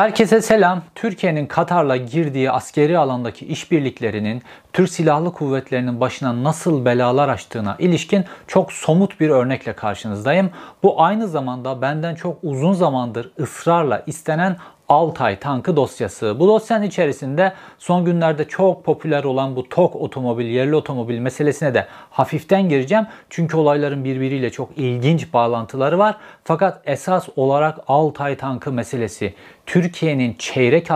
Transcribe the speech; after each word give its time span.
Herkese 0.00 0.42
selam. 0.42 0.82
Türkiye'nin 0.94 1.46
Katar'la 1.46 1.96
girdiği 1.96 2.50
askeri 2.50 2.98
alandaki 2.98 3.46
işbirliklerinin 3.46 4.42
Türk 4.72 4.90
Silahlı 4.90 5.32
Kuvvetleri'nin 5.32 6.00
başına 6.00 6.44
nasıl 6.44 6.84
belalar 6.84 7.28
açtığına 7.28 7.76
ilişkin 7.78 8.24
çok 8.46 8.72
somut 8.72 9.20
bir 9.20 9.28
örnekle 9.28 9.72
karşınızdayım. 9.72 10.50
Bu 10.82 11.02
aynı 11.02 11.28
zamanda 11.28 11.82
benden 11.82 12.14
çok 12.14 12.38
uzun 12.42 12.72
zamandır 12.72 13.32
ısrarla 13.40 14.02
istenen 14.06 14.56
Altay 14.90 15.38
tankı 15.38 15.76
dosyası. 15.76 16.36
Bu 16.40 16.48
dosyanın 16.48 16.84
içerisinde 16.84 17.52
son 17.78 18.04
günlerde 18.04 18.48
çok 18.48 18.84
popüler 18.84 19.24
olan 19.24 19.56
bu 19.56 19.68
TOK 19.68 19.96
otomobil, 19.96 20.46
yerli 20.46 20.74
otomobil 20.76 21.18
meselesine 21.18 21.74
de 21.74 21.86
hafiften 22.10 22.68
gireceğim. 22.68 23.06
Çünkü 23.30 23.56
olayların 23.56 24.04
birbiriyle 24.04 24.50
çok 24.50 24.78
ilginç 24.78 25.32
bağlantıları 25.32 25.98
var. 25.98 26.16
Fakat 26.44 26.82
esas 26.84 27.28
olarak 27.36 27.78
Altay 27.88 28.36
tankı 28.36 28.72
meselesi 28.72 29.34
Türkiye'nin 29.66 30.34
çeyrek 30.38 30.88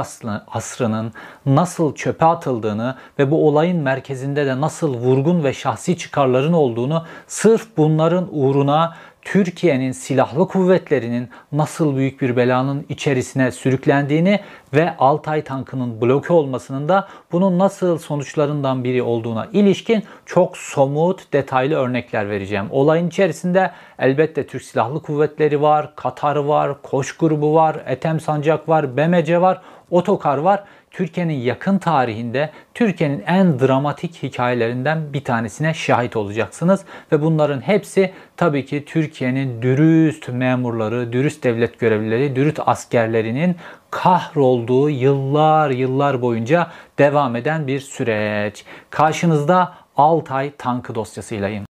asrının 0.48 1.12
nasıl 1.46 1.94
çöpe 1.94 2.24
atıldığını 2.26 2.96
ve 3.18 3.30
bu 3.30 3.48
olayın 3.48 3.82
merkezinde 3.82 4.46
de 4.46 4.60
nasıl 4.60 4.94
vurgun 4.94 5.44
ve 5.44 5.52
şahsi 5.52 5.98
çıkarların 5.98 6.52
olduğunu 6.52 7.04
sırf 7.26 7.66
bunların 7.76 8.28
uğruna 8.32 8.94
Türkiye'nin 9.24 9.92
silahlı 9.92 10.48
kuvvetlerinin 10.48 11.28
nasıl 11.52 11.96
büyük 11.96 12.20
bir 12.20 12.36
belanın 12.36 12.86
içerisine 12.88 13.50
sürüklendiğini 13.50 14.40
ve 14.74 14.96
Altay 14.98 15.44
tankının 15.44 16.00
bloke 16.00 16.32
olmasının 16.32 16.88
da 16.88 17.08
bunun 17.32 17.58
nasıl 17.58 17.98
sonuçlarından 17.98 18.84
biri 18.84 19.02
olduğuna 19.02 19.48
ilişkin 19.52 20.04
çok 20.26 20.56
somut, 20.56 21.32
detaylı 21.32 21.74
örnekler 21.74 22.30
vereceğim. 22.30 22.66
Olayın 22.70 23.08
içerisinde 23.08 23.70
elbette 23.98 24.46
Türk 24.46 24.62
Silahlı 24.62 25.02
Kuvvetleri 25.02 25.62
var, 25.62 25.96
Katar 25.96 26.36
var, 26.36 26.82
Koç 26.82 27.16
grubu 27.16 27.54
var, 27.54 27.76
Etem 27.86 28.20
Sancak 28.20 28.68
var, 28.68 28.96
BMC 28.96 29.40
var, 29.40 29.62
Otokar 29.90 30.38
var. 30.38 30.64
Türkiye'nin 30.94 31.34
yakın 31.34 31.78
tarihinde 31.78 32.50
Türkiye'nin 32.74 33.22
en 33.26 33.60
dramatik 33.60 34.22
hikayelerinden 34.22 35.12
bir 35.12 35.24
tanesine 35.24 35.74
şahit 35.74 36.16
olacaksınız. 36.16 36.84
Ve 37.12 37.22
bunların 37.22 37.60
hepsi 37.60 38.12
tabii 38.36 38.66
ki 38.66 38.84
Türkiye'nin 38.84 39.62
dürüst 39.62 40.28
memurları, 40.28 41.12
dürüst 41.12 41.44
devlet 41.44 41.78
görevlileri, 41.78 42.36
dürüst 42.36 42.60
askerlerinin 42.66 43.56
kahrolduğu 43.90 44.90
yıllar 44.90 45.70
yıllar 45.70 46.22
boyunca 46.22 46.70
devam 46.98 47.36
eden 47.36 47.66
bir 47.66 47.80
süreç. 47.80 48.64
Karşınızda 48.90 49.74
Altay 49.96 50.52
tankı 50.58 50.94
dosyasıylayım. 50.94 51.64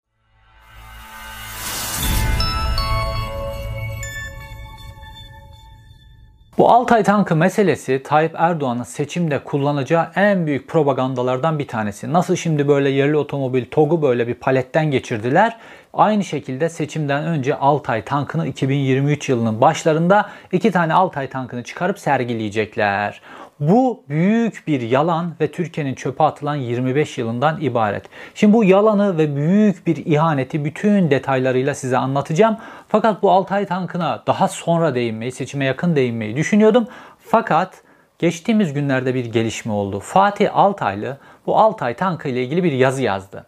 Bu 6.58 6.70
Altay 6.70 7.04
tankı 7.04 7.36
meselesi 7.36 8.04
Tayyip 8.04 8.36
Erdoğan'ın 8.38 8.84
seçimde 8.84 9.40
kullanacağı 9.40 10.08
en 10.16 10.46
büyük 10.46 10.68
propagandalardan 10.68 11.60
bir 11.60 11.68
tanesi. 11.68 12.14
Nasıl 12.14 12.36
şimdi 12.36 12.68
böyle 12.68 12.90
yerli 12.90 13.18
otomobil 13.18 13.66
TOG'u 13.66 14.02
böyle 14.02 14.28
bir 14.28 14.34
paletten 14.34 14.92
geçirdiler. 14.92 15.58
Aynı 15.94 16.24
şekilde 16.24 16.70
seçimden 16.70 17.26
önce 17.26 17.56
Altay 17.56 18.04
tankını 18.04 18.48
2023 18.48 19.30
yılının 19.30 19.62
başlarında 19.62 20.30
iki 20.52 20.72
tane 20.72 20.94
Altay 20.94 21.30
tankını 21.30 21.64
çıkarıp 21.64 22.00
sergileyecekler. 22.00 23.22
Bu 23.60 24.04
büyük 24.10 24.64
bir 24.68 24.82
yalan 24.82 25.34
ve 25.42 25.52
Türkiye'nin 25.52 25.96
çöpe 25.96 26.24
atılan 26.24 26.56
25 26.56 27.18
yılından 27.18 27.62
ibaret. 27.62 28.04
Şimdi 28.36 28.54
bu 28.54 28.64
yalanı 28.64 29.18
ve 29.18 29.36
büyük 29.36 29.88
bir 29.88 30.06
ihaneti 30.06 30.66
bütün 30.66 31.12
detaylarıyla 31.12 31.76
size 31.76 31.98
anlatacağım. 31.98 32.58
Fakat 32.88 33.24
bu 33.24 33.32
Altay 33.32 33.66
tankına 33.66 34.24
daha 34.28 34.48
sonra 34.48 34.96
değinmeyi, 34.96 35.32
seçime 35.32 35.66
yakın 35.66 35.96
değinmeyi 35.96 36.36
düşünüyordum. 36.36 36.88
Fakat 37.20 37.82
geçtiğimiz 38.20 38.74
günlerde 38.74 39.16
bir 39.16 39.26
gelişme 39.26 39.74
oldu. 39.74 40.00
Fatih 40.00 40.58
Altaylı 40.58 41.18
bu 41.46 41.58
Altay 41.58 41.94
tankı 41.94 42.30
ile 42.30 42.44
ilgili 42.44 42.64
bir 42.64 42.72
yazı 42.72 43.02
yazdı 43.02 43.46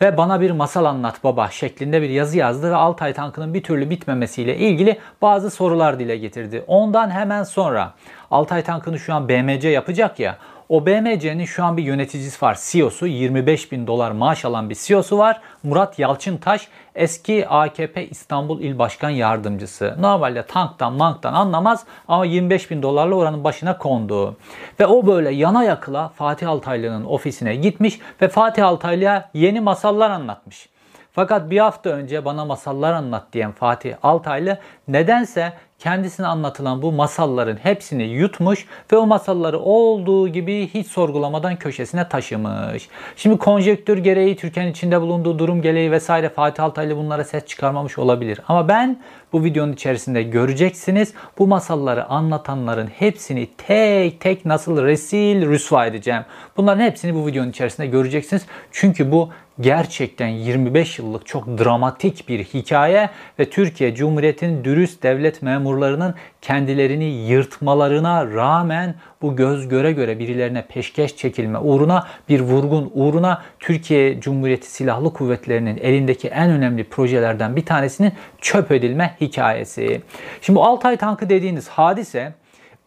ve 0.00 0.16
bana 0.16 0.40
bir 0.40 0.50
masal 0.50 0.84
anlat 0.84 1.24
baba 1.24 1.48
şeklinde 1.50 2.02
bir 2.02 2.10
yazı 2.10 2.38
yazdı 2.38 2.70
ve 2.70 2.76
Altay 2.76 3.12
tankının 3.12 3.54
bir 3.54 3.62
türlü 3.62 3.90
bitmemesiyle 3.90 4.56
ilgili 4.56 4.98
bazı 5.22 5.50
sorular 5.50 5.98
dile 5.98 6.16
getirdi. 6.16 6.64
Ondan 6.66 7.10
hemen 7.10 7.42
sonra 7.42 7.92
Altay 8.30 8.62
tankını 8.62 8.98
şu 8.98 9.14
an 9.14 9.28
BMC 9.28 9.68
yapacak 9.68 10.20
ya 10.20 10.38
o 10.68 10.86
BMC'nin 10.86 11.44
şu 11.44 11.64
an 11.64 11.76
bir 11.76 11.82
yöneticisi 11.82 12.44
var. 12.44 12.58
CEO'su 12.60 13.06
25 13.06 13.72
bin 13.72 13.86
dolar 13.86 14.10
maaş 14.10 14.44
alan 14.44 14.70
bir 14.70 14.74
CEO'su 14.74 15.18
var. 15.18 15.40
Murat 15.62 15.98
Yalçıntaş 15.98 16.68
eski 16.94 17.48
AKP 17.48 18.08
İstanbul 18.08 18.60
İl 18.60 18.78
Başkan 18.78 19.10
Yardımcısı. 19.10 19.96
Normalde 20.00 20.42
tanktan 20.42 20.92
manktan 20.92 21.32
anlamaz 21.32 21.84
ama 22.08 22.24
25 22.24 22.70
bin 22.70 22.82
dolarla 22.82 23.14
oranın 23.14 23.44
başına 23.44 23.78
kondu. 23.78 24.36
Ve 24.80 24.86
o 24.86 25.06
böyle 25.06 25.30
yana 25.30 25.64
yakıla 25.64 26.08
Fatih 26.08 26.48
Altaylı'nın 26.48 27.04
ofisine 27.04 27.56
gitmiş 27.56 28.00
ve 28.22 28.28
Fatih 28.28 28.66
Altaylı'ya 28.66 29.30
yeni 29.34 29.60
masallar 29.60 30.10
anlatmış. 30.10 30.68
Fakat 31.16 31.50
bir 31.50 31.58
hafta 31.58 31.90
önce 31.90 32.24
bana 32.24 32.44
masallar 32.44 32.92
anlat 32.92 33.24
diyen 33.32 33.52
Fatih 33.52 33.94
Altaylı 34.02 34.58
nedense 34.88 35.52
kendisine 35.78 36.26
anlatılan 36.26 36.82
bu 36.82 36.92
masalların 36.92 37.56
hepsini 37.56 38.02
yutmuş 38.02 38.66
ve 38.92 38.96
o 38.96 39.06
masalları 39.06 39.58
olduğu 39.58 40.28
gibi 40.28 40.68
hiç 40.68 40.86
sorgulamadan 40.86 41.56
köşesine 41.56 42.08
taşımış. 42.08 42.88
Şimdi 43.16 43.38
konjektür 43.38 43.98
gereği 43.98 44.36
Türkiye'nin 44.36 44.70
içinde 44.70 45.00
bulunduğu 45.00 45.38
durum 45.38 45.62
gereği 45.62 45.90
vesaire 45.90 46.28
Fatih 46.28 46.64
Altaylı 46.64 46.96
bunlara 46.96 47.24
ses 47.24 47.46
çıkarmamış 47.46 47.98
olabilir. 47.98 48.40
Ama 48.48 48.68
ben 48.68 49.00
bu 49.32 49.44
videonun 49.44 49.72
içerisinde 49.72 50.22
göreceksiniz. 50.22 51.14
Bu 51.38 51.46
masalları 51.46 52.06
anlatanların 52.06 52.86
hepsini 52.86 53.48
tek 53.58 54.20
tek 54.20 54.44
nasıl 54.44 54.82
resil 54.84 55.48
rüsva 55.48 55.86
edeceğim. 55.86 56.22
Bunların 56.56 56.84
hepsini 56.84 57.14
bu 57.14 57.26
videonun 57.26 57.50
içerisinde 57.50 57.86
göreceksiniz. 57.86 58.46
Çünkü 58.72 59.12
bu 59.12 59.30
gerçekten 59.60 60.28
25 60.28 60.98
yıllık 60.98 61.26
çok 61.26 61.58
dramatik 61.58 62.28
bir 62.28 62.44
hikaye 62.44 63.10
ve 63.38 63.50
Türkiye 63.50 63.94
Cumhuriyeti'nin 63.94 64.64
dürüst 64.64 65.02
devlet 65.02 65.42
memurlarının 65.42 66.14
kendilerini 66.42 67.04
yırtmalarına 67.04 68.26
rağmen 68.26 68.94
bu 69.22 69.36
göz 69.36 69.68
göre 69.68 69.92
göre 69.92 70.18
birilerine 70.18 70.66
peşkeş 70.66 71.16
çekilme 71.16 71.58
uğruna 71.58 72.06
bir 72.28 72.40
vurgun 72.40 72.90
uğruna 72.94 73.42
Türkiye 73.60 74.20
Cumhuriyeti 74.20 74.70
Silahlı 74.70 75.12
Kuvvetleri'nin 75.12 75.76
elindeki 75.76 76.28
en 76.28 76.50
önemli 76.50 76.84
projelerden 76.84 77.56
bir 77.56 77.64
tanesinin 77.64 78.12
çöp 78.40 78.72
edilme 78.72 79.16
hikayesi. 79.20 80.02
Şimdi 80.40 80.58
bu 80.58 80.64
Altay 80.64 80.96
tankı 80.96 81.30
dediğiniz 81.30 81.68
hadise 81.68 82.32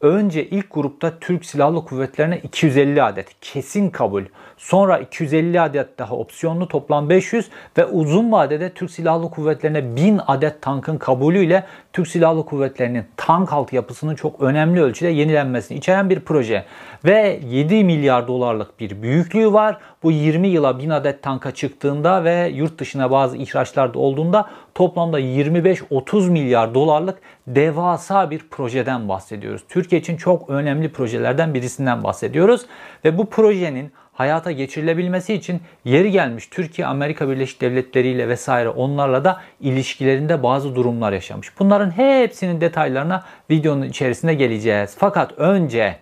önce 0.02 0.46
ilk 0.46 0.74
grupta 0.74 1.20
Türk 1.20 1.46
Silahlı 1.46 1.86
Kuvvetleri'ne 1.86 2.38
250 2.38 3.04
adet 3.04 3.28
kesin 3.42 3.90
kabul. 3.90 4.24
Sonra 4.60 4.98
250 4.98 5.62
adet 5.62 6.00
daha 6.00 6.16
opsiyonlu 6.16 6.68
toplam 6.68 7.10
500 7.10 7.50
ve 7.78 7.86
uzun 7.86 8.32
vadede 8.32 8.70
Türk 8.70 8.92
Silahlı 8.92 9.30
Kuvvetleri'ne 9.30 9.96
1000 9.96 10.20
adet 10.28 10.62
tankın 10.62 10.98
kabulüyle 10.98 11.64
Türk 11.94 12.08
Silahlı 12.08 12.46
Kuvvetleri'nin 12.46 13.06
tank 13.18 13.54
altyapısının 13.54 14.16
çok 14.16 14.42
önemli 14.42 14.82
ölçüde 14.82 15.10
yenilenmesini 15.10 15.78
içeren 15.78 16.10
bir 16.10 16.20
proje. 16.20 16.66
Ve 17.06 17.40
7 17.50 17.84
milyar 17.84 18.28
dolarlık 18.28 18.80
bir 18.80 19.02
büyüklüğü 19.02 19.54
var. 19.54 19.78
Bu 20.04 20.12
20 20.12 20.48
yıla 20.48 20.80
1000 20.80 20.90
adet 20.90 21.24
tanka 21.24 21.52
çıktığında 21.52 22.24
ve 22.24 22.52
yurt 22.54 22.80
dışına 22.80 23.12
bazı 23.12 23.38
ihraçlar 23.38 23.94
da 23.94 24.00
olduğunda 24.00 24.50
toplamda 24.76 25.20
25-30 25.20 26.30
milyar 26.30 26.74
dolarlık 26.74 27.18
devasa 27.48 28.32
bir 28.32 28.40
projeden 28.40 29.10
bahsediyoruz. 29.10 29.62
Türkiye 29.70 30.02
için 30.02 30.18
çok 30.18 30.50
önemli 30.50 30.92
projelerden 30.92 31.54
birisinden 31.54 32.04
bahsediyoruz. 32.04 32.66
Ve 33.06 33.18
bu 33.18 33.26
projenin 33.26 33.92
hayata 34.20 34.52
geçirilebilmesi 34.52 35.34
için 35.34 35.62
yeri 35.86 36.12
gelmiş 36.12 36.48
Türkiye 36.48 36.88
Amerika 36.88 37.30
Birleşik 37.30 37.62
Devletleri 37.62 38.08
ile 38.08 38.28
vesaire 38.28 38.70
onlarla 38.70 39.24
da 39.24 39.42
ilişkilerinde 39.60 40.44
bazı 40.44 40.76
durumlar 40.76 41.12
yaşamış. 41.12 41.60
Bunların 41.60 41.92
hepsinin 41.92 42.62
detaylarına 42.62 43.24
videonun 43.50 43.86
içerisinde 43.86 44.34
geleceğiz. 44.34 44.96
Fakat 45.00 45.32
önce 45.38 45.96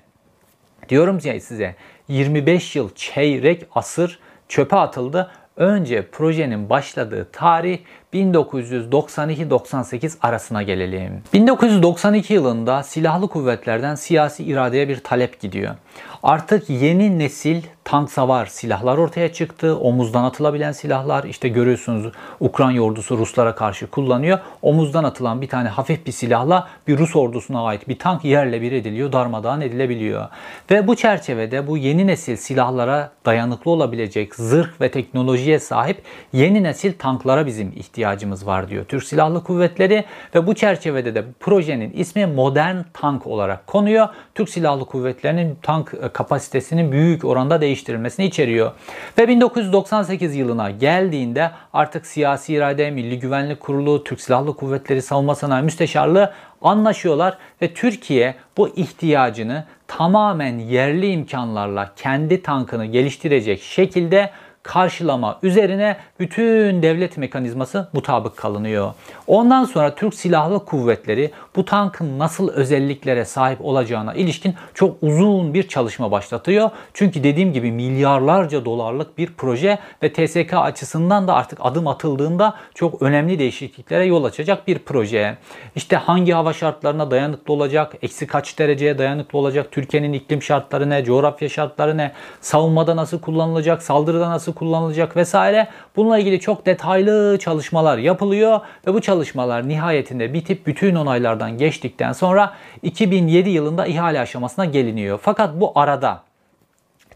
diyorum 0.90 1.20
ya 1.24 1.40
size 1.40 1.76
25 2.08 2.76
yıl 2.76 2.90
çeyrek 2.96 3.66
asır 3.76 4.20
çöpe 4.48 4.76
atıldı. 4.76 5.32
Önce 5.58 6.08
projenin 6.12 6.70
başladığı 6.70 7.28
tarih 7.32 7.80
1992-98 8.14 10.18
arasına 10.22 10.64
gelelim. 10.64 11.24
1992 11.34 12.34
yılında 12.34 12.84
silahlı 12.84 13.28
kuvvetlerden 13.28 13.96
siyasi 13.96 14.44
iradeye 14.44 14.90
bir 14.90 15.00
talep 15.00 15.40
gidiyor. 15.40 15.76
Artık 16.24 16.70
yeni 16.70 17.20
nesil 17.20 17.62
tank 17.84 18.12
savar 18.12 18.46
silahlar 18.46 18.98
ortaya 18.98 19.34
çıktı. 19.34 19.78
Omuzdan 19.78 20.24
atılabilen 20.24 20.72
silahlar 20.72 21.24
işte 21.24 21.50
görüyorsunuz 21.50 22.14
Ukrayna 22.40 22.82
ordusu 22.82 23.18
Ruslara 23.18 23.56
karşı 23.56 23.88
kullanıyor. 23.88 24.40
Omuzdan 24.62 25.04
atılan 25.04 25.42
bir 25.42 25.48
tane 25.48 25.70
hafif 25.70 26.06
bir 26.06 26.12
silahla 26.12 26.68
bir 26.88 26.98
Rus 26.98 27.16
ordusuna 27.16 27.66
ait 27.66 27.88
bir 27.88 28.00
tank 28.00 28.26
yerle 28.26 28.62
bir 28.62 28.72
ediliyor, 28.72 29.12
darmadağın 29.12 29.62
edilebiliyor. 29.62 30.28
Ve 30.72 30.88
bu 30.88 30.96
çerçevede 30.96 31.68
bu 31.68 31.78
yeni 31.78 32.08
nesil 32.08 32.36
silahlara 32.36 33.12
dayanıklı 33.26 33.72
olabilecek 33.72 34.36
zırh 34.36 34.82
ve 34.82 34.92
teknolojiye 34.92 35.60
sahip 35.60 36.02
yeni 36.34 36.64
nesil 36.64 36.94
tanklara 36.94 37.46
bizim 37.46 37.74
ihtiyacımız 37.76 38.48
var 38.48 38.70
diyor 38.70 38.86
Türk 38.86 39.04
Silahlı 39.04 39.44
Kuvvetleri 39.44 40.06
ve 40.36 40.48
bu 40.48 40.56
çerçevede 40.56 41.16
de 41.16 41.26
projenin 41.40 41.92
ismi 41.92 42.26
modern 42.26 42.78
tank 42.94 43.28
olarak 43.28 43.68
konuyor. 43.68 44.08
Türk 44.38 44.50
Silahlı 44.50 44.86
Kuvvetleri'nin 44.86 45.58
tank 45.62 45.94
e, 46.04 46.10
kapasitesinin 46.10 46.92
büyük 46.92 47.26
oranda 47.26 47.62
değiştirilmesini 47.62 48.26
içeriyor. 48.26 48.72
Ve 49.18 49.28
1998 49.28 50.36
yılına 50.36 50.72
geldiğinde 50.72 51.52
artık 51.74 52.06
siyasi 52.06 52.54
irade, 52.54 52.92
Milli 52.92 53.20
Güvenlik 53.20 53.60
Kurulu, 53.60 54.04
Türk 54.04 54.22
Silahlı 54.22 54.56
Kuvvetleri 54.56 55.02
Savunma 55.02 55.36
Sanayi 55.36 55.64
Müsteşarlığı 55.64 56.34
anlaşıyorlar 56.62 57.38
ve 57.62 57.74
Türkiye 57.74 58.36
bu 58.58 58.70
ihtiyacını 58.70 59.64
tamamen 59.88 60.60
yerli 60.60 61.12
imkanlarla 61.12 61.92
kendi 61.96 62.42
tankını 62.42 62.86
geliştirecek 62.86 63.62
şekilde 63.62 64.32
karşılama 64.64 65.40
üzerine 65.44 65.98
bütün 66.20 66.82
devlet 66.82 67.18
mekanizması 67.18 67.88
mutabık 67.94 68.38
kalınıyor. 68.38 68.94
Ondan 69.28 69.64
sonra 69.64 69.96
Türk 69.96 70.14
Silahlı 70.14 70.66
Kuvvetleri 70.66 71.32
bu 71.56 71.66
tankın 71.66 72.20
nasıl 72.20 72.50
özelliklere 72.50 73.26
sahip 73.26 73.66
olacağına 73.66 74.14
ilişkin 74.14 74.56
çok 74.74 74.98
uzun 75.02 75.54
bir 75.54 75.68
çalışma 75.68 76.12
başlatıyor. 76.12 76.70
Çünkü 76.94 77.24
dediğim 77.24 77.54
gibi 77.54 77.72
milyarlarca 77.72 78.66
dolarlık 78.66 79.18
bir 79.18 79.34
proje 79.38 79.80
ve 80.04 80.14
TSK 80.14 80.54
açısından 80.54 81.28
da 81.28 81.34
artık 81.34 81.60
adım 81.62 81.88
atıldığında 81.88 82.56
çok 82.76 83.02
önemli 83.02 83.40
değişikliklere 83.40 84.06
yol 84.06 84.24
açacak 84.24 84.68
bir 84.68 84.80
proje. 84.80 85.38
İşte 85.76 85.96
hangi 85.96 86.32
hava 86.32 86.54
şartlarına 86.54 87.12
dayanıklı 87.12 87.54
olacak, 87.54 87.94
eksi 88.02 88.28
kaç 88.28 88.60
dereceye 88.60 88.98
dayanıklı 88.98 89.40
olacak, 89.40 89.68
Türkiye'nin 89.72 90.14
iklim 90.14 90.42
şartları 90.42 90.90
ne, 90.90 91.04
coğrafya 91.04 91.50
şartları 91.50 91.98
ne, 91.98 92.12
savunmada 92.42 92.96
nasıl 92.96 93.20
kullanılacak, 93.20 93.84
saldırıda 93.84 94.30
nasıl 94.30 94.54
kullanılacak 94.54 95.16
vesaire. 95.16 95.68
Bununla 96.08 96.20
ilgili 96.20 96.40
çok 96.40 96.66
detaylı 96.66 97.38
çalışmalar 97.40 97.98
yapılıyor 97.98 98.60
ve 98.88 98.94
bu 98.94 99.02
çalışmalar 99.02 99.70
nihayetinde 99.70 100.34
bitip 100.34 100.68
bütün 100.68 100.96
onaylardan 100.96 101.58
geçtikten 101.58 102.12
sonra 102.12 102.54
2007 102.84 103.50
yılında 103.50 103.86
ihale 103.86 104.20
aşamasına 104.20 104.66
geliniyor. 104.66 105.20
Fakat 105.22 105.60
bu 105.60 105.72
arada 105.76 106.24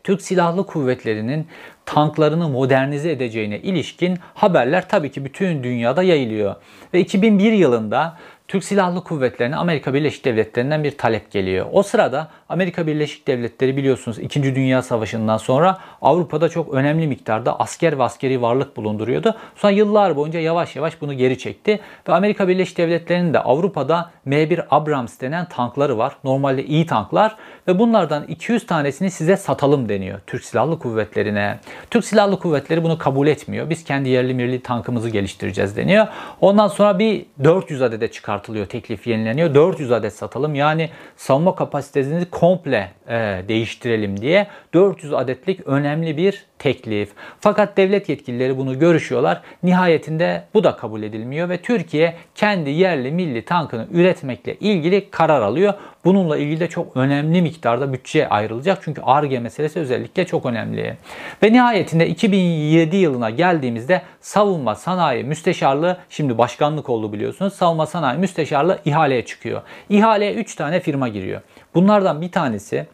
Türk 0.04 0.22
Silahlı 0.22 0.66
Kuvvetleri'nin 0.66 1.48
tanklarını 1.86 2.50
modernize 2.50 3.12
edeceğine 3.12 3.60
ilişkin 3.60 4.20
haberler 4.34 4.90
tabii 4.90 5.12
ki 5.12 5.26
bütün 5.26 5.64
dünyada 5.64 6.04
yayılıyor. 6.04 6.56
Ve 6.94 7.00
2001 7.00 7.52
yılında 7.52 8.18
Türk 8.51 8.63
Silahlı 8.63 9.03
Kuvvetleri'ne 9.03 9.56
Amerika 9.56 9.94
Birleşik 9.94 10.25
Devletleri'nden 10.25 10.83
bir 10.83 10.98
talep 10.98 11.31
geliyor. 11.31 11.65
O 11.71 11.83
sırada 11.83 12.27
Amerika 12.50 12.88
Birleşik 12.88 13.27
Devletleri 13.27 13.77
biliyorsunuz 13.77 14.19
2. 14.19 14.44
Dünya 14.44 14.81
Savaşı'ndan 14.81 15.38
sonra 15.38 15.77
Avrupa'da 16.01 16.50
çok 16.50 16.74
önemli 16.74 17.07
miktarda 17.07 17.59
asker 17.59 18.00
ve 18.00 18.03
askeri 18.03 18.42
varlık 18.42 18.77
bulunduruyordu. 18.77 19.36
Sonra 19.56 19.74
yıllar 19.74 20.15
boyunca 20.15 20.39
yavaş 20.39 20.75
yavaş 20.75 21.01
bunu 21.01 21.13
geri 21.13 21.38
çekti. 21.38 21.80
Ve 22.09 22.13
Amerika 22.13 22.48
Birleşik 22.48 22.77
Devletleri'nin 22.77 23.33
de 23.33 23.39
Avrupa'da 23.39 24.12
M1 24.27 24.65
Abrams 24.71 25.21
denen 25.21 25.45
tankları 25.45 25.98
var. 25.98 26.15
Normalde 26.24 26.65
iyi 26.65 26.86
tanklar 26.86 27.36
ve 27.68 27.80
bunlardan 27.80 28.24
200 28.24 28.65
tanesini 28.65 29.12
size 29.12 29.38
satalım 29.38 29.89
deniyor 29.89 30.19
Türk 30.27 30.45
Silahlı 30.45 30.80
Kuvvetleri'ne. 30.80 31.59
Türk 31.89 32.06
Silahlı 32.06 32.39
Kuvvetleri 32.39 32.83
bunu 32.83 32.98
kabul 32.98 33.27
etmiyor. 33.27 33.69
Biz 33.69 33.83
kendi 33.83 34.09
yerli 34.09 34.33
milli 34.33 34.62
tankımızı 34.62 35.09
geliştireceğiz 35.09 35.77
deniyor. 35.77 36.07
Ondan 36.42 36.68
sonra 36.68 37.00
bir 37.00 37.25
400 37.44 37.81
adede 37.81 38.12
çıkartılıyor. 38.42 38.66
Teklif 38.66 39.08
yenileniyor. 39.08 39.54
400 39.54 39.92
adet 39.92 40.14
satalım. 40.14 40.56
Yani 40.56 40.90
savunma 41.18 41.56
kapasitesini 41.56 42.26
komple 42.26 42.92
e, 43.08 43.44
değiştirelim 43.48 44.22
diye 44.22 44.48
400 44.74 45.14
adetlik 45.14 45.68
önemli 45.68 46.18
bir 46.18 46.46
teklif. 46.62 47.10
Fakat 47.40 47.78
devlet 47.78 48.10
yetkilileri 48.10 48.58
bunu 48.58 48.80
görüşüyorlar. 48.80 49.42
Nihayetinde 49.63 50.44
bu 50.54 50.63
da 50.63 50.75
kabul 50.75 51.04
edilmiyor 51.04 51.50
ve 51.50 51.58
Türkiye 51.58 52.16
kendi 52.36 52.69
yerli 52.69 53.12
milli 53.12 53.46
tankını 53.46 53.88
üretmekle 53.92 54.56
ilgili 54.56 55.10
karar 55.10 55.42
alıyor. 55.42 55.74
Bununla 56.06 56.38
ilgili 56.38 56.60
de 56.60 56.68
çok 56.68 56.98
önemli 56.98 57.42
miktarda 57.42 57.94
bütçe 57.94 58.30
ayrılacak. 58.30 58.80
Çünkü 58.81 59.02
ARGE 59.02 59.40
meselesi 59.40 59.80
özellikle 59.80 60.25
çok 60.25 60.46
önemli. 60.46 60.98
Ve 61.44 61.54
nihayetinde 61.54 62.08
2007 62.08 62.98
yılına 62.98 63.30
geldiğimizde 63.30 64.02
Savunma 64.19 64.75
Sanayi 64.75 65.24
Müsteşarlığı 65.24 65.98
şimdi 66.10 66.38
başkanlık 66.38 66.90
oldu 66.90 67.13
biliyorsunuz. 67.13 67.54
Savunma 67.54 67.86
Sanayi 67.86 68.19
Müsteşarlığı 68.19 68.80
ihaleye 68.86 69.25
çıkıyor. 69.25 69.62
İhaleye 69.90 70.34
3 70.34 70.56
tane 70.56 70.80
firma 70.80 71.08
giriyor. 71.08 71.42
Bunlardan 71.75 72.22
bir 72.22 72.31
tanesi 72.31 72.88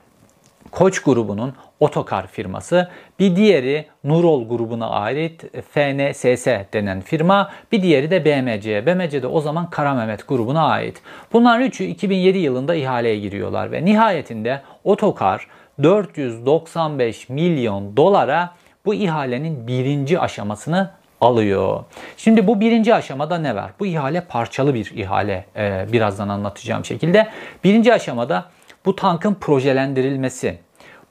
Koç 0.71 0.99
grubunun 0.99 1.53
Otokar 1.79 2.27
firması, 2.27 2.89
bir 3.19 3.35
diğeri 3.35 3.85
Nurol 4.03 4.49
grubuna 4.49 4.89
ait 4.89 5.41
FNSS 5.71 6.47
denen 6.73 7.01
firma, 7.01 7.51
bir 7.71 7.81
diğeri 7.81 8.11
de 8.11 8.25
BMC. 8.25 8.85
BMC 8.85 9.21
de 9.21 9.27
o 9.27 9.41
zaman 9.41 9.69
Kara 9.69 9.93
Mehmet 9.93 10.27
grubuna 10.27 10.67
ait. 10.67 11.01
Bunların 11.33 11.65
üçü 11.65 11.83
2007 11.83 12.37
yılında 12.37 12.75
ihaleye 12.75 13.19
giriyorlar 13.19 13.71
ve 13.71 13.85
nihayetinde 13.85 14.61
Otokar 14.83 15.47
495 15.83 17.29
milyon 17.29 17.97
dolara 17.97 18.53
bu 18.85 18.93
ihalenin 18.93 19.67
birinci 19.67 20.19
aşamasını 20.19 20.89
alıyor. 21.21 21.83
Şimdi 22.17 22.47
bu 22.47 22.59
birinci 22.59 22.95
aşamada 22.95 23.37
ne 23.37 23.55
var? 23.55 23.71
Bu 23.79 23.85
ihale 23.85 24.21
parçalı 24.21 24.73
bir 24.73 24.91
ihale. 24.95 25.45
Ee, 25.55 25.85
birazdan 25.91 26.29
anlatacağım 26.29 26.85
şekilde. 26.85 27.27
Birinci 27.63 27.93
aşamada 27.93 28.45
bu 28.87 28.95
tankın 28.95 29.33
projelendirilmesi, 29.33 30.57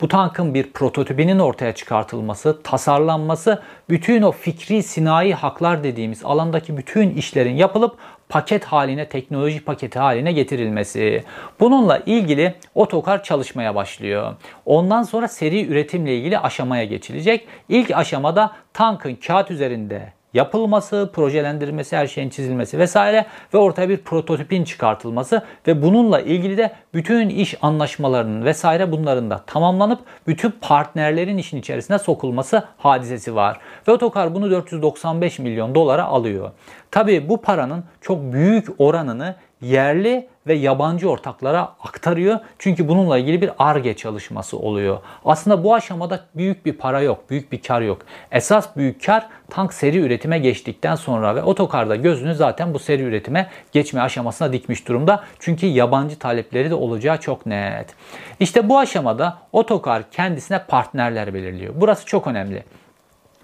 bu 0.01 0.09
tankın 0.09 0.55
bir 0.55 0.73
prototipinin 0.73 1.39
ortaya 1.39 1.75
çıkartılması, 1.75 2.63
tasarlanması, 2.63 3.63
bütün 3.91 4.23
o 4.23 4.33
fikri 4.33 4.83
sinayi 4.83 5.35
haklar 5.35 5.85
dediğimiz 5.85 6.25
alandaki 6.25 6.77
bütün 6.77 7.11
işlerin 7.11 7.55
yapılıp 7.57 7.97
paket 8.29 8.65
haline, 8.65 9.09
teknoloji 9.09 9.65
paketi 9.65 9.99
haline 9.99 10.33
getirilmesi. 10.33 11.25
Bununla 11.61 11.99
ilgili 12.07 12.55
otokar 12.75 13.23
çalışmaya 13.23 13.75
başlıyor. 13.75 14.35
Ondan 14.67 15.03
sonra 15.03 15.29
seri 15.29 15.67
üretimle 15.67 16.17
ilgili 16.17 16.39
aşamaya 16.39 16.85
geçilecek. 16.85 17.49
İlk 17.69 17.91
aşamada 17.91 18.53
tankın 18.73 19.15
kağıt 19.15 19.51
üzerinde 19.51 20.16
yapılması, 20.37 21.11
projelendirilmesi, 21.15 21.97
her 21.97 22.07
şeyin 22.07 22.29
çizilmesi 22.29 22.79
vesaire 22.79 23.27
ve 23.55 23.59
ortaya 23.59 23.89
bir 23.89 23.97
prototipin 23.97 24.65
çıkartılması 24.65 25.43
ve 25.67 25.83
bununla 25.83 26.21
ilgili 26.21 26.57
de 26.57 26.73
bütün 26.95 27.29
iş 27.29 27.55
anlaşmalarının 27.63 28.45
vesaire 28.45 28.93
bunların 28.93 29.31
da 29.31 29.43
tamamlanıp 29.47 30.01
bütün 30.27 30.51
partnerlerin 30.61 31.39
işin 31.39 31.59
içerisine 31.59 31.99
sokulması 31.99 32.65
hadisesi 32.79 33.35
var. 33.35 33.61
Ve 33.89 33.93
Otokar 33.93 34.35
bunu 34.35 34.51
495 34.51 35.39
milyon 35.39 35.75
dolara 35.75 36.05
alıyor. 36.05 36.51
Tabii 36.91 37.29
bu 37.29 37.43
paranın 37.43 37.85
çok 38.01 38.33
büyük 38.33 38.69
oranını 38.79 39.35
yerli 39.61 40.29
ve 40.47 40.55
yabancı 40.55 41.11
ortaklara 41.11 41.61
aktarıyor. 41.61 42.39
Çünkü 42.59 42.89
bununla 42.89 43.19
ilgili 43.19 43.43
bir 43.43 43.51
ARGE 43.59 43.95
çalışması 43.95 44.59
oluyor. 44.59 44.99
Aslında 45.25 45.65
bu 45.65 45.75
aşamada 45.75 46.21
büyük 46.35 46.67
bir 46.67 46.73
para 46.73 47.01
yok, 47.01 47.31
büyük 47.31 47.53
bir 47.53 47.63
kar 47.63 47.81
yok. 47.81 47.99
Esas 48.33 48.77
büyük 48.77 49.05
kar 49.07 49.27
tank 49.51 49.75
seri 49.75 49.99
üretime 49.99 50.39
geçtikten 50.39 50.95
sonra 50.95 51.35
ve 51.37 51.43
otokarda 51.43 51.97
gözünü 51.97 52.35
zaten 52.35 52.75
bu 52.75 52.79
seri 52.79 53.03
üretime 53.03 53.51
geçme 53.73 54.01
aşamasına 54.01 54.53
dikmiş 54.53 54.89
durumda. 54.89 55.25
Çünkü 55.39 55.67
yabancı 55.67 56.19
talepleri 56.19 56.71
de 56.71 56.75
olacağı 56.75 57.21
çok 57.21 57.47
net. 57.47 57.95
İşte 58.41 58.69
bu 58.69 58.79
aşamada 58.79 59.39
otokar 59.53 60.11
kendisine 60.11 60.65
partnerler 60.69 61.35
belirliyor. 61.35 61.75
Burası 61.77 62.07
çok 62.07 62.27
önemli. 62.27 62.65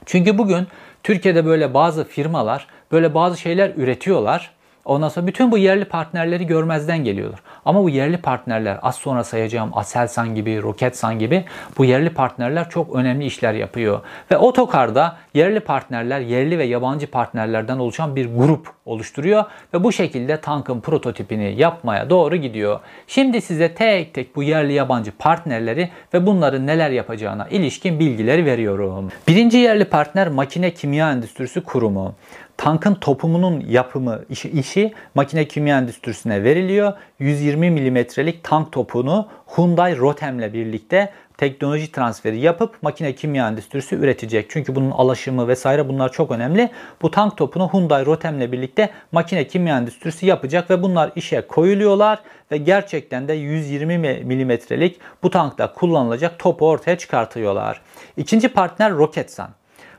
Çünkü 0.06 0.38
bugün 0.38 0.66
Türkiye'de 1.02 1.46
böyle 1.46 1.74
bazı 1.74 2.04
firmalar 2.04 2.66
böyle 2.92 3.14
bazı 3.14 3.36
şeyler 3.36 3.72
üretiyorlar 3.76 4.50
Ondan 4.84 5.08
sonra 5.08 5.26
bütün 5.26 5.52
bu 5.52 5.58
yerli 5.58 5.84
partnerleri 5.84 6.46
görmezden 6.46 7.04
geliyorlar. 7.04 7.40
Ama 7.64 7.82
bu 7.82 7.90
yerli 7.90 8.16
partnerler 8.16 8.78
az 8.82 8.94
sonra 8.94 9.24
sayacağım 9.24 9.70
Aselsan 9.72 10.34
gibi, 10.34 10.62
Roketsan 10.62 11.18
gibi 11.18 11.44
bu 11.78 11.84
yerli 11.84 12.10
partnerler 12.10 12.70
çok 12.70 12.96
önemli 12.96 13.24
işler 13.24 13.54
yapıyor. 13.54 14.00
Ve 14.30 14.36
otokarda 14.36 15.16
yerli 15.34 15.60
partnerler, 15.60 16.20
yerli 16.20 16.58
ve 16.58 16.64
yabancı 16.64 17.10
partnerlerden 17.10 17.78
oluşan 17.78 18.16
bir 18.16 18.36
grup 18.36 18.68
oluşturuyor 18.86 19.44
ve 19.74 19.84
bu 19.84 19.92
şekilde 19.92 20.40
tankın 20.40 20.80
prototipini 20.80 21.54
yapmaya 21.58 22.10
doğru 22.10 22.36
gidiyor. 22.36 22.80
Şimdi 23.06 23.40
size 23.40 23.74
tek 23.74 24.14
tek 24.14 24.36
bu 24.36 24.42
yerli 24.42 24.72
yabancı 24.72 25.12
partnerleri 25.12 25.90
ve 26.14 26.26
bunların 26.26 26.66
neler 26.66 26.90
yapacağına 26.90 27.48
ilişkin 27.48 27.98
bilgileri 27.98 28.44
veriyorum. 28.44 29.08
Birinci 29.28 29.58
yerli 29.58 29.84
partner 29.84 30.28
Makine 30.28 30.70
Kimya 30.70 31.12
Endüstrisi 31.12 31.60
Kurumu 31.60 32.14
tankın 32.56 32.94
topumunun 32.94 33.64
yapımı 33.68 34.24
işi, 34.30 34.50
işi 34.50 34.92
makine 35.14 35.48
kimya 35.48 35.78
endüstrisine 35.78 36.44
veriliyor. 36.44 36.92
120 37.18 37.70
milimetrelik 37.70 38.44
tank 38.44 38.72
topunu 38.72 39.28
Hyundai 39.46 39.98
Rotem'le 39.98 40.52
birlikte 40.52 41.12
teknoloji 41.38 41.92
transferi 41.92 42.40
yapıp 42.40 42.82
makine 42.82 43.14
kimya 43.14 43.48
endüstrisi 43.48 43.96
üretecek. 43.96 44.50
Çünkü 44.50 44.74
bunun 44.74 44.90
alaşımı 44.90 45.48
vesaire 45.48 45.88
bunlar 45.88 46.12
çok 46.12 46.30
önemli. 46.30 46.70
Bu 47.02 47.10
tank 47.10 47.36
topunu 47.36 47.72
Hyundai 47.72 48.06
Rotem'le 48.06 48.52
birlikte 48.52 48.90
makine 49.12 49.46
kimya 49.46 49.78
endüstrisi 49.78 50.26
yapacak 50.26 50.70
ve 50.70 50.82
bunlar 50.82 51.12
işe 51.16 51.40
koyuluyorlar 51.40 52.18
ve 52.52 52.56
gerçekten 52.56 53.28
de 53.28 53.32
120 53.32 53.98
milimetrelik 53.98 55.00
bu 55.22 55.30
tankta 55.30 55.72
kullanılacak 55.72 56.38
topu 56.38 56.68
ortaya 56.68 56.98
çıkartıyorlar. 56.98 57.80
İkinci 58.16 58.48
partner 58.48 58.92
Roketsan. 58.92 59.50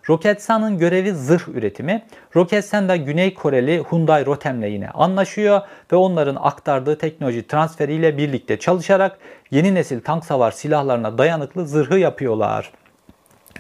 Roketsan'ın 0.10 0.78
görevi 0.78 1.12
zırh 1.12 1.48
üretimi. 1.48 2.04
Roketsan 2.36 2.90
da 2.90 2.96
Güney 2.96 3.34
Koreli 3.34 3.84
Hyundai 3.92 4.26
Rotem'le 4.26 4.64
yine 4.64 4.90
anlaşıyor 4.90 5.62
ve 5.92 5.96
onların 5.96 6.38
aktardığı 6.40 6.98
teknoloji 6.98 7.48
transferiyle 7.48 8.18
birlikte 8.18 8.60
çalışarak 8.60 9.18
yeni 9.52 9.76
nesil 9.76 10.02
tank 10.02 10.26
savar 10.26 10.52
silahlarına 10.52 11.18
dayanıklı 11.18 11.68
zırhı 11.68 12.00
yapıyorlar. 12.00 12.72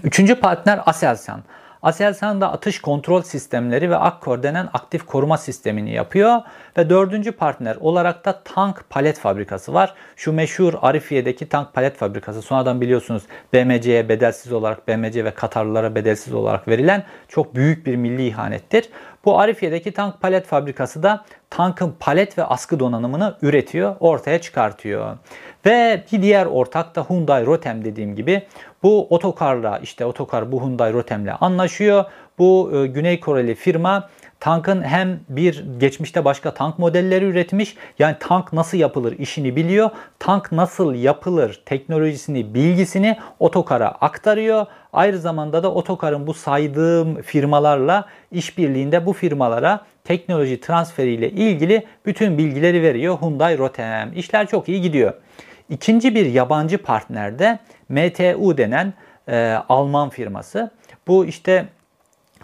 Üçüncü 0.03 0.35
partner 0.35 0.81
Aselsan. 0.85 1.43
Aselsan 1.83 2.41
da 2.41 2.51
atış 2.51 2.81
kontrol 2.81 3.21
sistemleri 3.21 3.89
ve 3.89 3.95
Akkor 3.95 4.43
denen 4.43 4.69
aktif 4.73 5.05
koruma 5.05 5.37
sistemini 5.37 5.93
yapıyor. 5.93 6.41
Ve 6.77 6.89
dördüncü 6.89 7.31
partner 7.31 7.75
olarak 7.75 8.25
da 8.25 8.41
tank 8.43 8.89
palet 8.89 9.19
fabrikası 9.19 9.73
var. 9.73 9.93
Şu 10.15 10.33
meşhur 10.33 10.73
Arifiye'deki 10.81 11.49
tank 11.49 11.73
palet 11.73 11.97
fabrikası. 11.97 12.41
Sonradan 12.41 12.81
biliyorsunuz 12.81 13.23
BMC'ye 13.53 14.09
bedelsiz 14.09 14.51
olarak, 14.51 14.87
BMC 14.87 15.25
ve 15.25 15.31
Katarlılara 15.31 15.95
bedelsiz 15.95 16.33
olarak 16.33 16.67
verilen 16.67 17.03
çok 17.27 17.55
büyük 17.55 17.85
bir 17.85 17.95
milli 17.95 18.27
ihanettir. 18.27 18.89
Bu 19.25 19.39
Arifiye'deki 19.39 19.91
tank 19.91 20.21
palet 20.21 20.45
fabrikası 20.45 21.03
da 21.03 21.25
tankın 21.49 21.95
palet 21.99 22.37
ve 22.37 22.43
askı 22.43 22.79
donanımını 22.79 23.37
üretiyor, 23.41 23.95
ortaya 23.99 24.41
çıkartıyor. 24.41 25.17
Ve 25.65 26.03
bir 26.11 26.21
diğer 26.21 26.45
ortak 26.45 26.95
da 26.95 27.05
Hyundai 27.09 27.45
Rotem 27.45 27.85
dediğim 27.85 28.15
gibi 28.15 28.43
bu 28.83 29.07
otokarla 29.09 29.79
işte 29.83 30.05
otokar 30.05 30.51
bu 30.51 30.61
Hyundai 30.61 30.93
Rotem'le 30.93 31.31
anlaşıyor. 31.41 32.05
Bu 32.37 32.71
e, 32.75 32.87
Güney 32.87 33.19
Koreli 33.19 33.55
firma 33.55 34.09
tankın 34.39 34.81
hem 34.81 35.19
bir 35.29 35.65
geçmişte 35.79 36.25
başka 36.25 36.53
tank 36.53 36.79
modelleri 36.79 37.25
üretmiş. 37.25 37.75
Yani 37.99 38.15
tank 38.19 38.53
nasıl 38.53 38.77
yapılır 38.77 39.19
işini 39.19 39.55
biliyor. 39.55 39.89
Tank 40.19 40.51
nasıl 40.51 40.93
yapılır 40.95 41.61
teknolojisini, 41.65 42.53
bilgisini 42.53 43.17
otokara 43.39 43.87
aktarıyor. 43.87 44.65
Aynı 44.93 45.17
zamanda 45.17 45.63
da 45.63 45.73
otokarın 45.73 46.27
bu 46.27 46.33
saydığım 46.33 47.21
firmalarla 47.21 48.05
işbirliğinde 48.31 49.05
bu 49.05 49.13
firmalara 49.13 49.85
teknoloji 50.03 50.61
transferiyle 50.61 51.29
ilgili 51.29 51.85
bütün 52.05 52.37
bilgileri 52.37 52.81
veriyor 52.81 53.17
Hyundai 53.21 53.57
Rotem. 53.57 54.11
İşler 54.15 54.47
çok 54.47 54.69
iyi 54.69 54.81
gidiyor. 54.81 55.13
İkinci 55.69 56.15
bir 56.15 56.25
yabancı 56.25 56.83
partner 56.83 57.39
de 57.39 57.59
MTU 57.89 58.57
denen 58.57 58.93
e, 59.27 59.57
Alman 59.69 60.09
firması. 60.09 60.71
Bu 61.07 61.25
işte 61.25 61.65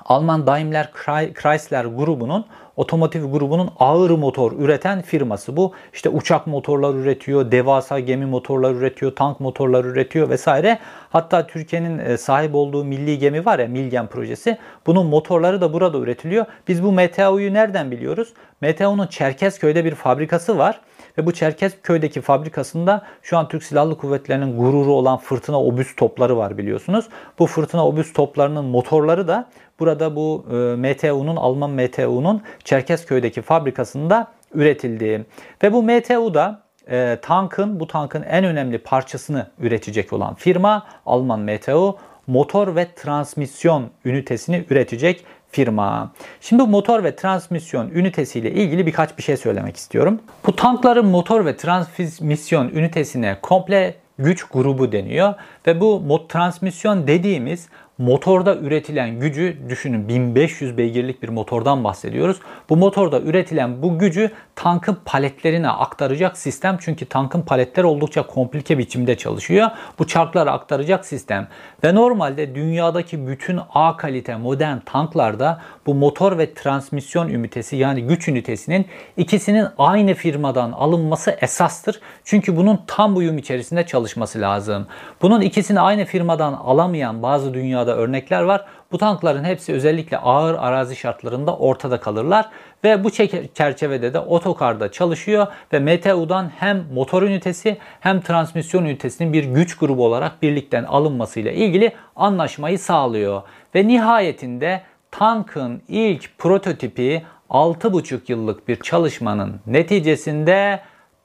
Alman 0.05 0.47
Daimler 0.47 0.91
Chrysler 1.33 1.85
grubunun 1.85 2.45
otomotiv 2.79 3.31
grubunun 3.31 3.69
ağır 3.79 4.09
motor 4.09 4.51
üreten 4.51 5.01
firması 5.01 5.57
bu. 5.57 5.73
İşte 5.93 6.09
uçak 6.09 6.47
motorlar 6.47 6.93
üretiyor, 6.93 7.51
devasa 7.51 7.99
gemi 7.99 8.25
motorlar 8.25 8.71
üretiyor, 8.71 9.15
tank 9.15 9.39
motorlar 9.39 9.85
üretiyor 9.85 10.29
vesaire. 10.29 10.79
Hatta 11.09 11.47
Türkiye'nin 11.47 11.99
e, 11.99 12.17
sahip 12.17 12.55
olduğu 12.55 12.85
milli 12.85 13.19
gemi 13.19 13.45
var 13.45 13.59
ya 13.59 13.67
Milgem 13.67 14.07
projesi. 14.07 14.57
Bunun 14.85 15.07
motorları 15.07 15.61
da 15.61 15.73
burada 15.73 15.97
üretiliyor. 15.97 16.45
Biz 16.67 16.83
bu 16.83 16.91
MTU'yu 16.91 17.53
nereden 17.53 17.91
biliyoruz? 17.91 18.33
MTU'nun 18.61 19.07
Çerkezköy'de 19.07 19.85
bir 19.85 19.95
fabrikası 19.95 20.57
var. 20.57 20.81
Ve 21.19 21.25
bu 21.25 21.31
Çerkezköy'deki 21.31 22.21
fabrikasında 22.21 23.01
şu 23.21 23.37
an 23.37 23.47
Türk 23.47 23.63
Silahlı 23.63 23.97
Kuvvetleri'nin 23.97 24.57
gururu 24.57 24.93
olan 24.93 25.17
fırtına 25.17 25.63
obüs 25.63 25.95
topları 25.95 26.37
var 26.37 26.57
biliyorsunuz. 26.57 27.05
Bu 27.39 27.47
fırtına 27.47 27.87
obüs 27.87 28.13
toplarının 28.13 28.65
motorları 28.65 29.27
da 29.27 29.49
burada 29.79 30.15
bu 30.15 30.45
e, 30.51 30.55
MTU'nun 30.55 31.35
Alman 31.35 31.71
MTU'nun 31.71 32.41
Çerkezköy'deki 32.63 33.41
fabrikasında 33.41 34.27
üretildi. 34.53 35.25
Ve 35.63 35.73
bu 35.73 35.83
MTU'da 35.83 36.61
e, 36.91 37.17
tankın 37.21 37.79
bu 37.79 37.87
tankın 37.87 38.23
en 38.23 38.43
önemli 38.43 38.77
parçasını 38.77 39.47
üretecek 39.59 40.13
olan 40.13 40.33
firma 40.33 40.87
Alman 41.05 41.39
MTU 41.39 41.97
motor 42.27 42.75
ve 42.75 42.87
transmisyon 42.95 43.89
ünitesini 44.05 44.65
üretecek 44.69 45.25
firma. 45.51 46.11
Şimdi 46.41 46.63
bu 46.63 46.67
motor 46.67 47.03
ve 47.03 47.15
transmisyon 47.15 47.89
ünitesiyle 47.89 48.51
ilgili 48.51 48.85
birkaç 48.85 49.17
bir 49.17 49.23
şey 49.23 49.37
söylemek 49.37 49.77
istiyorum. 49.77 50.19
Bu 50.47 50.55
tankların 50.55 51.05
motor 51.05 51.45
ve 51.45 51.57
transmisyon 51.57 52.69
ünitesine 52.69 53.37
komple 53.41 53.95
güç 54.19 54.43
grubu 54.43 54.91
deniyor 54.91 55.33
ve 55.67 55.81
bu 55.81 56.27
transmisyon 56.27 57.07
dediğimiz 57.07 57.69
motorda 57.99 58.55
üretilen 58.55 59.19
gücü 59.19 59.57
düşünün 59.69 60.07
1500 60.07 60.77
beygirlik 60.77 61.23
bir 61.23 61.29
motordan 61.29 61.83
bahsediyoruz. 61.83 62.39
Bu 62.69 62.77
motorda 62.77 63.19
üretilen 63.19 63.81
bu 63.81 63.99
gücü 63.99 64.31
tankın 64.55 64.97
paletlerine 65.05 65.69
aktaracak 65.69 66.37
sistem 66.37 66.77
çünkü 66.81 67.05
tankın 67.05 67.41
paletler 67.41 67.83
oldukça 67.83 68.27
komplike 68.27 68.77
biçimde 68.77 69.17
çalışıyor. 69.17 69.69
Bu 69.99 70.07
çarklara 70.07 70.51
aktaracak 70.51 71.05
sistem 71.05 71.47
ve 71.83 71.95
normalde 71.95 72.55
dünyadaki 72.55 73.27
bütün 73.27 73.59
A 73.73 73.97
kalite 73.97 74.35
modern 74.35 74.77
tanklarda 74.79 75.61
bu 75.85 75.93
motor 75.93 76.37
ve 76.37 76.53
transmisyon 76.53 77.29
ünitesi 77.29 77.75
yani 77.75 78.03
güç 78.03 78.27
ünitesinin 78.27 78.85
ikisinin 79.17 79.67
aynı 79.77 80.13
firmadan 80.13 80.71
alınması 80.71 81.37
esastır. 81.41 81.99
Çünkü 82.23 82.57
bunun 82.57 82.79
tam 82.87 83.17
uyum 83.17 83.37
içerisinde 83.37 83.85
çalışması 83.85 84.41
lazım. 84.41 84.87
Bunun 85.21 85.41
ikisini 85.41 85.79
aynı 85.79 86.05
firmadan 86.05 86.53
alamayan 86.53 87.23
bazı 87.23 87.53
dünyada 87.53 87.95
örnekler 87.95 88.41
var. 88.41 88.65
Bu 88.91 88.97
tankların 88.97 89.43
hepsi 89.43 89.73
özellikle 89.73 90.17
ağır 90.17 90.55
arazi 90.55 90.95
şartlarında 90.95 91.55
ortada 91.55 91.99
kalırlar 91.99 92.49
ve 92.83 93.03
bu 93.03 93.09
çerçevede 93.53 94.13
de 94.13 94.19
otokarda 94.19 94.91
çalışıyor 94.91 95.47
ve 95.73 95.79
MTU'dan 95.79 96.51
hem 96.59 96.85
motor 96.93 97.23
ünitesi 97.23 97.77
hem 97.99 98.21
transmisyon 98.21 98.85
ünitesinin 98.85 99.33
bir 99.33 99.43
güç 99.43 99.77
grubu 99.77 100.05
olarak 100.05 100.41
birlikten 100.41 100.83
alınmasıyla 100.83 101.51
ilgili 101.51 101.91
anlaşmayı 102.15 102.79
sağlıyor. 102.79 103.41
Ve 103.75 103.87
nihayetinde 103.87 104.81
tankın 105.11 105.81
ilk 105.87 106.37
prototipi 106.37 107.23
6,5 107.49 108.19
yıllık 108.27 108.67
bir 108.67 108.75
çalışmanın 108.75 109.59
neticesinde 109.67 110.79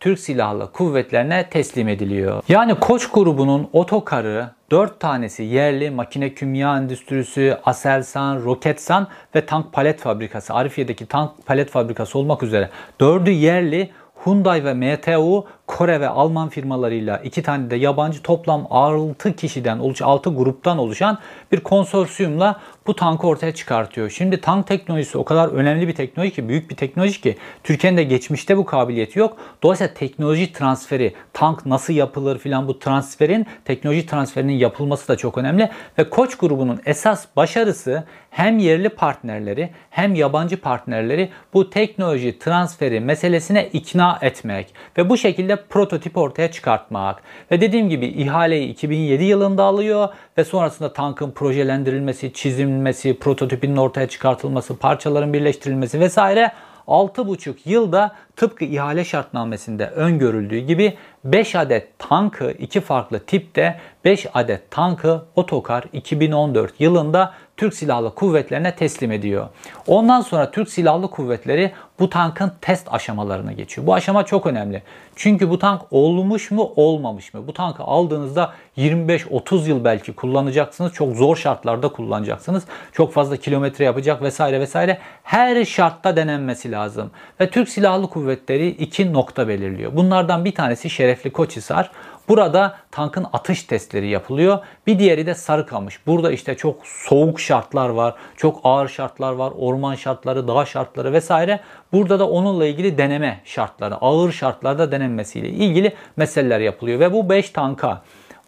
Türk 0.04 0.18
Silahlı 0.18 0.72
Kuvvetlerine 0.72 1.48
teslim 1.50 1.88
ediliyor. 1.88 2.42
Yani 2.48 2.74
Koç 2.74 3.10
grubunun 3.10 3.68
otokarı 3.72 4.50
4 4.70 5.00
tanesi 5.00 5.42
yerli 5.42 5.90
makine 5.90 6.34
kimya 6.34 6.76
endüstrisi, 6.76 7.56
Aselsan, 7.64 8.44
Roketsan 8.44 9.08
ve 9.34 9.46
tank 9.46 9.72
palet 9.72 10.00
fabrikası, 10.00 10.54
Arifiye'deki 10.54 11.06
tank 11.06 11.30
palet 11.46 11.70
fabrikası 11.70 12.18
olmak 12.18 12.42
üzere 12.42 12.70
4'ü 13.00 13.30
yerli 13.30 13.90
Hyundai 14.24 14.64
ve 14.64 14.74
MTU 14.74 15.46
Kore 15.66 16.00
ve 16.00 16.08
Alman 16.08 16.48
firmalarıyla 16.48 17.18
iki 17.18 17.42
tane 17.42 17.70
de 17.70 17.76
yabancı 17.76 18.22
toplam 18.22 18.66
6 18.70 19.36
kişiden, 19.36 19.78
6 20.02 20.30
gruptan 20.30 20.78
oluşan 20.78 21.18
bir 21.52 21.60
konsorsiyumla 21.60 22.60
bu 22.86 22.96
tankı 22.96 23.26
ortaya 23.26 23.54
çıkartıyor. 23.54 24.10
Şimdi 24.10 24.40
tank 24.40 24.66
teknolojisi 24.66 25.18
o 25.18 25.24
kadar 25.24 25.48
önemli 25.48 25.88
bir 25.88 25.94
teknoloji 25.94 26.32
ki, 26.32 26.48
büyük 26.48 26.70
bir 26.70 26.76
teknoloji 26.76 27.20
ki 27.20 27.36
Türkiye'nin 27.64 27.96
de 27.96 28.04
geçmişte 28.04 28.56
bu 28.56 28.64
kabiliyeti 28.64 29.18
yok. 29.18 29.36
Dolayısıyla 29.62 29.94
teknoloji 29.94 30.52
transferi, 30.52 31.14
tank 31.32 31.66
nasıl 31.66 31.94
yapılır 31.94 32.38
filan 32.38 32.68
bu 32.68 32.78
transferin, 32.78 33.46
teknoloji 33.64 34.06
transferinin 34.06 34.52
yapılması 34.52 35.08
da 35.08 35.16
çok 35.16 35.38
önemli. 35.38 35.70
Ve 35.98 36.10
Koç 36.10 36.34
grubunun 36.34 36.80
esas 36.86 37.26
başarısı 37.36 38.04
hem 38.30 38.58
yerli 38.58 38.88
partnerleri 38.88 39.70
hem 39.90 40.14
yabancı 40.14 40.60
partnerleri 40.60 41.30
bu 41.54 41.70
teknoloji 41.70 42.38
transferi 42.38 43.00
meselesine 43.00 43.68
ikna 43.72 44.18
etmek 44.22 44.74
ve 44.98 45.08
bu 45.08 45.16
şekilde 45.16 45.53
prototip 45.56 46.16
ortaya 46.16 46.52
çıkartmak. 46.52 47.22
Ve 47.50 47.60
dediğim 47.60 47.88
gibi 47.88 48.06
ihaleyi 48.06 48.68
2007 48.68 49.24
yılında 49.24 49.62
alıyor 49.62 50.08
ve 50.38 50.44
sonrasında 50.44 50.92
tankın 50.92 51.30
projelendirilmesi, 51.30 52.32
çizilmesi, 52.32 53.18
prototipinin 53.18 53.76
ortaya 53.76 54.08
çıkartılması, 54.08 54.76
parçaların 54.78 55.32
birleştirilmesi 55.32 56.00
vesaire 56.00 56.52
6,5 56.88 57.54
yılda 57.64 58.14
tıpkı 58.36 58.64
ihale 58.64 59.04
şartnamesinde 59.04 59.86
öngörüldüğü 59.86 60.58
gibi 60.58 60.94
5 61.24 61.54
adet 61.54 61.98
tankı 61.98 62.50
iki 62.50 62.80
farklı 62.80 63.18
tipte 63.18 63.80
5 64.04 64.26
adet 64.34 64.70
tankı 64.70 65.22
otokar 65.36 65.84
2014 65.92 66.80
yılında 66.80 67.34
Türk 67.56 67.74
Silahlı 67.74 68.14
Kuvvetlerine 68.14 68.76
teslim 68.76 69.12
ediyor. 69.12 69.48
Ondan 69.86 70.20
sonra 70.20 70.50
Türk 70.50 70.68
Silahlı 70.68 71.10
Kuvvetleri 71.10 71.72
bu 71.98 72.10
tankın 72.10 72.52
test 72.60 72.92
aşamalarına 72.92 73.52
geçiyor. 73.52 73.86
Bu 73.86 73.94
aşama 73.94 74.26
çok 74.26 74.46
önemli. 74.46 74.82
Çünkü 75.16 75.50
bu 75.50 75.58
tank 75.58 75.82
olmuş 75.90 76.50
mu 76.50 76.72
olmamış 76.76 77.34
mı? 77.34 77.46
Bu 77.46 77.52
tankı 77.52 77.82
aldığınızda 77.82 78.52
25-30 78.78 79.68
yıl 79.68 79.84
belki 79.84 80.12
kullanacaksınız. 80.12 80.92
Çok 80.92 81.16
zor 81.16 81.36
şartlarda 81.36 81.88
kullanacaksınız. 81.88 82.64
Çok 82.92 83.12
fazla 83.12 83.36
kilometre 83.36 83.84
yapacak 83.84 84.22
vesaire 84.22 84.60
vesaire. 84.60 84.98
Her 85.22 85.64
şartta 85.64 86.16
denenmesi 86.16 86.72
lazım. 86.72 87.10
Ve 87.40 87.50
Türk 87.50 87.68
Silahlı 87.68 88.10
Kuvvetleri 88.10 88.68
iki 88.68 89.12
nokta 89.12 89.48
belirliyor. 89.48 89.96
Bunlardan 89.96 90.44
bir 90.44 90.54
tanesi 90.54 90.90
Şerefli 90.90 91.30
Koçhisar. 91.30 91.90
Burada 92.28 92.76
tankın 92.90 93.26
atış 93.32 93.62
testleri 93.62 94.08
yapılıyor. 94.08 94.58
Bir 94.86 94.98
diğeri 94.98 95.26
de 95.26 95.34
Sarıkamış. 95.34 96.06
Burada 96.06 96.32
işte 96.32 96.54
çok 96.56 96.86
soğuk 96.86 97.40
şartlar 97.40 97.88
var, 97.88 98.14
çok 98.36 98.60
ağır 98.64 98.88
şartlar 98.88 99.32
var, 99.32 99.52
orman 99.58 99.94
şartları, 99.94 100.48
dağ 100.48 100.64
şartları 100.64 101.12
vesaire. 101.12 101.60
Burada 101.92 102.18
da 102.18 102.28
onunla 102.28 102.66
ilgili 102.66 102.98
deneme 102.98 103.40
şartları, 103.44 103.94
ağır 103.94 104.32
şartlarda 104.32 104.92
denenmesiyle 104.92 105.48
ilgili 105.48 105.92
meseleler 106.16 106.60
yapılıyor. 106.60 107.00
Ve 107.00 107.12
bu 107.12 107.30
5 107.30 107.50
tanka 107.50 108.02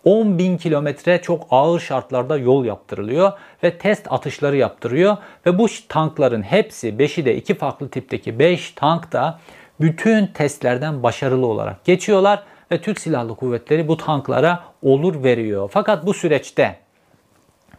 10 0.04 0.38
bin 0.38 0.56
kilometre 0.56 1.22
çok 1.22 1.46
ağır 1.50 1.80
şartlarda 1.80 2.36
yol 2.36 2.64
yaptırılıyor 2.64 3.32
ve 3.62 3.78
test 3.78 4.12
atışları 4.12 4.56
yaptırıyor. 4.56 5.16
Ve 5.46 5.58
bu 5.58 5.66
tankların 5.88 6.42
hepsi 6.42 6.88
5'i 6.88 7.24
de 7.24 7.36
iki 7.36 7.54
farklı 7.54 7.88
tipteki 7.88 8.38
5 8.38 8.70
tank 8.70 9.12
da 9.12 9.38
bütün 9.80 10.26
testlerden 10.26 11.02
başarılı 11.02 11.46
olarak 11.46 11.84
geçiyorlar 11.84 12.42
ve 12.72 12.80
Türk 12.80 13.00
Silahlı 13.00 13.36
Kuvvetleri 13.36 13.88
bu 13.88 13.96
tanklara 13.96 14.64
olur 14.82 15.24
veriyor. 15.24 15.70
Fakat 15.72 16.06
bu 16.06 16.14
süreçte 16.14 16.76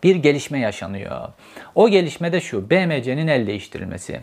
bir 0.03 0.15
gelişme 0.15 0.59
yaşanıyor. 0.59 1.29
O 1.75 1.89
gelişme 1.89 2.31
de 2.31 2.41
şu, 2.41 2.69
BMC'nin 2.69 3.27
el 3.27 3.47
değiştirilmesi. 3.47 4.19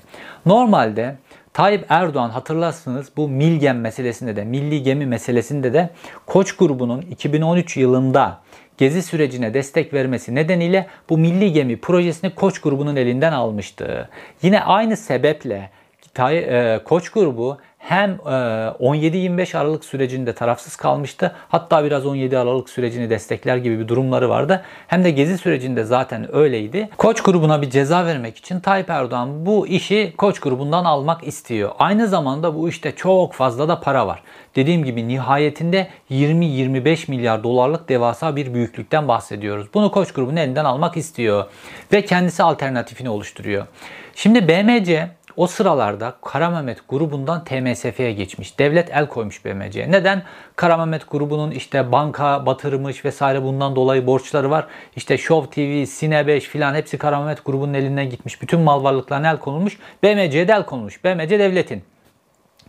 Normalde 0.47 1.17
Tayyip 1.53 1.85
Erdoğan 1.89 2.31
hatırlarsınız 2.31 3.13
bu 3.17 3.29
Milgem 3.29 3.81
meselesinde 3.81 4.37
de, 4.37 4.45
milli 4.45 4.83
gemi 4.83 5.07
meselesinde 5.07 5.73
de 5.73 5.91
Koç 6.27 6.57
grubunun 6.57 7.01
2013 7.01 7.77
yılında 7.77 8.41
gezi 8.79 9.03
sürecine 9.03 9.55
destek 9.55 9.95
vermesi 9.95 10.35
nedeniyle 10.35 10.87
bu 11.09 11.19
milli 11.19 11.53
gemi 11.53 11.81
projesini 11.81 12.35
Koç 12.35 12.61
grubunun 12.61 12.97
elinden 12.97 13.33
almıştı. 13.33 14.09
Yine 14.43 14.61
aynı 14.61 14.97
sebeple 14.97 15.71
e, 16.21 16.81
Koç 16.85 17.11
grubu 17.11 17.59
hem 17.85 18.11
17-25 18.11 19.57
e, 19.57 19.59
Aralık 19.59 19.85
sürecinde 19.85 20.33
tarafsız 20.33 20.77
kalmıştı. 20.77 21.33
Hatta 21.49 21.85
biraz 21.85 22.07
17 22.07 22.39
Aralık 22.39 22.71
sürecini 22.71 23.11
destekler 23.11 23.57
gibi 23.57 23.79
bir 23.79 23.89
durumları 23.89 24.29
vardı. 24.29 24.63
Hem 24.87 25.05
de 25.05 25.11
Gezi 25.11 25.39
sürecinde 25.39 25.85
zaten 25.85 26.37
öyleydi. 26.37 26.89
Koç 26.97 27.21
grubuna 27.21 27.63
bir 27.63 27.71
ceza 27.71 28.07
vermek 28.07 28.37
için 28.37 28.61
Tayyip 28.61 28.91
Erdoğan 28.91 29.47
bu 29.47 29.67
işi 29.67 30.15
Koç 30.19 30.41
grubundan 30.41 30.85
almak 30.85 31.27
istiyor. 31.27 31.71
Aynı 31.79 32.09
zamanda 32.09 32.55
bu 32.55 32.69
işte 32.69 32.93
çok 32.97 33.33
fazla 33.33 33.69
da 33.69 33.81
para 33.81 34.07
var. 34.07 34.23
Dediğim 34.57 34.85
gibi 34.85 35.09
nihayetinde 35.09 35.89
20-25 36.11 37.11
milyar 37.11 37.45
dolarlık 37.45 37.89
devasa 37.89 38.37
bir 38.37 38.55
büyüklükten 38.55 39.09
bahsediyoruz. 39.09 39.67
Bunu 39.75 39.91
Koç 39.91 40.13
grubunun 40.13 40.37
elinden 40.37 40.65
almak 40.65 40.97
istiyor 40.97 41.45
ve 41.93 42.05
kendisi 42.05 42.43
alternatifini 42.43 43.09
oluşturuyor. 43.09 43.67
Şimdi 44.15 44.49
BMC 44.49 45.09
o 45.37 45.47
sıralarda 45.47 46.15
Kara 46.23 46.51
Mehmet 46.51 46.89
grubundan 46.89 47.45
TMSF'ye 47.45 48.13
geçmiş. 48.13 48.59
Devlet 48.59 48.91
el 48.91 49.07
koymuş 49.07 49.45
BMC'ye. 49.45 49.91
Neden? 49.91 50.23
Kara 50.57 50.77
Mehmet 50.77 51.11
grubunun 51.11 51.51
işte 51.51 51.93
banka 51.93 52.47
batırmış 52.47 53.05
vesaire 53.05 53.43
bundan 53.43 53.77
dolayı 53.77 54.07
borçları 54.07 54.51
var. 54.51 54.67
İşte 54.97 55.19
Show 55.19 55.51
TV, 55.51 55.87
Sine 55.87 56.27
5 56.27 56.45
filan 56.45 56.75
hepsi 56.75 56.99
Kara 56.99 57.21
Mehmet 57.21 57.45
grubunun 57.45 57.75
elinden 57.75 58.11
gitmiş. 58.11 58.43
Bütün 58.43 58.61
mal 58.61 58.85
varlıklarına 58.85 59.31
el 59.31 59.39
konulmuş. 59.39 59.79
BMC'ye 60.03 60.49
de 60.49 60.53
el 60.53 60.65
konulmuş. 60.65 61.05
BMC 61.05 61.39
devletin 61.39 61.83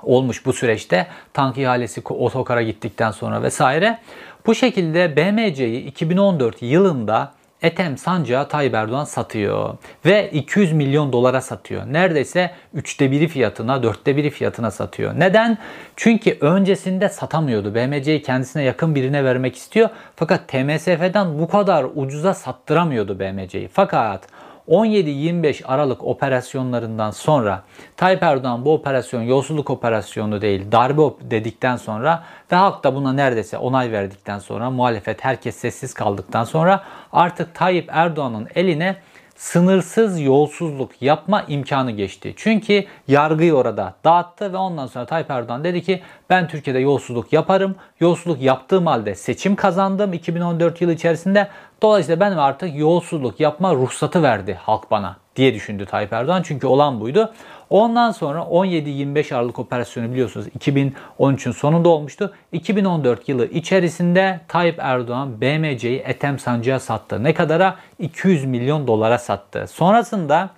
olmuş 0.03 0.45
bu 0.45 0.53
süreçte. 0.53 1.07
Tank 1.33 1.57
ihalesi 1.57 2.01
otokara 2.09 2.61
gittikten 2.61 3.11
sonra 3.11 3.43
vesaire. 3.43 3.99
Bu 4.45 4.55
şekilde 4.55 5.15
BMC'yi 5.15 5.85
2014 5.85 6.61
yılında 6.61 7.31
Etem 7.65 7.97
Sancağı 7.97 8.47
Tayyip 8.47 8.73
Erdoğan 8.73 9.03
satıyor. 9.03 9.77
Ve 10.05 10.29
200 10.29 10.73
milyon 10.73 11.13
dolara 11.13 11.41
satıyor. 11.41 11.83
Neredeyse 11.87 12.51
üçte 12.73 13.11
biri 13.11 13.27
fiyatına, 13.27 13.83
dörtte 13.83 14.17
biri 14.17 14.29
fiyatına 14.29 14.71
satıyor. 14.71 15.19
Neden? 15.19 15.57
Çünkü 15.95 16.37
öncesinde 16.41 17.09
satamıyordu. 17.09 17.75
BMC'yi 17.75 18.21
kendisine 18.21 18.63
yakın 18.63 18.95
birine 18.95 19.23
vermek 19.23 19.55
istiyor. 19.55 19.89
Fakat 20.15 20.47
TMSF'den 20.47 21.39
bu 21.39 21.47
kadar 21.47 21.85
ucuza 21.95 22.33
sattıramıyordu 22.33 23.19
BMC'yi. 23.19 23.67
Fakat 23.67 24.27
17-25 24.69 25.65
Aralık 25.65 26.03
operasyonlarından 26.03 27.11
sonra 27.11 27.63
Tayyip 27.97 28.23
Erdoğan 28.23 28.65
bu 28.65 28.73
operasyon 28.73 29.21
yolsuzluk 29.21 29.69
operasyonu 29.69 30.41
değil 30.41 30.71
darbe 30.71 31.01
dedikten 31.21 31.75
sonra 31.75 32.23
ve 32.51 32.55
halk 32.55 32.83
da 32.83 32.95
buna 32.95 33.13
neredeyse 33.13 33.57
onay 33.57 33.91
verdikten 33.91 34.39
sonra 34.39 34.69
muhalefet 34.69 35.25
herkes 35.25 35.55
sessiz 35.55 35.93
kaldıktan 35.93 36.43
sonra 36.43 36.83
artık 37.13 37.55
Tayyip 37.55 37.89
Erdoğan'ın 37.91 38.47
eline 38.55 38.95
sınırsız 39.35 40.21
yolsuzluk 40.21 41.01
yapma 41.01 41.43
imkanı 41.47 41.91
geçti. 41.91 42.33
Çünkü 42.37 42.85
yargıyı 43.07 43.53
orada 43.53 43.93
dağıttı 44.03 44.53
ve 44.53 44.57
ondan 44.57 44.87
sonra 44.87 45.05
Tayyip 45.05 45.31
Erdoğan 45.31 45.63
dedi 45.63 45.81
ki 45.81 46.01
ben 46.29 46.47
Türkiye'de 46.47 46.79
yolsuzluk 46.79 47.33
yaparım. 47.33 47.75
Yolsuzluk 47.99 48.41
yaptığım 48.41 48.85
halde 48.85 49.15
seçim 49.15 49.55
kazandım 49.55 50.13
2014 50.13 50.81
yılı 50.81 50.93
içerisinde. 50.93 51.47
Dolayısıyla 51.81 52.19
ben 52.19 52.31
artık 52.31 52.75
yolsuzluk 52.75 53.39
yapma 53.39 53.73
ruhsatı 53.73 54.23
verdi 54.23 54.59
halk 54.61 54.91
bana 54.91 55.17
diye 55.35 55.53
düşündü 55.53 55.85
Tayyip 55.85 56.13
Erdoğan. 56.13 56.41
Çünkü 56.45 56.67
olan 56.67 57.01
buydu. 57.01 57.33
Ondan 57.69 58.11
sonra 58.11 58.39
17-25 58.39 59.35
Aralık 59.35 59.59
operasyonu 59.59 60.11
biliyorsunuz 60.11 60.47
2013'ün 60.47 61.51
sonunda 61.51 61.89
olmuştu. 61.89 62.33
2014 62.51 63.29
yılı 63.29 63.45
içerisinde 63.45 64.39
Tayyip 64.47 64.79
Erdoğan 64.79 65.41
BMC'yi 65.41 65.99
Ethem 65.99 66.39
Sancı'ya 66.39 66.79
sattı. 66.79 67.23
Ne 67.23 67.33
kadara? 67.33 67.75
200 67.99 68.45
milyon 68.45 68.87
dolara 68.87 69.17
sattı. 69.17 69.67
Sonrasında 69.67 70.49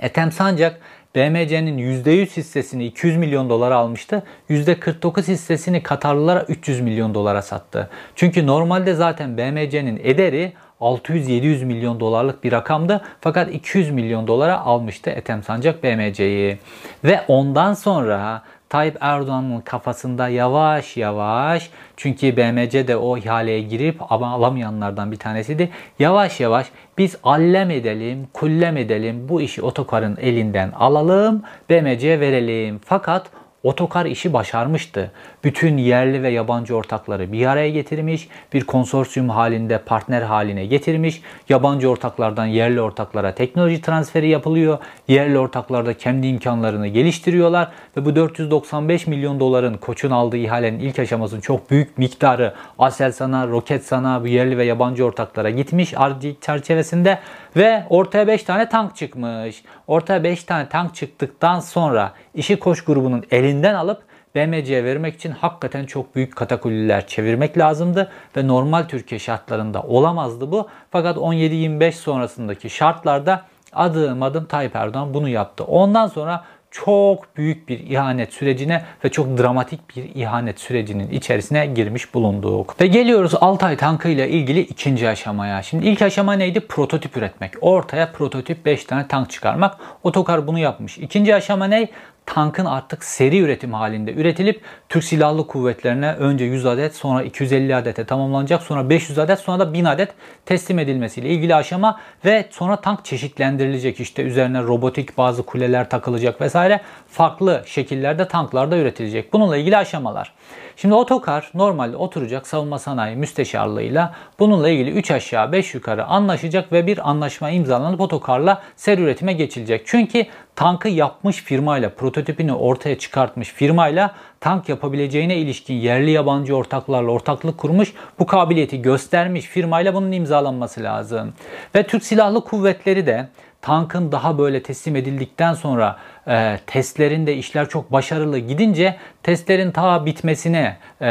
Ethem 0.00 0.32
Sancak 0.32 0.80
BMC'nin 1.16 1.78
%100 1.78 2.36
hissesini 2.36 2.86
200 2.86 3.16
milyon 3.16 3.50
dolara 3.50 3.76
almıştı. 3.76 4.22
%49 4.50 5.28
hissesini 5.28 5.82
Katarlılara 5.82 6.42
300 6.42 6.80
milyon 6.80 7.14
dolara 7.14 7.42
sattı. 7.42 7.90
Çünkü 8.14 8.46
normalde 8.46 8.94
zaten 8.94 9.38
BMC'nin 9.38 10.00
ederi 10.04 10.52
600-700 10.80 11.64
milyon 11.64 12.00
dolarlık 12.00 12.44
bir 12.44 12.52
rakamdı. 12.52 13.04
Fakat 13.20 13.54
200 13.54 13.90
milyon 13.90 14.26
dolara 14.26 14.60
almıştı 14.60 15.10
Ethem 15.10 15.42
Sancak 15.42 15.82
BMC'yi. 15.82 16.58
Ve 17.04 17.20
ondan 17.28 17.74
sonra 17.74 18.42
Tayyip 18.68 18.96
Erdoğan'ın 19.00 19.60
kafasında 19.60 20.28
yavaş 20.28 20.96
yavaş 20.96 21.70
çünkü 21.96 22.36
BMC 22.36 22.88
de 22.88 22.96
o 22.96 23.16
ihaleye 23.16 23.60
girip 23.60 24.12
ama 24.12 24.32
alamayanlardan 24.32 25.12
bir 25.12 25.16
tanesiydi. 25.16 25.70
Yavaş 25.98 26.40
yavaş 26.40 26.66
biz 26.98 27.16
allem 27.22 27.70
edelim, 27.70 28.28
kullem 28.32 28.76
edelim 28.76 29.28
bu 29.28 29.40
işi 29.40 29.62
otokarın 29.62 30.16
elinden 30.20 30.72
alalım, 30.72 31.42
BMC'ye 31.70 32.20
verelim. 32.20 32.80
Fakat 32.84 33.30
Otokar 33.66 34.06
işi 34.06 34.32
başarmıştı. 34.32 35.12
Bütün 35.46 35.76
yerli 35.76 36.22
ve 36.22 36.28
yabancı 36.28 36.76
ortakları 36.76 37.32
bir 37.32 37.46
araya 37.46 37.70
getirmiş, 37.70 38.28
bir 38.52 38.64
konsorsiyum 38.64 39.28
halinde 39.28 39.78
partner 39.78 40.22
haline 40.22 40.66
getirmiş. 40.66 41.22
Yabancı 41.48 41.90
ortaklardan 41.90 42.46
yerli 42.46 42.80
ortaklara 42.80 43.34
teknoloji 43.34 43.80
transferi 43.80 44.28
yapılıyor. 44.28 44.78
Yerli 45.08 45.38
ortaklar 45.38 45.86
da 45.86 45.94
kendi 45.94 46.26
imkanlarını 46.26 46.88
geliştiriyorlar 46.88 47.68
ve 47.96 48.04
bu 48.04 48.16
495 48.16 49.06
milyon 49.06 49.40
doların 49.40 49.76
Koç'un 49.76 50.10
aldığı 50.10 50.36
ihalenin 50.36 50.78
ilk 50.78 50.98
aşamasının 50.98 51.40
çok 51.40 51.70
büyük 51.70 51.98
miktarı 51.98 52.54
Aselsan'a, 52.78 53.48
Roketsan'a, 53.48 54.22
bu 54.22 54.26
yerli 54.26 54.58
ve 54.58 54.64
yabancı 54.64 55.04
ortaklara 55.04 55.50
gitmiş 55.50 55.94
RD 55.94 56.40
çerçevesinde 56.40 57.18
ve 57.56 57.84
ortaya 57.90 58.26
5 58.26 58.42
tane 58.42 58.68
tank 58.68 58.96
çıkmış. 58.96 59.62
Ortaya 59.86 60.24
5 60.24 60.44
tane 60.44 60.68
tank 60.68 60.94
çıktıktan 60.94 61.60
sonra 61.60 62.12
işi 62.34 62.58
Koç 62.58 62.84
grubunun 62.84 63.24
elinden 63.30 63.74
alıp 63.74 64.15
BMC'ye 64.36 64.84
vermek 64.84 65.14
için 65.14 65.30
hakikaten 65.30 65.86
çok 65.86 66.14
büyük 66.14 66.36
katakulliler 66.36 67.06
çevirmek 67.06 67.58
lazımdı 67.58 68.10
ve 68.36 68.46
normal 68.46 68.82
Türkiye 68.82 69.18
şartlarında 69.18 69.82
olamazdı 69.82 70.52
bu. 70.52 70.68
Fakat 70.90 71.16
17-25 71.16 71.92
sonrasındaki 71.92 72.70
şartlarda 72.70 73.42
adım 73.72 74.22
adım 74.22 74.44
Tayyip 74.44 74.76
Erdoğan 74.76 75.14
bunu 75.14 75.28
yaptı. 75.28 75.64
Ondan 75.64 76.06
sonra 76.06 76.44
çok 76.70 77.36
büyük 77.36 77.68
bir 77.68 77.78
ihanet 77.78 78.32
sürecine 78.32 78.84
ve 79.04 79.08
çok 79.08 79.38
dramatik 79.38 79.96
bir 79.96 80.14
ihanet 80.14 80.60
sürecinin 80.60 81.10
içerisine 81.10 81.66
girmiş 81.66 82.14
bulunduk. 82.14 82.80
Ve 82.80 82.86
geliyoruz 82.86 83.34
Altay 83.40 83.76
tankı 83.76 84.08
ile 84.08 84.28
ilgili 84.28 84.60
ikinci 84.60 85.08
aşamaya. 85.08 85.62
Şimdi 85.62 85.86
ilk 85.86 86.02
aşama 86.02 86.32
neydi? 86.32 86.60
Prototip 86.60 87.16
üretmek. 87.16 87.52
Ortaya 87.60 88.12
prototip 88.12 88.66
5 88.66 88.84
tane 88.84 89.08
tank 89.08 89.30
çıkarmak. 89.30 89.76
Otokar 90.02 90.46
bunu 90.46 90.58
yapmış. 90.58 90.98
İkinci 90.98 91.34
aşama 91.34 91.64
ne? 91.64 91.88
Tankın 92.26 92.64
artık 92.64 93.04
seri 93.04 93.38
üretim 93.38 93.72
halinde 93.72 94.12
üretilip 94.12 94.60
Türk 94.88 95.04
Silahlı 95.04 95.46
Kuvvetlerine 95.46 96.12
önce 96.12 96.44
100 96.44 96.66
adet 96.66 96.94
sonra 96.94 97.22
250 97.22 97.76
adete 97.76 98.04
tamamlanacak 98.04 98.62
sonra 98.62 98.90
500 98.90 99.18
adet 99.18 99.38
sonra 99.38 99.58
da 99.58 99.72
1000 99.72 99.84
adet 99.84 100.14
teslim 100.46 100.78
edilmesiyle 100.78 101.28
ilgili 101.28 101.54
aşama 101.54 102.00
ve 102.24 102.48
sonra 102.50 102.76
tank 102.76 103.04
çeşitlendirilecek 103.04 104.00
işte 104.00 104.22
üzerine 104.22 104.62
robotik 104.62 105.18
bazı 105.18 105.42
kuleler 105.42 105.90
takılacak 105.90 106.40
vesaire 106.40 106.80
farklı 107.08 107.62
şekillerde 107.66 108.28
tanklarda 108.28 108.76
üretilecek. 108.76 109.32
Bununla 109.32 109.56
ilgili 109.56 109.76
aşamalar. 109.76 110.32
Şimdi 110.76 110.94
otokar 110.94 111.50
normalde 111.54 111.96
oturacak 111.96 112.46
savunma 112.46 112.78
sanayi 112.78 113.16
müsteşarlığıyla 113.16 114.14
bununla 114.38 114.68
ilgili 114.68 114.90
3 114.90 115.10
aşağı 115.10 115.52
5 115.52 115.74
yukarı 115.74 116.04
anlaşacak 116.04 116.72
ve 116.72 116.86
bir 116.86 117.10
anlaşma 117.10 117.50
imzalanıp 117.50 118.00
otokarla 118.00 118.62
seri 118.76 119.00
üretime 119.00 119.32
geçilecek. 119.32 119.82
Çünkü 119.86 120.26
tankı 120.56 120.88
yapmış 120.88 121.36
firmayla, 121.36 121.88
prototipini 121.88 122.52
ortaya 122.52 122.98
çıkartmış 122.98 123.48
firmayla 123.48 124.14
tank 124.40 124.68
yapabileceğine 124.68 125.36
ilişkin 125.36 125.74
yerli 125.74 126.10
yabancı 126.10 126.56
ortaklarla 126.56 127.10
ortaklık 127.10 127.58
kurmuş, 127.58 127.92
bu 128.18 128.26
kabiliyeti 128.26 128.82
göstermiş 128.82 129.44
firmayla 129.44 129.94
bunun 129.94 130.12
imzalanması 130.12 130.82
lazım. 130.82 131.34
Ve 131.74 131.82
Türk 131.86 132.04
Silahlı 132.04 132.44
Kuvvetleri 132.44 133.06
de 133.06 133.28
tankın 133.62 134.12
daha 134.12 134.38
böyle 134.38 134.62
teslim 134.62 134.96
edildikten 134.96 135.54
sonra 135.54 135.96
e, 136.28 136.58
testlerinde 136.66 137.36
işler 137.36 137.68
çok 137.68 137.92
başarılı 137.92 138.38
gidince 138.38 138.96
testlerin 139.22 139.70
ta 139.70 140.06
bitmesine 140.06 140.76
e, 141.00 141.06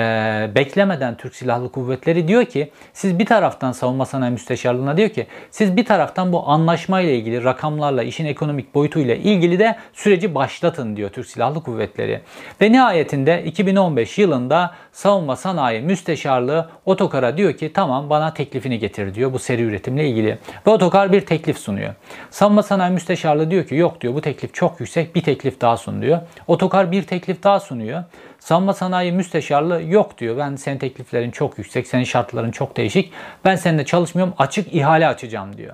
beklemeden 0.56 1.17
Türk 1.17 1.36
Silahlı 1.36 1.71
Kuvvetleri 1.71 2.28
diyor 2.28 2.45
ki 2.45 2.71
siz 2.93 3.19
bir 3.19 3.25
taraftan 3.25 3.71
savunma 3.71 4.06
sanayi 4.06 4.32
müsteşarlığına 4.32 4.97
diyor 4.97 5.10
ki 5.10 5.28
siz 5.51 5.78
bir 5.78 5.86
taraftan 5.86 6.34
bu 6.34 6.49
anlaşmayla 6.49 7.12
ilgili 7.12 7.43
rakamlarla 7.43 8.04
işin 8.04 8.25
ekonomik 8.25 8.75
boyutuyla 8.75 9.15
ilgili 9.15 9.60
de 9.60 9.75
süreci 9.93 10.36
başlatın 10.36 10.95
diyor 10.95 11.10
Türk 11.10 11.28
Silahlı 11.28 11.63
Kuvvetleri. 11.63 12.21
Ve 12.62 12.71
nihayetinde 12.71 13.43
2015 13.43 14.17
yılında 14.17 14.73
savunma 14.91 15.36
sanayi 15.36 15.82
müsteşarlığı 15.82 16.69
Otokar'a 16.86 17.38
diyor 17.38 17.54
ki 17.54 17.73
tamam 17.73 18.10
bana 18.10 18.34
teklifini 18.34 18.80
getir 18.80 19.15
diyor 19.15 19.34
bu 19.34 19.39
seri 19.39 19.62
üretimle 19.62 20.10
ilgili. 20.10 20.38
Ve 20.67 20.71
Otokar 20.71 21.12
bir 21.12 21.21
teklif 21.21 21.58
sunuyor. 21.58 21.93
Savunma 22.30 22.63
sanayi 22.63 22.93
müsteşarlığı 22.93 23.51
diyor 23.51 23.67
ki 23.67 23.75
yok 23.75 24.01
diyor 24.01 24.13
bu 24.13 24.21
teklif 24.21 24.54
çok 24.54 24.80
yüksek 24.80 25.05
bir 25.15 25.24
teklif 25.24 25.62
daha 25.62 25.78
sun 25.78 26.02
diyor. 26.02 26.22
Otokar 26.48 26.91
bir 26.91 27.04
teklif 27.04 27.44
daha 27.44 27.60
sunuyor. 27.60 28.04
Savunma 28.39 28.74
sanayi 28.74 29.12
müsteşarlığı 29.12 29.84
yok 29.84 30.18
diyor. 30.18 30.38
Ben 30.38 30.56
senin 30.56 30.78
tekliflerin 30.78 31.32
çok 31.32 31.58
yüksek, 31.58 31.88
senin 31.88 32.04
şartların 32.04 32.52
çok 32.52 32.78
değişik. 32.78 33.12
Ben 33.46 33.56
seninle 33.56 33.86
çalışmıyorum, 33.86 34.34
açık 34.38 34.74
ihale 34.74 35.08
açacağım 35.08 35.58
diyor. 35.58 35.74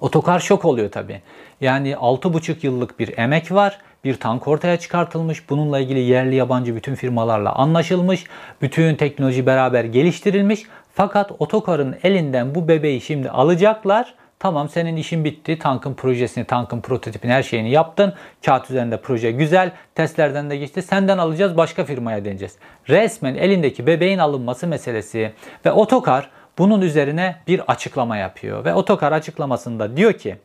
Otokar 0.00 0.40
şok 0.40 0.64
oluyor 0.64 0.90
tabi. 0.90 1.22
Yani 1.60 1.92
6,5 1.92 2.56
yıllık 2.62 2.98
bir 2.98 3.18
emek 3.18 3.52
var. 3.52 3.78
Bir 4.04 4.14
tank 4.14 4.48
ortaya 4.48 4.78
çıkartılmış. 4.78 5.50
Bununla 5.50 5.78
ilgili 5.78 6.00
yerli 6.00 6.34
yabancı 6.34 6.76
bütün 6.76 6.94
firmalarla 6.94 7.52
anlaşılmış. 7.52 8.24
Bütün 8.62 8.94
teknoloji 8.94 9.46
beraber 9.46 9.84
geliştirilmiş. 9.84 10.62
Fakat 10.94 11.32
Otokar'ın 11.38 11.96
elinden 12.02 12.54
bu 12.54 12.68
bebeği 12.68 13.00
şimdi 13.00 13.30
alacaklar 13.30 14.14
Tamam 14.38 14.68
senin 14.68 14.96
işin 14.96 15.24
bitti. 15.24 15.58
Tankın 15.58 15.94
projesini, 15.94 16.44
tankın 16.44 16.80
prototipini, 16.80 17.32
her 17.32 17.42
şeyini 17.42 17.70
yaptın. 17.70 18.14
Kağıt 18.46 18.70
üzerinde 18.70 19.00
proje 19.00 19.30
güzel. 19.30 19.72
Testlerden 19.94 20.50
de 20.50 20.56
geçti. 20.56 20.82
Senden 20.82 21.18
alacağız 21.18 21.56
başka 21.56 21.84
firmaya 21.84 22.24
deneyeceğiz. 22.24 22.56
Resmen 22.88 23.34
elindeki 23.34 23.86
bebeğin 23.86 24.18
alınması 24.18 24.66
meselesi. 24.66 25.32
Ve 25.66 25.72
Otokar 25.72 26.30
bunun 26.58 26.80
üzerine 26.80 27.36
bir 27.46 27.60
açıklama 27.72 28.16
yapıyor. 28.16 28.64
Ve 28.64 28.74
Otokar 28.74 29.12
açıklamasında 29.12 29.96
diyor 29.96 30.12
ki 30.12 30.36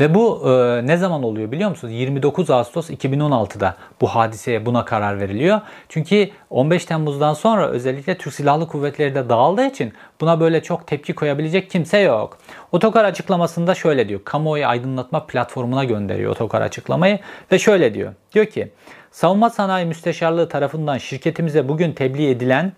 ve 0.00 0.14
bu 0.14 0.42
e, 0.50 0.86
ne 0.86 0.96
zaman 0.96 1.22
oluyor 1.22 1.52
biliyor 1.52 1.70
musunuz? 1.70 1.94
29 1.94 2.50
Ağustos 2.50 2.90
2016'da 2.90 3.76
bu 4.00 4.08
hadiseye 4.08 4.66
buna 4.66 4.84
karar 4.84 5.20
veriliyor. 5.20 5.60
Çünkü 5.88 6.30
15 6.50 6.84
Temmuz'dan 6.84 7.34
sonra 7.34 7.68
özellikle 7.68 8.18
Türk 8.18 8.34
Silahlı 8.34 8.68
Kuvvetleri 8.68 9.14
de 9.14 9.28
dağıldığı 9.28 9.66
için 9.66 9.92
buna 10.20 10.40
böyle 10.40 10.62
çok 10.62 10.86
tepki 10.86 11.14
koyabilecek 11.14 11.70
kimse 11.70 11.98
yok. 11.98 12.38
Otokar 12.72 13.04
açıklamasında 13.04 13.74
şöyle 13.74 14.08
diyor. 14.08 14.20
Kamuoyu 14.24 14.66
aydınlatma 14.66 15.26
platformuna 15.26 15.84
gönderiyor 15.84 16.32
Otokar 16.32 16.60
açıklamayı 16.60 17.18
ve 17.52 17.58
şöyle 17.58 17.94
diyor. 17.94 18.12
Diyor 18.34 18.46
ki 18.46 18.72
Savunma 19.10 19.50
Sanayi 19.50 19.86
Müsteşarlığı 19.86 20.48
tarafından 20.48 20.98
şirketimize 20.98 21.68
bugün 21.68 21.92
tebliğ 21.92 22.30
edilen 22.30 22.72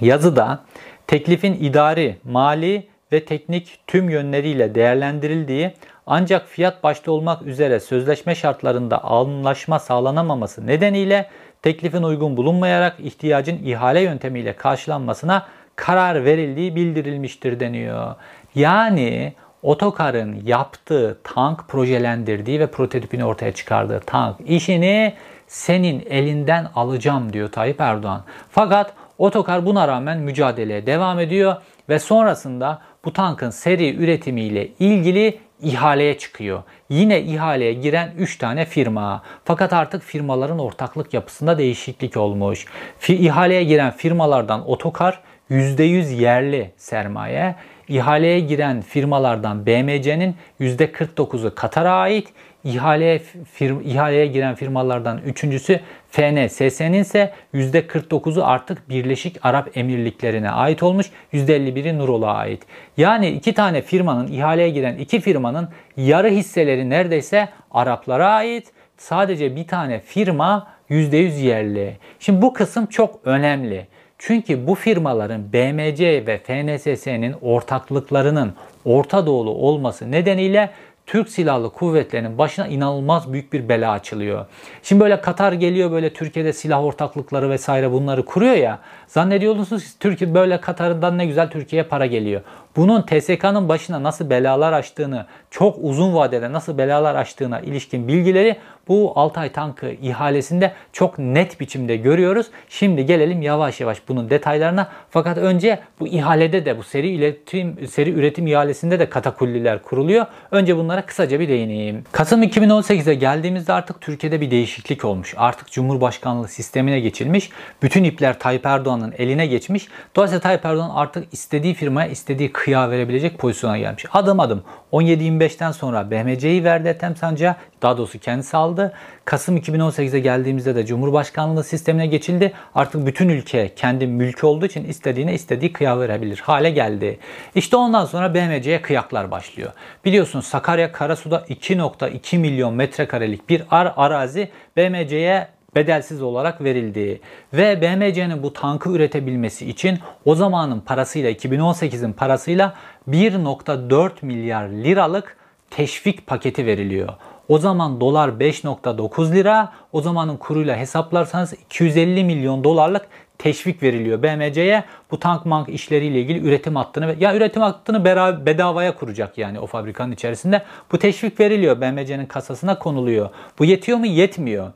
yazıda 0.00 0.60
teklifin 1.06 1.54
idari, 1.54 2.16
mali 2.24 2.88
ve 3.14 3.24
teknik 3.24 3.78
tüm 3.86 4.10
yönleriyle 4.10 4.74
değerlendirildiği 4.74 5.72
ancak 6.06 6.48
fiyat 6.48 6.82
başta 6.82 7.12
olmak 7.12 7.42
üzere 7.42 7.80
sözleşme 7.80 8.34
şartlarında 8.34 9.04
anlaşma 9.04 9.78
sağlanamaması 9.78 10.66
nedeniyle 10.66 11.30
teklifin 11.62 12.02
uygun 12.02 12.36
bulunmayarak 12.36 13.00
ihtiyacın 13.00 13.58
ihale 13.64 14.00
yöntemiyle 14.00 14.52
karşılanmasına 14.52 15.46
karar 15.76 16.24
verildiği 16.24 16.76
bildirilmiştir 16.76 17.60
deniyor. 17.60 18.14
Yani 18.54 19.32
Otokar'ın 19.62 20.42
yaptığı 20.44 21.18
tank 21.24 21.68
projelendirdiği 21.68 22.60
ve 22.60 22.66
prototipini 22.66 23.24
ortaya 23.24 23.52
çıkardığı 23.52 24.00
tank 24.00 24.36
işini 24.46 25.14
senin 25.46 26.06
elinden 26.10 26.66
alacağım 26.74 27.32
diyor 27.32 27.52
Tayyip 27.52 27.80
Erdoğan. 27.80 28.22
Fakat 28.50 28.92
Otokar 29.18 29.66
buna 29.66 29.88
rağmen 29.88 30.18
mücadeleye 30.18 30.86
devam 30.86 31.20
ediyor 31.20 31.56
ve 31.88 31.98
sonrasında 31.98 32.78
bu 33.04 33.12
tankın 33.12 33.50
seri 33.50 33.96
üretimiyle 33.96 34.68
ilgili 34.78 35.38
ihaleye 35.62 36.18
çıkıyor. 36.18 36.62
Yine 36.88 37.22
ihaleye 37.22 37.72
giren 37.72 38.12
3 38.18 38.38
tane 38.38 38.64
firma. 38.64 39.22
Fakat 39.44 39.72
artık 39.72 40.02
firmaların 40.02 40.58
ortaklık 40.58 41.14
yapısında 41.14 41.58
değişiklik 41.58 42.16
olmuş. 42.16 42.66
İhaleye 43.08 43.64
giren 43.64 43.90
firmalardan 43.90 44.70
Otokar 44.70 45.20
%100 45.50 46.14
yerli 46.14 46.70
sermaye, 46.76 47.54
İhaleye 47.88 48.40
giren 48.40 48.80
firmalardan 48.80 49.66
BMC'nin 49.66 50.36
%49'u 50.60 51.54
Katar'a 51.54 51.92
ait, 51.92 52.28
İhaleye, 52.64 53.18
firm, 53.52 53.80
ihaleye 53.84 54.26
giren 54.26 54.54
firmalardan 54.54 55.18
üçüncüsü 55.18 55.80
FNSS'nin 56.10 56.92
ise 56.92 57.32
%49'u 57.54 58.44
artık 58.44 58.88
Birleşik 58.88 59.36
Arap 59.42 59.76
Emirlikleri'ne 59.76 60.50
ait 60.50 60.82
olmuş. 60.82 61.10
%51'i 61.32 61.98
Nurol'a 61.98 62.34
ait. 62.34 62.62
Yani 62.96 63.28
iki 63.28 63.54
tane 63.54 63.82
firmanın 63.82 64.32
ihaleye 64.32 64.70
giren 64.70 64.96
iki 64.96 65.20
firmanın 65.20 65.68
yarı 65.96 66.28
hisseleri 66.28 66.90
neredeyse 66.90 67.48
Araplara 67.70 68.28
ait. 68.28 68.66
Sadece 68.96 69.56
bir 69.56 69.66
tane 69.66 70.00
firma 70.00 70.66
%100 70.90 71.40
yerli. 71.40 71.96
Şimdi 72.20 72.42
bu 72.42 72.52
kısım 72.52 72.86
çok 72.86 73.20
önemli. 73.24 73.86
Çünkü 74.18 74.66
bu 74.66 74.74
firmaların 74.74 75.52
BMC 75.52 76.26
ve 76.26 76.38
FNSS'nin 76.38 77.34
ortaklıklarının 77.42 78.54
Orta 78.84 79.26
Doğulu 79.26 79.50
olması 79.50 80.10
nedeniyle 80.10 80.70
Türk 81.06 81.28
Silahlı 81.28 81.70
Kuvvetleri'nin 81.70 82.38
başına 82.38 82.66
inanılmaz 82.66 83.32
büyük 83.32 83.52
bir 83.52 83.68
bela 83.68 83.92
açılıyor. 83.92 84.46
Şimdi 84.82 85.02
böyle 85.02 85.20
Katar 85.20 85.52
geliyor 85.52 85.90
böyle 85.90 86.12
Türkiye'de 86.12 86.52
silah 86.52 86.84
ortaklıkları 86.84 87.50
vesaire 87.50 87.92
bunları 87.92 88.24
kuruyor 88.24 88.54
ya. 88.54 88.78
Zannediyorsunuz 89.06 89.94
Türkiye 90.00 90.34
böyle 90.34 90.60
Katar'dan 90.60 91.18
ne 91.18 91.26
güzel 91.26 91.50
Türkiye'ye 91.50 91.88
para 91.88 92.06
geliyor. 92.06 92.40
Bunun 92.76 93.02
TSK'nın 93.02 93.68
başına 93.68 94.02
nasıl 94.02 94.30
belalar 94.30 94.72
açtığını, 94.72 95.26
çok 95.50 95.76
uzun 95.80 96.14
vadede 96.14 96.52
nasıl 96.52 96.78
belalar 96.78 97.14
açtığına 97.14 97.60
ilişkin 97.60 98.08
bilgileri 98.08 98.56
bu 98.88 99.12
Altay 99.16 99.52
tankı 99.52 99.90
ihalesinde 99.90 100.72
çok 100.92 101.18
net 101.18 101.60
biçimde 101.60 101.96
görüyoruz. 101.96 102.46
Şimdi 102.68 103.06
gelelim 103.06 103.42
yavaş 103.42 103.80
yavaş 103.80 103.98
bunun 104.08 104.30
detaylarına. 104.30 104.88
Fakat 105.10 105.38
önce 105.38 105.80
bu 106.00 106.06
ihalede 106.06 106.64
de 106.64 106.78
bu 106.78 106.82
seri 106.82 107.16
üretim 107.16 107.88
seri 107.88 108.10
üretim 108.10 108.46
ihalesinde 108.46 108.98
de 108.98 109.08
katakulliler 109.08 109.82
kuruluyor. 109.82 110.26
Önce 110.50 110.76
bunlara 110.76 111.06
kısaca 111.06 111.40
bir 111.40 111.48
değineyim. 111.48 112.04
Kasım 112.12 112.42
2018'e 112.42 113.14
geldiğimizde 113.14 113.72
artık 113.72 114.00
Türkiye'de 114.00 114.40
bir 114.40 114.50
değişiklik 114.50 115.04
olmuş. 115.04 115.34
Artık 115.36 115.70
Cumhurbaşkanlığı 115.70 116.48
sistemine 116.48 117.00
geçilmiş. 117.00 117.50
Bütün 117.82 118.04
ipler 118.04 118.38
Tayyip 118.38 118.66
Erdoğan'ın 118.94 119.14
eline 119.18 119.46
geçmiş. 119.46 119.88
Dolayısıyla 120.16 120.40
Tayyip 120.40 120.64
Erdoğan 120.64 120.90
artık 120.94 121.34
istediği 121.34 121.74
firmaya 121.74 122.08
istediği 122.08 122.52
kıya 122.52 122.90
verebilecek 122.90 123.38
pozisyona 123.38 123.78
gelmiş. 123.78 124.04
Adım 124.12 124.40
adım 124.40 124.62
17-25'ten 124.92 125.72
sonra 125.72 126.10
BMC'yi 126.10 126.64
verdi 126.64 126.88
Ethem 126.88 127.16
Sancar'a. 127.16 127.56
Daha 127.82 127.98
doğrusu 127.98 128.18
kendisi 128.18 128.56
aldı. 128.56 128.92
Kasım 129.24 129.56
2018'e 129.56 130.20
geldiğimizde 130.20 130.74
de 130.74 130.86
Cumhurbaşkanlığı 130.86 131.64
sistemine 131.64 132.06
geçildi. 132.06 132.52
Artık 132.74 133.06
bütün 133.06 133.28
ülke 133.28 133.74
kendi 133.74 134.06
mülkü 134.06 134.46
olduğu 134.46 134.66
için 134.66 134.84
istediğine 134.84 135.34
istediği 135.34 135.72
kıya 135.72 136.00
verebilir 136.00 136.38
hale 136.44 136.70
geldi. 136.70 137.18
İşte 137.54 137.76
ondan 137.76 138.04
sonra 138.04 138.34
BMC'ye 138.34 138.82
kıyaklar 138.82 139.30
başlıyor. 139.30 139.72
Biliyorsunuz 140.04 140.46
Sakarya 140.46 140.92
Karasu'da 140.92 141.44
2.2 141.48 142.38
milyon 142.38 142.74
metrekarelik 142.74 143.48
bir 143.48 143.62
ar 143.70 143.92
arazi 143.96 144.48
BMC'ye 144.76 145.54
bedelsiz 145.76 146.22
olarak 146.22 146.64
verildi. 146.64 147.20
Ve 147.52 147.82
BMC'nin 147.82 148.42
bu 148.42 148.52
tankı 148.52 148.90
üretebilmesi 148.90 149.70
için 149.70 149.98
o 150.24 150.34
zamanın 150.34 150.80
parasıyla 150.80 151.30
2018'in 151.30 152.12
parasıyla 152.12 152.74
1.4 153.08 154.10
milyar 154.22 154.68
liralık 154.68 155.36
teşvik 155.70 156.26
paketi 156.26 156.66
veriliyor. 156.66 157.08
O 157.48 157.58
zaman 157.58 158.00
dolar 158.00 158.28
5.9 158.28 159.34
lira. 159.34 159.72
O 159.92 160.00
zamanın 160.00 160.36
kuruyla 160.36 160.76
hesaplarsanız 160.76 161.52
250 161.52 162.24
milyon 162.24 162.64
dolarlık 162.64 163.06
teşvik 163.38 163.82
veriliyor 163.82 164.22
BMC'ye. 164.22 164.84
Bu 165.10 165.20
tank 165.20 165.46
mank 165.46 165.68
işleriyle 165.68 166.20
ilgili 166.20 166.48
üretim 166.48 166.76
hattını 166.76 167.16
ya 167.20 167.36
üretim 167.36 167.62
hattını 167.62 168.04
bedavaya 168.46 168.94
kuracak 168.94 169.38
yani 169.38 169.60
o 169.60 169.66
fabrikanın 169.66 170.12
içerisinde. 170.12 170.62
Bu 170.92 170.98
teşvik 170.98 171.40
veriliyor 171.40 171.80
BMC'nin 171.80 172.26
kasasına 172.26 172.78
konuluyor. 172.78 173.30
Bu 173.58 173.64
yetiyor 173.64 173.98
mu? 173.98 174.06
Yetmiyor. 174.06 174.72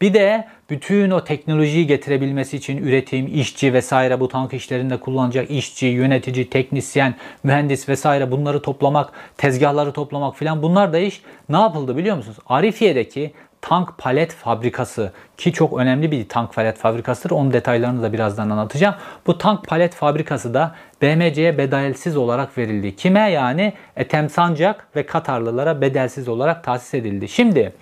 Bir 0.00 0.14
de 0.14 0.48
bütün 0.70 1.10
o 1.10 1.24
teknolojiyi 1.24 1.86
getirebilmesi 1.86 2.56
için 2.56 2.76
üretim, 2.76 3.26
işçi 3.34 3.72
vesaire 3.72 4.20
bu 4.20 4.28
tank 4.28 4.54
işlerinde 4.54 5.00
kullanacak 5.00 5.50
işçi, 5.50 5.86
yönetici, 5.86 6.50
teknisyen, 6.50 7.14
mühendis 7.44 7.88
vesaire 7.88 8.30
bunları 8.30 8.62
toplamak, 8.62 9.12
tezgahları 9.36 9.92
toplamak 9.92 10.36
filan 10.36 10.62
bunlar 10.62 10.92
da 10.92 10.98
iş 10.98 11.22
ne 11.48 11.56
yapıldı 11.56 11.96
biliyor 11.96 12.16
musunuz? 12.16 12.38
Arifiye'deki 12.46 13.32
tank 13.60 13.98
palet 13.98 14.32
fabrikası 14.32 15.12
ki 15.36 15.52
çok 15.52 15.78
önemli 15.78 16.10
bir 16.10 16.28
tank 16.28 16.54
palet 16.54 16.78
fabrikasıdır. 16.78 17.30
Onun 17.30 17.52
detaylarını 17.52 18.02
da 18.02 18.12
birazdan 18.12 18.50
anlatacağım. 18.50 18.94
Bu 19.26 19.38
tank 19.38 19.68
palet 19.68 19.94
fabrikası 19.94 20.54
da 20.54 20.74
BMC'ye 21.02 21.58
bedelsiz 21.58 22.16
olarak 22.16 22.58
verildi. 22.58 22.96
Kime 22.96 23.30
yani? 23.30 23.72
Ethem 23.96 24.30
Sancak 24.30 24.86
ve 24.96 25.06
Katarlılara 25.06 25.80
bedelsiz 25.80 26.28
olarak 26.28 26.64
tahsis 26.64 26.94
edildi. 26.94 27.28
Şimdi 27.28 27.72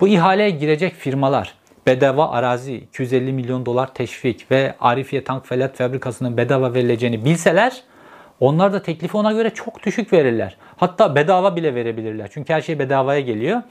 bu 0.00 0.08
ihaleye 0.08 0.50
girecek 0.50 0.94
firmalar 0.94 1.54
bedava 1.86 2.30
arazi, 2.30 2.74
250 2.74 3.32
milyon 3.32 3.66
dolar 3.66 3.94
teşvik 3.94 4.50
ve 4.50 4.74
Arifiye 4.80 5.24
Tank 5.24 5.48
Palet 5.48 5.76
Fabrikası'nın 5.76 6.36
bedava 6.36 6.74
verileceğini 6.74 7.24
bilseler 7.24 7.82
onlar 8.40 8.72
da 8.72 8.82
teklifi 8.82 9.16
ona 9.16 9.32
göre 9.32 9.50
çok 9.50 9.82
düşük 9.82 10.12
verirler. 10.12 10.56
Hatta 10.76 11.14
bedava 11.14 11.56
bile 11.56 11.74
verebilirler. 11.74 12.28
Çünkü 12.32 12.52
her 12.52 12.60
şey 12.60 12.78
bedavaya 12.78 13.20
geliyor. 13.20 13.62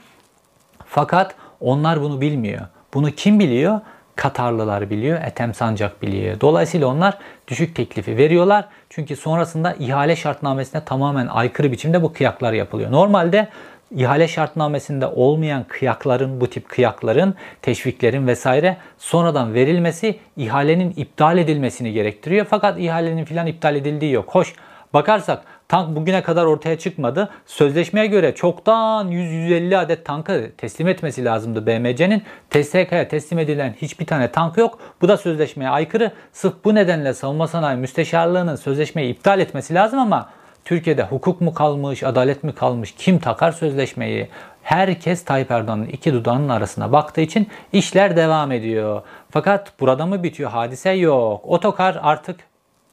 Fakat 0.86 1.34
onlar 1.60 2.02
bunu 2.02 2.20
bilmiyor. 2.20 2.60
Bunu 2.94 3.10
kim 3.10 3.40
biliyor? 3.40 3.80
Katarlılar 4.16 4.90
biliyor, 4.90 5.20
Ethem 5.22 5.54
Sancak 5.54 6.02
biliyor. 6.02 6.40
Dolayısıyla 6.40 6.86
onlar 6.86 7.18
düşük 7.48 7.74
teklifi 7.74 8.16
veriyorlar. 8.16 8.68
Çünkü 8.90 9.16
sonrasında 9.16 9.74
ihale 9.78 10.16
şartnamesine 10.16 10.84
tamamen 10.84 11.26
aykırı 11.26 11.72
biçimde 11.72 12.02
bu 12.02 12.12
kıyaklar 12.12 12.52
yapılıyor. 12.52 12.92
Normalde 12.92 13.48
ihale 13.90 14.28
şartnamesinde 14.28 15.06
olmayan 15.06 15.64
kıyakların, 15.68 16.40
bu 16.40 16.50
tip 16.50 16.68
kıyakların, 16.68 17.34
teşviklerin 17.62 18.26
vesaire 18.26 18.76
sonradan 18.98 19.54
verilmesi 19.54 20.18
ihalenin 20.36 20.94
iptal 20.96 21.38
edilmesini 21.38 21.92
gerektiriyor. 21.92 22.46
Fakat 22.50 22.78
ihalenin 22.78 23.24
filan 23.24 23.46
iptal 23.46 23.76
edildiği 23.76 24.12
yok. 24.12 24.28
Hoş 24.28 24.54
bakarsak 24.94 25.42
tank 25.68 25.96
bugüne 25.96 26.22
kadar 26.22 26.44
ortaya 26.44 26.78
çıkmadı. 26.78 27.28
Sözleşmeye 27.46 28.06
göre 28.06 28.34
çoktan 28.34 29.08
100-150 29.08 29.76
adet 29.76 30.04
tankı 30.04 30.52
teslim 30.58 30.88
etmesi 30.88 31.24
lazımdı 31.24 31.66
BMC'nin. 31.66 32.22
TSK'ya 32.50 33.08
teslim 33.08 33.38
edilen 33.38 33.74
hiçbir 33.82 34.06
tane 34.06 34.32
tank 34.32 34.58
yok. 34.58 34.78
Bu 35.00 35.08
da 35.08 35.16
sözleşmeye 35.16 35.70
aykırı. 35.70 36.12
Sırf 36.32 36.54
bu 36.64 36.74
nedenle 36.74 37.14
savunma 37.14 37.48
sanayi 37.48 37.78
müsteşarlığının 37.78 38.56
sözleşmeyi 38.56 39.14
iptal 39.14 39.40
etmesi 39.40 39.74
lazım 39.74 39.98
ama 39.98 40.28
Türkiye'de 40.66 41.02
hukuk 41.02 41.40
mu 41.40 41.54
kalmış, 41.54 42.02
adalet 42.02 42.44
mi 42.44 42.54
kalmış, 42.54 42.94
kim 42.98 43.18
takar 43.18 43.52
sözleşmeyi? 43.52 44.28
Herkes 44.62 45.24
Tayyip 45.24 45.50
Erdoğan'ın 45.50 45.86
iki 45.86 46.12
dudağının 46.12 46.48
arasına 46.48 46.92
baktığı 46.92 47.20
için 47.20 47.48
işler 47.72 48.16
devam 48.16 48.52
ediyor. 48.52 49.02
Fakat 49.30 49.80
burada 49.80 50.06
mı 50.06 50.22
bitiyor 50.22 50.50
hadise? 50.50 50.90
Yok. 50.90 51.40
Otokar 51.44 51.98
artık 52.02 52.40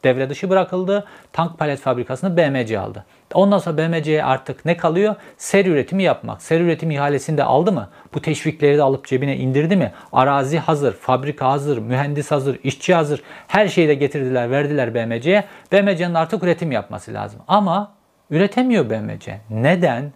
devre 0.03 0.29
dışı 0.29 0.49
bırakıldı. 0.49 1.05
Tank 1.33 1.59
palet 1.59 1.79
fabrikasını 1.79 2.37
BMC 2.37 2.79
aldı. 2.79 3.05
Ondan 3.33 3.57
sonra 3.57 3.77
BMC'ye 3.77 4.23
artık 4.23 4.65
ne 4.65 4.77
kalıyor? 4.77 5.15
Seri 5.37 5.69
üretimi 5.69 6.03
yapmak. 6.03 6.41
Seri 6.41 6.63
üretim 6.63 6.91
ihalesini 6.91 7.37
de 7.37 7.43
aldı 7.43 7.71
mı? 7.71 7.89
Bu 8.13 8.21
teşvikleri 8.21 8.77
de 8.77 8.83
alıp 8.83 9.07
cebine 9.07 9.37
indirdi 9.37 9.75
mi? 9.75 9.91
Arazi 10.13 10.59
hazır, 10.59 10.93
fabrika 10.93 11.49
hazır, 11.49 11.77
mühendis 11.77 12.31
hazır, 12.31 12.59
işçi 12.63 12.93
hazır. 12.93 13.23
Her 13.47 13.67
şeyi 13.67 13.87
de 13.87 13.93
getirdiler, 13.93 14.51
verdiler 14.51 14.95
BMC'ye. 14.95 15.43
BMC'nin 15.71 16.13
artık 16.13 16.43
üretim 16.43 16.71
yapması 16.71 17.13
lazım. 17.13 17.39
Ama 17.47 17.91
üretemiyor 18.29 18.89
BMC. 18.89 19.39
Neden? 19.49 20.11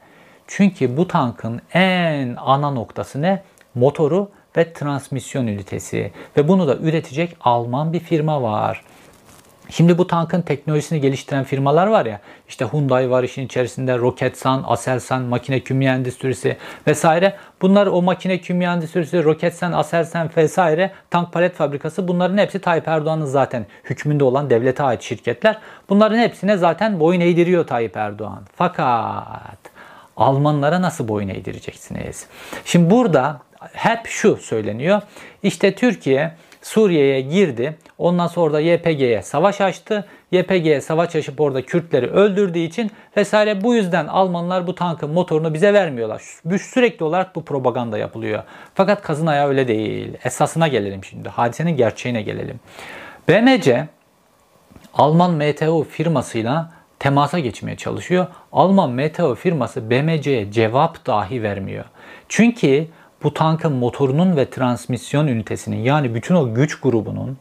Çünkü 0.48 0.98
bu 0.98 1.08
tankın 1.08 1.62
en 1.74 2.36
ana 2.38 2.72
noktası 2.72 3.22
ne? 3.22 3.44
Motoru 3.76 4.30
ve 4.58 4.74
transmisyon 4.74 5.48
ünitesi. 5.48 6.12
Ve 6.38 6.48
bunu 6.48 6.68
da 6.68 6.76
üretecek 6.76 7.38
Alman 7.42 7.94
bir 7.94 8.00
firma 8.00 8.42
var. 8.42 8.84
Şimdi 9.70 9.98
bu 9.98 10.08
tankın 10.08 10.42
teknolojisini 10.42 11.02
geliştiren 11.02 11.44
firmalar 11.44 11.88
var 11.88 12.06
ya, 12.06 12.20
işte 12.50 12.66
Hyundai 12.66 13.10
var 13.10 13.24
işin 13.24 13.46
içerisinde, 13.46 13.98
Roketsan, 13.98 14.64
Aselsan, 14.68 15.22
makine 15.22 15.60
kimya 15.60 15.96
endüstrisi 15.96 16.58
vesaire. 16.88 17.36
Bunlar 17.62 17.88
o 17.88 18.02
makine 18.02 18.42
kimya 18.42 18.74
endüstrisi, 18.74 19.24
Roketsan, 19.24 19.72
Aselsan 19.72 20.30
vesaire, 20.38 20.92
tank 21.10 21.34
palet 21.34 21.56
fabrikası 21.56 22.08
bunların 22.08 22.38
hepsi 22.38 22.60
Tayyip 22.60 22.88
Erdoğan'ın 22.88 23.26
zaten 23.26 23.66
hükmünde 23.84 24.24
olan 24.24 24.50
devlete 24.50 24.84
ait 24.84 25.02
şirketler. 25.02 25.58
Bunların 25.90 26.18
hepsine 26.18 26.58
zaten 26.58 27.00
boyun 27.00 27.22
eğdiriyor 27.22 27.68
Tayyip 27.68 27.98
Erdoğan. 27.98 28.44
Fakat 28.56 29.60
Almanlara 30.18 30.82
nasıl 30.82 31.08
boyun 31.08 31.30
eğdireceksiniz? 31.30 32.26
Şimdi 32.66 32.90
burada 32.90 33.42
hep 33.74 34.08
şu 34.08 34.38
söyleniyor. 34.38 35.02
İşte 35.44 35.76
Türkiye 35.76 36.32
Suriye'ye 36.68 37.22
girdi. 37.22 37.78
Ondan 37.98 38.28
sonra 38.28 38.54
da 38.54 38.60
YPG'ye 38.60 39.22
savaş 39.22 39.62
açtı. 39.62 40.06
YPG'ye 40.32 40.82
savaş 40.82 41.16
açıp 41.16 41.42
orada 41.42 41.62
Kürtleri 41.62 42.08
öldürdüğü 42.08 42.60
için 42.60 42.92
vesaire 43.18 43.64
bu 43.64 43.76
yüzden 43.76 44.08
Almanlar 44.08 44.68
bu 44.68 44.76
tankın 44.76 45.10
motorunu 45.10 45.54
bize 45.54 45.74
vermiyorlar. 45.74 46.22
Sürekli 46.60 47.04
olarak 47.04 47.36
bu 47.36 47.46
propaganda 47.46 47.98
yapılıyor. 47.98 48.44
Fakat 48.76 49.02
kazın 49.02 49.28
ayağı 49.28 49.48
öyle 49.48 49.68
değil. 49.68 50.14
Esasına 50.24 50.68
gelelim 50.68 51.04
şimdi. 51.04 51.30
Hadisenin 51.30 51.78
gerçeğine 51.78 52.22
gelelim. 52.22 52.60
BMC 53.30 53.88
Alman 54.94 55.32
MTU 55.34 55.84
firmasıyla 55.84 56.72
temasa 57.00 57.40
geçmeye 57.40 57.78
çalışıyor. 57.78 58.28
Alman 58.52 58.92
MTU 58.92 59.36
firması 59.36 59.90
BMC'ye 59.90 60.52
cevap 60.52 61.06
dahi 61.06 61.44
vermiyor. 61.44 61.86
Çünkü 62.30 62.88
bu 63.24 63.34
tankın 63.34 63.74
motorunun 63.74 64.38
ve 64.38 64.50
transmisyon 64.50 65.28
ünitesinin 65.28 65.78
yani 65.78 66.16
bütün 66.16 66.36
o 66.36 66.54
güç 66.54 66.80
grubunun 66.80 67.38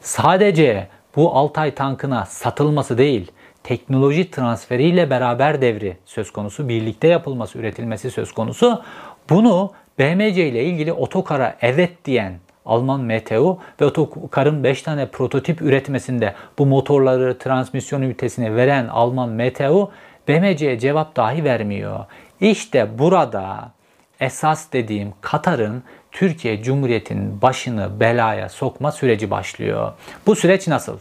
sadece 0.00 0.88
bu 1.16 1.36
Altay 1.36 1.74
tankına 1.74 2.24
satılması 2.24 2.98
değil, 2.98 3.32
teknoloji 3.62 4.30
transferiyle 4.30 5.10
beraber 5.10 5.60
devri 5.60 5.96
söz 6.04 6.30
konusu, 6.30 6.68
birlikte 6.68 7.08
yapılması, 7.08 7.58
üretilmesi 7.58 8.10
söz 8.10 8.32
konusu. 8.32 8.82
Bunu 9.30 9.70
BMC 9.98 10.48
ile 10.48 10.64
ilgili 10.64 10.92
otokara 10.92 11.56
evet 11.60 12.04
diyen 12.04 12.38
Alman 12.66 13.00
MTU 13.00 13.58
ve 13.80 13.84
otokarın 13.84 14.64
5 14.64 14.82
tane 14.82 15.06
prototip 15.06 15.62
üretmesinde 15.62 16.34
bu 16.58 16.66
motorları, 16.66 17.38
transmisyon 17.38 18.02
ünitesini 18.02 18.56
veren 18.56 18.88
Alman 18.88 19.28
MTU 19.28 19.90
BMC'ye 20.28 20.78
cevap 20.78 21.16
dahi 21.16 21.44
vermiyor. 21.44 22.04
İşte 22.40 22.98
burada 22.98 23.75
esas 24.20 24.72
dediğim 24.72 25.12
Katar'ın 25.20 25.82
Türkiye 26.12 26.62
Cumhuriyeti'nin 26.62 27.42
başını 27.42 28.00
belaya 28.00 28.48
sokma 28.48 28.92
süreci 28.92 29.30
başlıyor. 29.30 29.92
Bu 30.26 30.36
süreç 30.36 30.68
nasıl? 30.68 30.98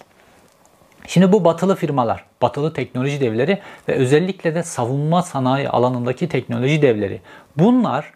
Şimdi 1.07 1.31
bu 1.31 1.45
batılı 1.45 1.75
firmalar, 1.75 2.25
batılı 2.41 2.73
teknoloji 2.73 3.21
devleri 3.21 3.59
ve 3.89 3.93
özellikle 3.93 4.55
de 4.55 4.63
savunma 4.63 5.21
sanayi 5.21 5.69
alanındaki 5.69 6.29
teknoloji 6.29 6.81
devleri. 6.81 7.21
Bunlar 7.57 8.11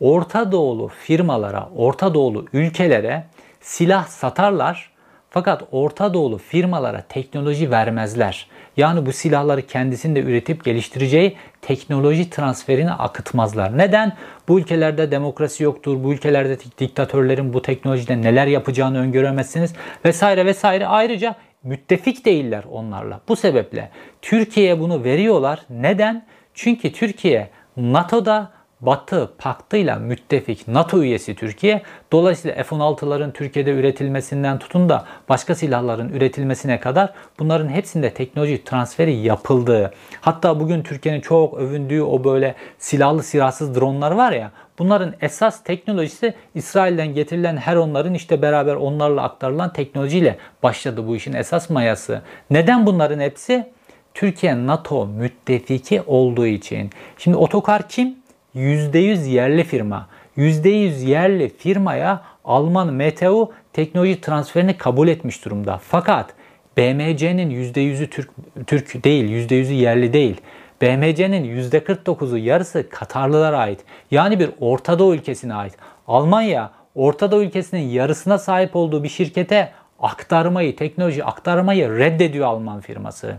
Orta 0.00 0.52
Doğulu 0.52 0.88
firmalara, 0.88 1.68
Orta 1.76 2.14
Doğulu 2.14 2.46
ülkelere 2.52 3.24
silah 3.60 4.06
satarlar 4.06 4.90
fakat 5.30 5.62
Orta 5.72 6.14
Doğulu 6.14 6.38
firmalara 6.38 7.02
teknoloji 7.08 7.70
vermezler. 7.70 8.46
Yani 8.78 9.06
bu 9.06 9.12
silahları 9.12 9.66
kendisinde 9.66 10.20
üretip 10.20 10.64
geliştireceği 10.64 11.36
teknoloji 11.62 12.30
transferini 12.30 12.92
akıtmazlar. 12.92 13.78
Neden? 13.78 14.16
Bu 14.48 14.60
ülkelerde 14.60 15.10
demokrasi 15.10 15.64
yoktur. 15.64 16.04
Bu 16.04 16.12
ülkelerde 16.12 16.58
diktatörlerin 16.78 17.52
bu 17.52 17.62
teknolojide 17.62 18.22
neler 18.22 18.46
yapacağını 18.46 18.98
öngöremezsiniz 18.98 19.74
vesaire 20.04 20.46
vesaire. 20.46 20.86
Ayrıca 20.86 21.34
müttefik 21.62 22.24
değiller 22.24 22.64
onlarla. 22.70 23.20
Bu 23.28 23.36
sebeple 23.36 23.90
Türkiye'ye 24.22 24.80
bunu 24.80 25.04
veriyorlar. 25.04 25.60
Neden? 25.70 26.26
Çünkü 26.54 26.92
Türkiye 26.92 27.50
NATO'da 27.76 28.57
Batı 28.80 29.30
paktıyla 29.38 29.96
müttefik 29.96 30.68
NATO 30.68 31.02
üyesi 31.02 31.34
Türkiye. 31.34 31.82
Dolayısıyla 32.12 32.64
F-16'ların 32.64 33.32
Türkiye'de 33.32 33.70
üretilmesinden 33.70 34.58
tutun 34.58 34.88
da 34.88 35.04
başka 35.28 35.54
silahların 35.54 36.08
üretilmesine 36.08 36.80
kadar 36.80 37.12
bunların 37.38 37.68
hepsinde 37.68 38.14
teknoloji 38.14 38.64
transferi 38.64 39.14
yapıldı. 39.14 39.92
Hatta 40.20 40.60
bugün 40.60 40.82
Türkiye'nin 40.82 41.20
çok 41.20 41.58
övündüğü 41.58 42.02
o 42.02 42.24
böyle 42.24 42.54
silahlı 42.78 43.22
silahsız 43.22 43.74
dronlar 43.74 44.10
var 44.10 44.32
ya 44.32 44.50
bunların 44.78 45.14
esas 45.20 45.62
teknolojisi 45.64 46.34
İsrail'den 46.54 47.14
getirilen 47.14 47.56
her 47.56 47.76
onların 47.76 48.14
işte 48.14 48.42
beraber 48.42 48.74
onlarla 48.74 49.22
aktarılan 49.22 49.72
teknolojiyle 49.72 50.38
başladı 50.62 51.06
bu 51.06 51.16
işin 51.16 51.32
esas 51.32 51.70
mayası. 51.70 52.22
Neden 52.50 52.86
bunların 52.86 53.20
hepsi? 53.20 53.72
Türkiye 54.14 54.66
NATO 54.66 55.06
müttefiki 55.06 56.02
olduğu 56.06 56.46
için. 56.46 56.90
Şimdi 57.18 57.36
otokar 57.36 57.88
kim? 57.88 58.17
%100 58.56 59.28
yerli 59.28 59.64
firma. 59.64 60.08
%100 60.36 61.06
yerli 61.06 61.48
firmaya 61.48 62.22
Alman 62.44 62.94
MTU 62.94 63.52
teknoloji 63.72 64.20
transferini 64.20 64.76
kabul 64.76 65.08
etmiş 65.08 65.44
durumda. 65.44 65.80
Fakat 65.88 66.34
BMC'nin 66.76 67.50
%100'ü 67.50 68.10
Türk, 68.10 68.30
Türk 68.66 69.04
değil, 69.04 69.48
%100'ü 69.50 69.72
yerli 69.72 70.12
değil. 70.12 70.36
BMC'nin 70.82 71.70
%49'u 71.70 72.38
yarısı 72.38 72.88
Katarlılara 72.88 73.58
ait. 73.58 73.80
Yani 74.10 74.40
bir 74.40 74.50
Orta 74.60 74.98
Doğu 74.98 75.14
ülkesine 75.14 75.54
ait. 75.54 75.74
Almanya 76.08 76.70
Orta 76.94 77.30
Doğu 77.30 77.42
ülkesinin 77.42 77.88
yarısına 77.88 78.38
sahip 78.38 78.76
olduğu 78.76 79.04
bir 79.04 79.08
şirkete 79.08 79.72
aktarmayı, 80.00 80.76
teknoloji 80.76 81.24
aktarmayı 81.24 81.98
reddediyor 81.98 82.46
Alman 82.46 82.80
firması. 82.80 83.36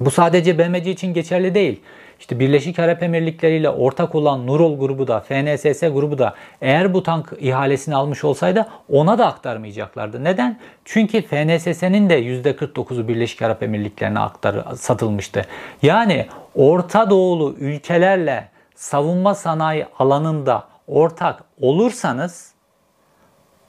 Bu 0.00 0.10
sadece 0.10 0.58
BMC 0.58 0.90
için 0.90 1.14
geçerli 1.14 1.54
değil. 1.54 1.80
İşte 2.18 2.40
Birleşik 2.40 2.78
Arap 2.78 3.02
Emirlikleri 3.02 3.56
ile 3.56 3.70
ortak 3.70 4.14
olan 4.14 4.46
Nurol 4.46 4.78
grubu 4.78 5.08
da 5.08 5.20
FNSS 5.20 5.80
grubu 5.80 6.18
da 6.18 6.34
eğer 6.60 6.94
bu 6.94 7.02
tank 7.02 7.32
ihalesini 7.40 7.94
almış 7.94 8.24
olsaydı 8.24 8.66
ona 8.92 9.18
da 9.18 9.26
aktarmayacaklardı. 9.26 10.24
Neden? 10.24 10.58
Çünkü 10.84 11.22
FNSS'nin 11.22 12.10
de 12.10 12.22
%49'u 12.22 13.08
Birleşik 13.08 13.42
Arap 13.42 13.62
Emirlikleri'ne 13.62 14.20
aktar 14.20 14.76
satılmıştı. 14.76 15.44
Yani 15.82 16.26
Orta 16.54 17.10
Doğulu 17.10 17.54
ülkelerle 17.58 18.48
savunma 18.74 19.34
sanayi 19.34 19.86
alanında 19.98 20.64
ortak 20.86 21.44
olursanız 21.60 22.58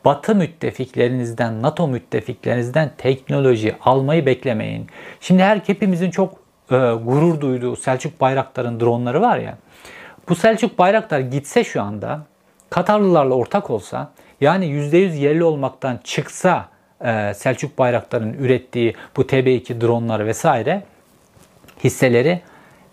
Batı 0.06 0.36
müttefiklerinizden, 0.36 1.62
NATO 1.62 1.88
müttefiklerinizden 1.88 2.92
teknoloji 2.98 3.76
almayı 3.82 4.26
beklemeyin. 4.26 4.88
Şimdi 5.20 5.44
her 5.44 5.58
hepimizin 5.58 6.12
çok 6.12 6.49
e, 6.72 6.76
gurur 7.04 7.42
duyduğu 7.42 7.76
Selçuk 7.76 8.22
Bayraktar'ın 8.22 8.80
dronları 8.80 9.22
var 9.22 9.38
ya. 9.38 9.58
Bu 10.30 10.36
Selçuk 10.36 10.80
Bayraktar 10.80 11.20
gitse 11.20 11.64
şu 11.64 11.82
anda 11.82 12.26
Katarlılarla 12.70 13.34
ortak 13.34 13.70
olsa 13.70 14.12
yani 14.42 14.66
%100 14.66 15.16
yerli 15.16 15.44
olmaktan 15.44 16.00
çıksa 16.04 16.70
e, 17.02 17.34
Selçuk 17.34 17.78
Bayraktar'ın 17.78 18.34
ürettiği 18.34 18.96
bu 19.18 19.22
TB2 19.22 19.82
dronları 19.82 20.26
vesaire 20.26 20.84
hisseleri 21.84 22.42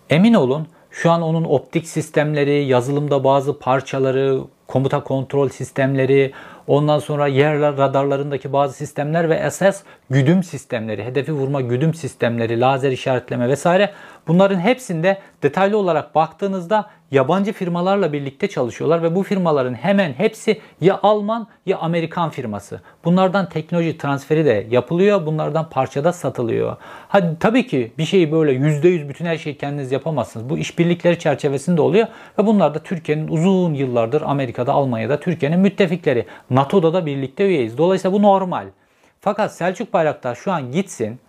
emin 0.09 0.33
olun 0.33 0.67
şu 0.91 1.11
an 1.11 1.21
onun 1.21 1.43
optik 1.43 1.87
sistemleri, 1.87 2.65
yazılımda 2.65 3.23
bazı 3.23 3.59
parçaları, 3.59 4.39
komuta 4.67 5.03
kontrol 5.03 5.49
sistemleri, 5.49 6.31
ondan 6.67 6.99
sonra 6.99 7.27
yer 7.27 7.59
radarlarındaki 7.59 8.53
bazı 8.53 8.73
sistemler 8.73 9.29
ve 9.29 9.35
esas 9.35 9.83
güdüm 10.09 10.43
sistemleri, 10.43 11.03
hedefi 11.03 11.33
vurma 11.33 11.61
güdüm 11.61 11.93
sistemleri, 11.93 12.59
lazer 12.59 12.91
işaretleme 12.91 13.49
vesaire 13.49 13.91
bunların 14.27 14.59
hepsinde 14.59 15.17
detaylı 15.43 15.77
olarak 15.77 16.15
baktığınızda 16.15 16.89
yabancı 17.11 17.53
firmalarla 17.53 18.13
birlikte 18.13 18.47
çalışıyorlar 18.47 19.03
ve 19.03 19.15
bu 19.15 19.23
firmaların 19.23 19.73
hemen 19.73 20.13
hepsi 20.13 20.61
ya 20.81 20.99
Alman 21.03 21.47
ya 21.65 21.77
Amerikan 21.77 22.29
firması. 22.29 22.81
Bunlardan 23.05 23.49
teknoloji 23.49 23.97
transferi 23.97 24.45
de 24.45 24.67
yapılıyor. 24.69 25.25
Bunlardan 25.25 25.69
parçada 25.69 26.13
satılıyor. 26.13 26.75
Hadi 27.07 27.39
tabii 27.39 27.67
ki 27.67 27.91
bir 27.97 28.05
şeyi 28.05 28.31
böyle 28.31 28.53
%100 28.53 29.09
bütün 29.09 29.25
her 29.25 29.37
şeyi 29.37 29.57
kendiniz 29.57 29.91
yapamazsınız. 29.91 30.49
Bu 30.49 30.57
işbirlikleri 30.57 31.19
çerçevesinde 31.19 31.81
oluyor 31.81 32.07
ve 32.39 32.45
bunlar 32.45 32.73
da 32.73 32.79
Türkiye'nin 32.79 33.27
uzun 33.27 33.73
yıllardır 33.73 34.21
Amerika'da, 34.21 34.73
Almanya'da 34.73 35.19
Türkiye'nin 35.19 35.59
müttefikleri. 35.59 36.25
NATO'da 36.49 36.93
da 36.93 37.05
birlikte 37.05 37.45
üyeyiz. 37.47 37.77
Dolayısıyla 37.77 38.17
bu 38.17 38.21
normal. 38.21 38.67
Fakat 39.21 39.55
Selçuk 39.55 39.93
Bayraktar 39.93 40.35
şu 40.35 40.51
an 40.51 40.71
gitsin 40.71 41.19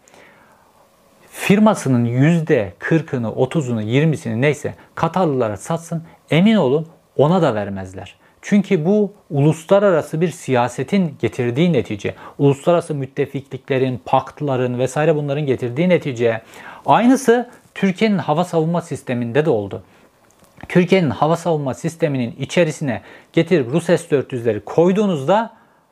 firmasının 1.39 2.07
%40'ını, 2.07 3.27
30'unu, 3.27 3.83
20'sini 3.83 4.41
neyse 4.41 4.75
Katarlılara 4.95 5.57
satsın 5.57 6.03
emin 6.31 6.55
olun 6.55 6.87
ona 7.17 7.43
da 7.43 7.55
vermezler. 7.55 8.15
Çünkü 8.43 8.85
bu 8.85 9.13
uluslararası 9.31 10.21
bir 10.21 10.29
siyasetin 10.29 11.17
getirdiği 11.21 11.73
netice. 11.73 12.15
Uluslararası 12.39 12.95
müttefikliklerin, 12.95 14.01
paktların 14.05 14.79
vesaire 14.79 15.17
bunların 15.17 15.47
getirdiği 15.47 15.89
netice. 15.89 16.43
Aynısı 16.87 17.51
Türkiye'nin 17.75 18.19
hava 18.19 18.45
savunma 18.45 18.83
sisteminde 18.83 19.45
de 19.45 19.51
oldu. 19.51 19.83
Türkiye'nin 20.69 21.11
hava 21.11 21.37
savunma 21.37 21.75
sisteminin 21.75 22.37
içerisine 22.39 23.03
getirip 23.33 23.73
Rus 23.73 23.87
S-400'leri 23.87 24.61
koyduğunuzda 24.61 25.51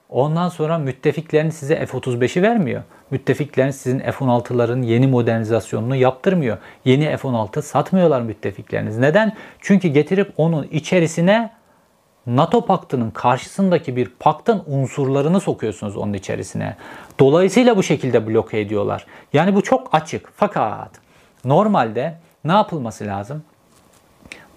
ondan 0.08 0.48
sonra 0.48 0.78
müttefiklerin 0.78 1.50
size 1.50 1.86
F-35'i 1.86 2.42
vermiyor. 2.42 2.82
Müttefiklerin 3.10 3.70
sizin 3.70 3.98
F-16'ların 3.98 4.84
yeni 4.84 5.06
modernizasyonunu 5.06 5.96
yaptırmıyor. 5.96 6.58
Yeni 6.84 7.16
F-16 7.16 7.62
satmıyorlar 7.62 8.20
müttefikleriniz. 8.20 8.98
Neden? 8.98 9.32
Çünkü 9.60 9.88
getirip 9.88 10.32
onun 10.36 10.62
içerisine 10.64 11.50
NATO 12.26 12.66
paktının 12.66 13.10
karşısındaki 13.10 13.96
bir 13.96 14.08
paktın 14.20 14.62
unsurlarını 14.66 15.40
sokuyorsunuz 15.40 15.96
onun 15.96 16.12
içerisine. 16.12 16.76
Dolayısıyla 17.20 17.76
bu 17.76 17.82
şekilde 17.82 18.26
bloke 18.26 18.60
ediyorlar. 18.60 19.06
Yani 19.32 19.54
bu 19.54 19.62
çok 19.62 19.94
açık. 19.94 20.32
Fakat 20.36 20.90
normalde 21.44 22.18
ne 22.44 22.52
yapılması 22.52 23.06
lazım? 23.06 23.42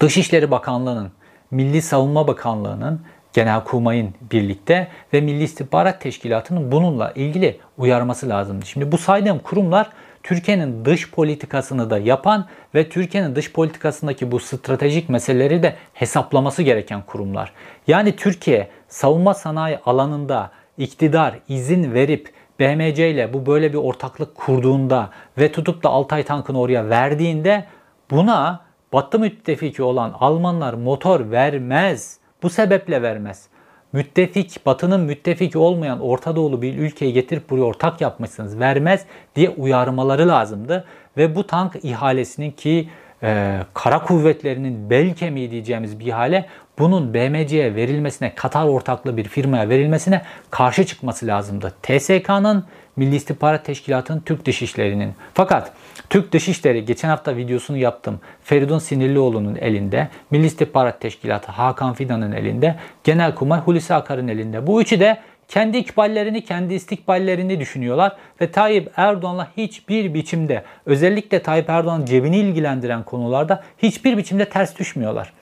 Dışişleri 0.00 0.50
Bakanlığı'nın, 0.50 1.12
Milli 1.50 1.82
Savunma 1.82 2.28
Bakanlığı'nın 2.28 3.00
Genelkurmay'ın 3.32 4.14
birlikte 4.32 4.88
ve 5.12 5.20
Milli 5.20 5.42
İstihbarat 5.42 6.00
Teşkilatı'nın 6.00 6.72
bununla 6.72 7.12
ilgili 7.12 7.58
uyarması 7.78 8.28
lazımdı. 8.28 8.66
Şimdi 8.66 8.92
bu 8.92 8.98
saydığım 8.98 9.38
kurumlar 9.38 9.90
Türkiye'nin 10.22 10.84
dış 10.84 11.10
politikasını 11.10 11.90
da 11.90 11.98
yapan 11.98 12.46
ve 12.74 12.88
Türkiye'nin 12.88 13.36
dış 13.36 13.52
politikasındaki 13.52 14.30
bu 14.30 14.40
stratejik 14.40 15.08
meseleleri 15.08 15.62
de 15.62 15.76
hesaplaması 15.94 16.62
gereken 16.62 17.02
kurumlar. 17.02 17.52
Yani 17.86 18.16
Türkiye 18.16 18.68
savunma 18.88 19.34
sanayi 19.34 19.78
alanında 19.86 20.50
iktidar 20.78 21.38
izin 21.48 21.94
verip 21.94 22.32
BMC 22.60 23.10
ile 23.10 23.32
bu 23.32 23.46
böyle 23.46 23.72
bir 23.72 23.78
ortaklık 23.78 24.34
kurduğunda 24.34 25.10
ve 25.38 25.52
tutup 25.52 25.82
da 25.82 25.88
Altay 25.88 26.22
tankını 26.22 26.60
oraya 26.60 26.88
verdiğinde 26.88 27.64
buna 28.10 28.60
Batı 28.92 29.18
müttefiki 29.18 29.82
olan 29.82 30.16
Almanlar 30.20 30.74
motor 30.74 31.30
vermez. 31.30 32.19
Bu 32.42 32.50
sebeple 32.50 33.02
vermez. 33.02 33.46
Müttefik, 33.92 34.66
Batı'nın 34.66 35.00
müttefiki 35.00 35.58
olmayan 35.58 36.00
Orta 36.00 36.36
Doğulu 36.36 36.62
bir 36.62 36.78
ülkeyi 36.78 37.12
getirip 37.12 37.50
buraya 37.50 37.62
ortak 37.62 38.00
yapmışsınız 38.00 38.58
vermez 38.58 39.04
diye 39.36 39.50
uyarmaları 39.50 40.28
lazımdı. 40.28 40.84
Ve 41.16 41.36
bu 41.36 41.46
tank 41.46 41.76
ihalesinin 41.82 42.50
ki 42.50 42.88
e, 43.22 43.58
kara 43.74 44.02
kuvvetlerinin 44.02 44.90
bel 44.90 45.14
kemiği 45.14 45.50
diyeceğimiz 45.50 46.00
bir 46.00 46.06
ihale 46.06 46.46
bunun 46.78 47.14
BMC'ye 47.14 47.74
verilmesine, 47.74 48.34
Katar 48.34 48.66
ortaklı 48.66 49.16
bir 49.16 49.24
firmaya 49.24 49.68
verilmesine 49.68 50.22
karşı 50.50 50.86
çıkması 50.86 51.26
lazımdı. 51.26 51.74
TSK'nın 51.82 52.64
Milli 52.96 53.16
İstihbarat 53.16 53.64
Teşkilatı'nın 53.64 54.20
Türk 54.20 54.46
Dışişleri'nin. 54.46 55.14
Fakat 55.34 55.72
Türk 56.10 56.32
Dışişleri 56.32 56.84
geçen 56.84 57.08
hafta 57.08 57.36
videosunu 57.36 57.76
yaptım. 57.76 58.20
Feridun 58.42 58.78
Sinirlioğlu'nun 58.78 59.56
elinde, 59.56 60.08
Milli 60.30 60.46
İstihbarat 60.46 61.00
Teşkilatı 61.00 61.52
Hakan 61.52 61.94
Fidan'ın 61.94 62.32
elinde, 62.32 62.76
Genelkurmay 63.04 63.60
Hulusi 63.60 63.94
Akar'ın 63.94 64.28
elinde. 64.28 64.66
Bu 64.66 64.82
üçü 64.82 65.00
de 65.00 65.20
kendi 65.48 65.78
ikballerini, 65.78 66.44
kendi 66.44 66.74
istikballerini 66.74 67.60
düşünüyorlar 67.60 68.16
ve 68.40 68.50
Tayyip 68.50 68.90
Erdoğan'la 68.96 69.48
hiçbir 69.56 70.14
biçimde 70.14 70.64
özellikle 70.86 71.42
Tayyip 71.42 71.70
Erdoğan'ın 71.70 72.04
cebini 72.04 72.38
ilgilendiren 72.38 73.02
konularda 73.02 73.62
hiçbir 73.78 74.16
biçimde 74.16 74.44
ters 74.44 74.78
düşmüyorlar. 74.78 75.32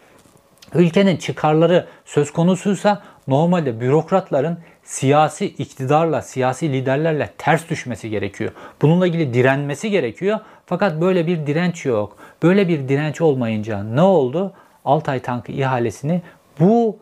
Ülkenin 0.75 1.17
çıkarları 1.17 1.87
söz 2.05 2.33
konusuysa 2.33 3.03
normalde 3.29 3.81
bürokratların 3.81 4.59
siyasi 4.85 5.47
iktidarla, 5.47 6.23
siyasi 6.23 6.73
liderlerle 6.73 7.31
ters 7.39 7.71
düşmesi 7.71 8.11
gerekiyor. 8.11 8.51
Bununla 8.83 9.07
ilgili 9.07 9.35
direnmesi 9.35 9.91
gerekiyor. 9.91 10.39
Fakat 10.67 11.01
böyle 11.01 11.27
bir 11.27 11.47
direnç 11.47 11.85
yok. 11.85 12.17
Böyle 12.43 12.69
bir 12.69 12.89
direnç 12.89 13.21
olmayınca 13.21 13.83
ne 13.83 14.03
oldu? 14.03 14.53
Altay 14.85 15.21
tankı 15.21 15.53
ihalesini 15.53 16.23
bu 16.61 16.97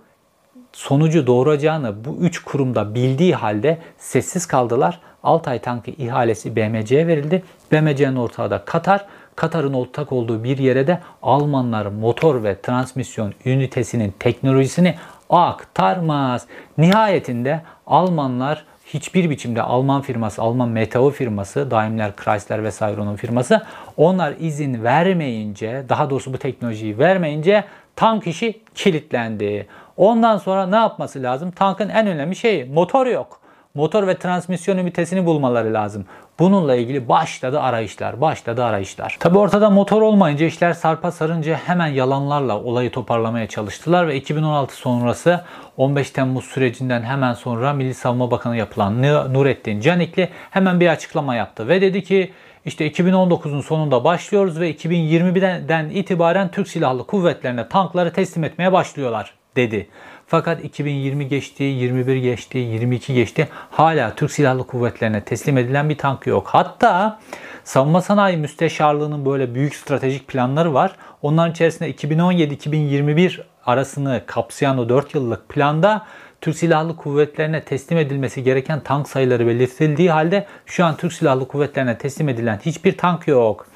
sonucu 0.73 1.27
doğuracağını 1.27 2.05
bu 2.05 2.17
üç 2.21 2.39
kurumda 2.45 2.95
bildiği 2.95 3.35
halde 3.35 3.79
sessiz 3.99 4.47
kaldılar. 4.47 5.01
Altay 5.23 5.59
tankı 5.59 5.91
ihalesi 5.91 6.57
BMC'ye 6.57 7.07
verildi. 7.07 7.43
BMC'nin 7.73 8.17
ortağı 8.17 8.51
da 8.51 8.65
Katar. 8.65 9.07
Katar'ın 9.37 9.72
ortak 9.72 10.12
olduğu 10.12 10.44
bir 10.44 10.59
yere 10.59 10.87
de 10.87 11.01
Almanlar 11.22 11.87
motor 11.87 12.42
ve 12.44 12.61
transmisyon 12.61 13.35
ünitesinin 13.44 14.14
teknolojisini 14.18 14.94
aktarmaz. 15.31 16.46
Nihayetinde 16.79 17.61
Almanlar 17.87 18.64
hiçbir 18.87 19.31
biçimde 19.31 19.62
Alman 19.62 20.03
firması, 20.03 20.42
Alman 20.42 20.68
Meteo 20.68 21.11
firması, 21.11 21.70
Daimler, 21.70 22.12
Chrysler 22.16 22.64
vesaire 22.64 23.01
onun 23.01 23.16
firması 23.16 23.62
onlar 23.96 24.35
izin 24.38 24.85
vermeyince, 24.85 25.85
daha 25.88 26.11
doğrusu 26.11 26.33
bu 26.33 26.38
teknolojiyi 26.38 26.99
vermeyince 26.99 27.64
tank 27.96 28.27
işi 28.27 28.61
kilitlendi. 28.75 29.66
Ondan 29.96 30.38
sonra 30.38 30.66
ne 30.66 30.77
yapması 30.77 31.22
lazım? 31.22 31.51
Tankın 31.51 31.88
en 31.88 32.07
önemli 32.07 32.37
şeyi 32.37 32.64
motor 32.64 33.07
yok. 33.07 33.40
Motor 33.77 34.07
ve 34.07 34.17
transmisyon 34.19 34.77
ünitesini 34.77 35.27
bulmaları 35.27 35.75
lazım. 35.75 36.05
Bununla 36.39 36.75
ilgili 36.75 37.09
başladı 37.09 37.61
arayışlar, 37.61 38.21
başladı 38.21 38.65
arayışlar. 38.65 39.17
Tabi 39.21 39.39
ortada 39.39 39.71
motor 39.71 40.03
olmayınca 40.03 40.47
işler 40.47 40.73
sarpa 40.73 41.11
sarınca 41.12 41.61
hemen 41.67 41.87
yalanlarla 41.87 42.62
olayı 42.62 42.91
toparlamaya 42.91 43.47
çalıştılar 43.47 44.09
ve 44.09 44.17
2016 44.17 44.77
sonrası 44.77 45.45
15 45.77 46.11
Temmuz 46.11 46.45
sürecinden 46.45 47.03
hemen 47.03 47.33
sonra 47.33 47.73
Milli 47.73 47.95
Savunma 47.95 48.31
Bakanı 48.31 48.57
yapılan 48.57 49.03
Nurettin 49.35 49.81
Canikli 49.81 50.29
hemen 50.51 50.81
bir 50.81 50.89
açıklama 50.89 51.35
yaptı 51.35 51.69
ve 51.69 51.81
dedi 51.81 52.05
ki 52.05 52.33
işte 52.65 52.89
2019'un 52.89 53.61
sonunda 53.61 54.05
başlıyoruz 54.05 54.61
ve 54.61 54.71
2020'den 54.73 55.89
itibaren 55.89 56.51
Türk 56.51 56.69
Silahlı 56.69 57.07
Kuvvetlerine 57.07 57.69
tankları 57.69 58.12
teslim 58.12 58.45
etmeye 58.45 58.73
başlıyorlar 58.73 59.35
dedi. 59.57 59.89
Fakat 60.29 60.64
2020 60.64 61.29
geçti, 61.29 61.62
21 61.62 62.16
geçti, 62.16 62.59
22 62.59 63.14
geçti. 63.14 63.49
Hala 63.70 64.14
Türk 64.14 64.31
Silahlı 64.31 64.66
Kuvvetlerine 64.66 65.24
teslim 65.24 65.59
edilen 65.59 65.89
bir 65.89 65.99
tank 65.99 66.27
yok. 66.27 66.47
Hatta 66.47 67.20
Savunma 67.64 68.03
Sanayi 68.03 68.37
Müsteşarlığı'nın 68.37 69.27
böyle 69.27 69.55
büyük 69.55 69.74
stratejik 69.74 70.29
planları 70.29 70.74
var. 70.74 70.97
Onların 71.22 71.53
içerisinde 71.53 71.91
2017-2021 71.91 73.43
arasını 73.66 74.22
kapsayan 74.27 74.79
o 74.79 74.89
4 74.89 75.14
yıllık 75.14 75.49
planda 75.49 76.07
Türk 76.41 76.57
Silahlı 76.57 76.97
Kuvvetlerine 76.97 77.62
teslim 77.64 77.99
edilmesi 77.99 78.43
gereken 78.43 78.81
tank 78.81 79.09
sayıları 79.09 79.47
belirtildiği 79.47 80.11
halde 80.11 80.47
şu 80.66 80.85
an 80.85 80.97
Türk 80.97 81.12
Silahlı 81.12 81.49
Kuvvetlerine 81.49 81.99
teslim 81.99 82.29
edilen 82.29 82.61
hiçbir 82.64 82.97
tank 82.97 83.29
yok. 83.29 83.66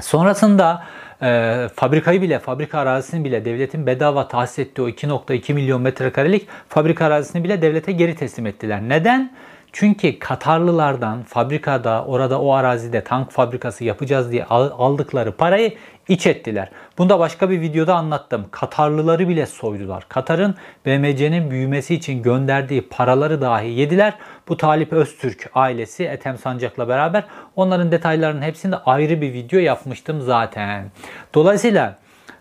Sonrasında 0.00 0.84
e, 1.22 1.68
fabrikayı 1.74 2.22
bile, 2.22 2.38
fabrika 2.38 2.78
arazisini 2.78 3.24
bile 3.24 3.44
devletin 3.44 3.86
bedava 3.86 4.28
tahsis 4.28 4.58
ettiği 4.58 4.82
o 4.82 4.88
2.2 4.88 5.52
milyon 5.52 5.82
metrekarelik 5.82 6.48
fabrika 6.68 7.06
arazisini 7.06 7.44
bile 7.44 7.62
devlete 7.62 7.92
geri 7.92 8.14
teslim 8.14 8.46
ettiler. 8.46 8.80
Neden? 8.88 9.32
Çünkü 9.72 10.18
Katarlılardan 10.18 11.22
fabrikada 11.22 12.04
orada 12.04 12.40
o 12.40 12.52
arazide 12.52 13.04
tank 13.04 13.30
fabrikası 13.30 13.84
yapacağız 13.84 14.32
diye 14.32 14.44
aldıkları 14.44 15.32
parayı 15.32 15.74
iç 16.08 16.26
ettiler. 16.26 16.68
Bunda 16.98 17.18
başka 17.18 17.50
bir 17.50 17.60
videoda 17.60 17.94
anlattım. 17.94 18.46
Katarlıları 18.50 19.28
bile 19.28 19.46
soydular. 19.46 20.04
Katar'ın 20.08 20.54
BMC'nin 20.86 21.50
büyümesi 21.50 21.94
için 21.94 22.22
gönderdiği 22.22 22.88
paraları 22.88 23.40
dahi 23.40 23.68
yediler. 23.68 24.14
Bu 24.48 24.56
Talip 24.56 24.92
Öztürk 24.92 25.50
ailesi 25.54 26.04
Ethem 26.04 26.38
Sancak'la 26.38 26.88
beraber 26.88 27.24
onların 27.56 27.92
detaylarının 27.92 28.42
hepsinde 28.42 28.76
ayrı 28.76 29.20
bir 29.20 29.32
video 29.32 29.60
yapmıştım 29.60 30.20
zaten. 30.20 30.90
Dolayısıyla 31.34 31.98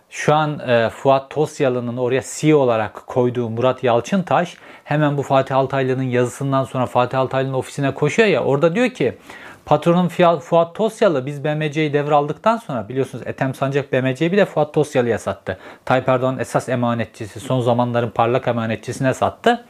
şu 0.10 0.36
an 0.36 0.60
e, 0.60 0.90
Fuat 0.90 1.30
Tosyalı'nın 1.30 1.98
oraya 1.98 2.22
CEO 2.38 2.58
olarak 2.58 3.08
koyduğu 3.08 3.50
Murat 3.50 3.84
Yalçıntaş 3.84 4.58
hemen 4.84 5.18
bu 5.18 5.24
Fatih 5.24 5.58
Altaylı'nın 5.58 6.04
yazısından 6.04 6.64
sonra 6.64 6.86
Fatih 6.86 7.20
Altaylı'nın 7.20 7.54
ofisine 7.54 7.94
koşuyor 7.94 8.30
ya 8.30 8.44
orada 8.44 8.76
diyor 8.76 8.90
ki 8.90 9.18
patronun 9.68 10.08
Fuat 10.40 10.76
Tosyalı 10.76 11.26
biz 11.26 11.44
BMC'yi 11.44 11.94
devraldıktan 11.94 12.58
sonra 12.58 12.90
biliyorsunuz 12.90 13.28
Ethem 13.28 13.54
Sancak 13.54 13.94
BMC'yi 13.94 14.32
bir 14.32 14.38
de 14.38 14.46
Fuat 14.46 14.74
Tosyalı'ya 14.74 15.20
sattı. 15.20 15.58
Tayyip 15.86 16.10
Erdoğan 16.10 16.40
esas 16.40 16.70
emanetçisi 16.70 17.40
son 17.40 17.62
zamanların 17.62 18.10
parlak 18.10 18.48
emanetçisine 18.48 19.14
sattı. 19.14 19.66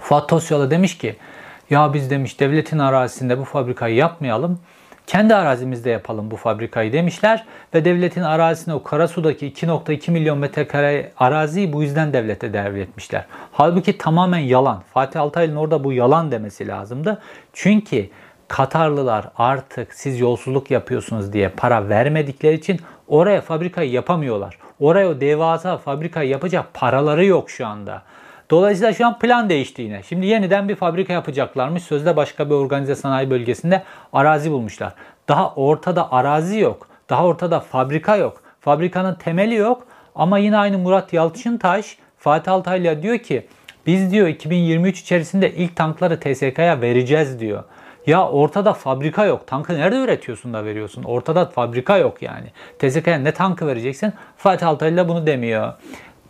Fuat 0.00 0.28
Tosyalı 0.28 0.70
demiş 0.70 0.98
ki 0.98 1.16
ya 1.70 1.94
biz 1.94 2.10
demiş 2.10 2.40
devletin 2.40 2.78
arazisinde 2.78 3.38
bu 3.38 3.44
fabrikayı 3.44 3.94
yapmayalım 3.94 4.60
kendi 5.08 5.34
arazimizde 5.34 5.90
yapalım 5.90 6.30
bu 6.30 6.36
fabrikayı 6.36 6.92
demişler 6.92 7.44
ve 7.74 7.84
devletin 7.84 8.22
arazisine 8.22 8.74
o 8.74 8.82
Karasu'daki 8.82 9.52
2.2 9.52 10.10
milyon 10.10 10.38
metrekare 10.38 11.12
araziyi 11.16 11.72
bu 11.72 11.82
yüzden 11.82 12.12
devlete 12.12 12.52
devretmişler. 12.52 13.26
Halbuki 13.52 13.98
tamamen 13.98 14.38
yalan. 14.38 14.82
Fatih 14.94 15.20
Altaylı'nın 15.20 15.56
orada 15.56 15.84
bu 15.84 15.92
yalan 15.92 16.32
demesi 16.32 16.68
lazımdı. 16.68 17.22
Çünkü 17.52 18.08
Katarlılar 18.48 19.24
artık 19.38 19.94
siz 19.94 20.20
yolsuzluk 20.20 20.70
yapıyorsunuz 20.70 21.32
diye 21.32 21.48
para 21.48 21.88
vermedikleri 21.88 22.54
için 22.54 22.80
oraya 23.08 23.40
fabrikayı 23.40 23.90
yapamıyorlar. 23.90 24.58
Oraya 24.80 25.08
o 25.08 25.20
devasa 25.20 25.78
fabrikayı 25.78 26.30
yapacak 26.30 26.74
paraları 26.74 27.24
yok 27.24 27.50
şu 27.50 27.66
anda. 27.66 28.02
Dolayısıyla 28.50 28.92
şu 28.92 29.06
an 29.06 29.18
plan 29.18 29.48
değişti 29.48 29.82
yine. 29.82 30.02
Şimdi 30.02 30.26
yeniden 30.26 30.68
bir 30.68 30.74
fabrika 30.74 31.12
yapacaklarmış. 31.12 31.82
Sözde 31.82 32.16
başka 32.16 32.50
bir 32.50 32.54
organize 32.54 32.94
sanayi 32.94 33.30
bölgesinde 33.30 33.82
arazi 34.12 34.50
bulmuşlar. 34.50 34.92
Daha 35.28 35.54
ortada 35.54 36.12
arazi 36.12 36.58
yok. 36.58 36.88
Daha 37.10 37.26
ortada 37.26 37.60
fabrika 37.60 38.16
yok. 38.16 38.42
Fabrikanın 38.60 39.14
temeli 39.14 39.54
yok. 39.54 39.86
Ama 40.14 40.38
yine 40.38 40.56
aynı 40.56 40.78
Murat 40.78 41.12
Yalçıntaş 41.12 41.96
Fatih 42.18 42.52
Altaylı'ya 42.52 43.02
diyor 43.02 43.18
ki 43.18 43.46
biz 43.86 44.12
diyor 44.12 44.28
2023 44.28 45.00
içerisinde 45.00 45.52
ilk 45.54 45.76
tankları 45.76 46.20
TSK'ya 46.20 46.80
vereceğiz 46.80 47.40
diyor. 47.40 47.64
Ya 48.08 48.28
ortada 48.28 48.72
fabrika 48.72 49.24
yok. 49.24 49.46
Tankı 49.46 49.74
nerede 49.74 49.96
üretiyorsun 49.96 50.54
da 50.54 50.64
veriyorsun? 50.64 51.02
Ortada 51.02 51.46
fabrika 51.46 51.96
yok 51.96 52.22
yani. 52.22 52.46
TSK'ya 52.78 53.18
ne 53.18 53.32
tankı 53.32 53.66
vereceksin? 53.66 54.12
Fatih 54.36 54.68
Altaylı 54.68 55.08
bunu 55.08 55.26
demiyor. 55.26 55.72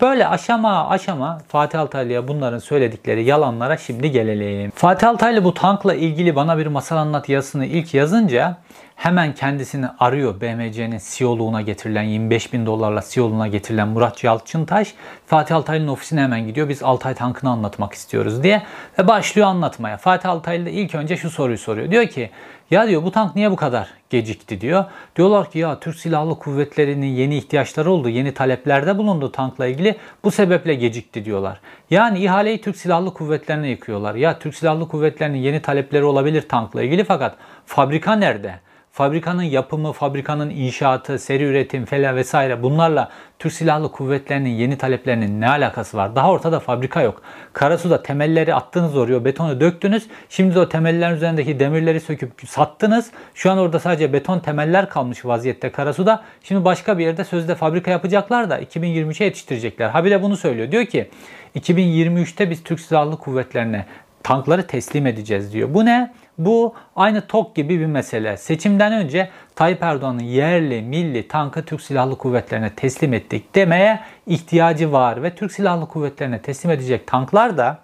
Böyle 0.01 0.29
aşama 0.29 0.89
aşama 0.89 1.39
Fatih 1.49 1.81
Altaylı'ya 1.81 2.29
bunların 2.29 2.59
söyledikleri 2.59 3.25
yalanlara 3.25 3.77
şimdi 3.77 4.11
gelelim. 4.11 4.71
Fatih 4.75 5.09
Altaylı 5.09 5.45
bu 5.45 5.55
tankla 5.55 5.95
ilgili 5.95 6.37
bana 6.37 6.59
bir 6.59 6.67
masal 6.67 6.97
anlat 6.97 7.29
yazısını 7.29 7.67
ilk 7.67 7.95
yazınca 7.95 8.57
hemen 8.99 9.35
kendisini 9.35 9.87
arıyor 9.99 10.41
BMC'nin 10.41 11.01
CEO'luğuna 11.11 11.63
getirilen 11.63 12.03
25 12.03 12.53
bin 12.53 12.67
dolarla 12.67 13.03
CEO'luğuna 13.09 13.49
getirilen 13.49 13.89
Murat 13.89 14.25
Yalçıntaş 14.25 14.95
Fatih 15.27 15.57
Altaylı'nın 15.57 15.89
ofisine 15.89 16.21
hemen 16.21 16.47
gidiyor. 16.47 16.69
Biz 16.69 16.83
Altay 16.83 17.15
tankını 17.15 17.51
anlatmak 17.51 17.93
istiyoruz 17.93 18.43
diye 18.43 18.63
ve 18.99 19.09
başlıyor 19.09 19.49
anlatmaya. 19.49 19.97
Fatih 19.97 20.31
Altaylı 20.31 20.71
ilk 20.71 20.95
önce 20.95 21.17
şu 21.17 21.31
soruyu 21.31 21.59
soruyor. 21.59 21.91
Diyor 21.91 22.07
ki 22.07 22.31
ya 22.71 22.89
diyor 22.89 23.03
bu 23.03 23.11
tank 23.11 23.37
niye 23.37 23.51
bu 23.51 23.57
kadar 23.57 23.89
gecikti 24.11 24.61
diyor. 24.61 24.85
Diyorlar 25.17 25.51
ki 25.51 25.59
ya 25.59 25.81
Türk 25.81 25.97
Silahlı 25.97 26.39
Kuvvetleri'nin 26.39 27.07
yeni 27.07 27.37
ihtiyaçları 27.37 27.91
oldu. 27.91 28.09
Yeni 28.09 28.35
taleplerde 28.35 28.99
bulundu 28.99 29.33
tankla 29.33 29.67
ilgili. 29.67 29.97
Bu 30.25 30.31
sebeple 30.31 30.75
gecikti 30.75 31.25
diyorlar. 31.25 31.61
Yani 31.91 32.19
ihaleyi 32.19 32.61
Türk 32.61 32.77
Silahlı 32.77 33.15
Kuvvetlerine 33.15 33.69
yıkıyorlar. 33.69 34.15
Ya 34.15 34.39
Türk 34.39 34.55
Silahlı 34.55 34.89
Kuvvetleri'nin 34.89 35.39
yeni 35.39 35.63
talepleri 35.63 36.05
olabilir 36.05 36.49
tankla 36.49 36.83
ilgili 36.83 37.05
fakat 37.05 37.37
fabrika 37.67 38.17
nerede? 38.17 38.68
Fabrikanın 38.99 39.43
yapımı, 39.43 39.93
fabrikanın 39.93 40.51
inşaatı, 40.51 41.19
seri 41.19 41.45
üretim 41.45 41.85
falan 41.85 42.17
vesaire 42.17 42.63
bunlarla 42.63 43.11
Türk 43.39 43.53
Silahlı 43.53 43.93
Kuvvetleri'nin 43.93 44.51
yeni 44.51 44.79
taleplerinin 44.79 45.41
ne 45.41 45.49
alakası 45.49 45.97
var? 45.97 46.17
Daha 46.17 46.31
ortada 46.31 46.61
fabrika 46.61 47.03
yok. 47.03 47.23
Karasu'da 47.53 48.03
temelleri 48.03 48.55
attınız 48.55 48.97
oraya, 48.97 49.25
betonu 49.25 49.61
döktünüz. 49.61 50.07
Şimdi 50.29 50.55
de 50.55 50.61
o 50.61 50.69
temellerin 50.69 51.15
üzerindeki 51.15 51.61
demirleri 51.61 52.01
söküp 52.01 52.33
sattınız. 52.49 53.11
Şu 53.35 53.51
an 53.51 53.59
orada 53.59 53.79
sadece 53.79 54.13
beton 54.13 54.39
temeller 54.39 54.89
kalmış 54.89 55.25
vaziyette 55.25 55.73
Karasu'da. 55.73 56.25
Şimdi 56.43 56.65
başka 56.65 56.99
bir 56.99 57.05
yerde 57.05 57.25
sözde 57.25 57.55
fabrika 57.55 57.91
yapacaklar 57.91 58.51
da 58.51 58.61
2023'e 58.61 59.25
yetiştirecekler. 59.25 59.89
Ha 59.89 60.05
bir 60.05 60.11
de 60.11 60.23
bunu 60.23 60.37
söylüyor. 60.37 60.73
Diyor 60.73 60.85
ki 60.85 61.11
2023'te 61.57 62.51
biz 62.51 62.63
Türk 62.63 62.81
Silahlı 62.81 63.17
Kuvvetlerine 63.17 63.87
tankları 64.23 64.67
teslim 64.67 65.07
edeceğiz 65.07 65.53
diyor. 65.53 65.75
Bu 65.75 65.85
ne? 65.85 66.13
Bu 66.39 66.75
aynı 66.97 67.27
TOK 67.27 67.55
gibi 67.57 67.81
bir 67.81 67.87
mesele. 67.87 68.37
Seçimden 68.37 68.93
önce 68.93 69.31
Tayyip 69.55 69.83
Erdoğan'ın 69.83 70.21
yerli, 70.21 70.83
milli 70.83 71.29
tankı 71.29 71.65
Türk 71.65 71.81
Silahlı 71.81 72.19
Kuvvetlerine 72.19 72.75
teslim 72.75 73.15
ettik 73.15 73.55
demeye 73.55 74.01
ihtiyacı 74.27 74.93
var. 74.93 75.23
Ve 75.23 75.35
Türk 75.35 75.53
Silahlı 75.53 75.89
Kuvvetlerine 75.89 76.43
teslim 76.43 76.71
edecek 76.71 77.07
tanklar 77.07 77.59
da 77.59 77.79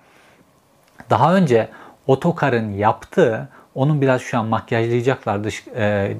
daha 1.10 1.34
önce 1.34 1.68
otokarın 2.06 2.72
yaptığı 2.72 3.48
onun 3.74 4.00
biraz 4.00 4.22
şu 4.22 4.38
an 4.38 4.46
makyajlayacaklar 4.46 5.44
dış, 5.44 5.64
e, 5.76 6.16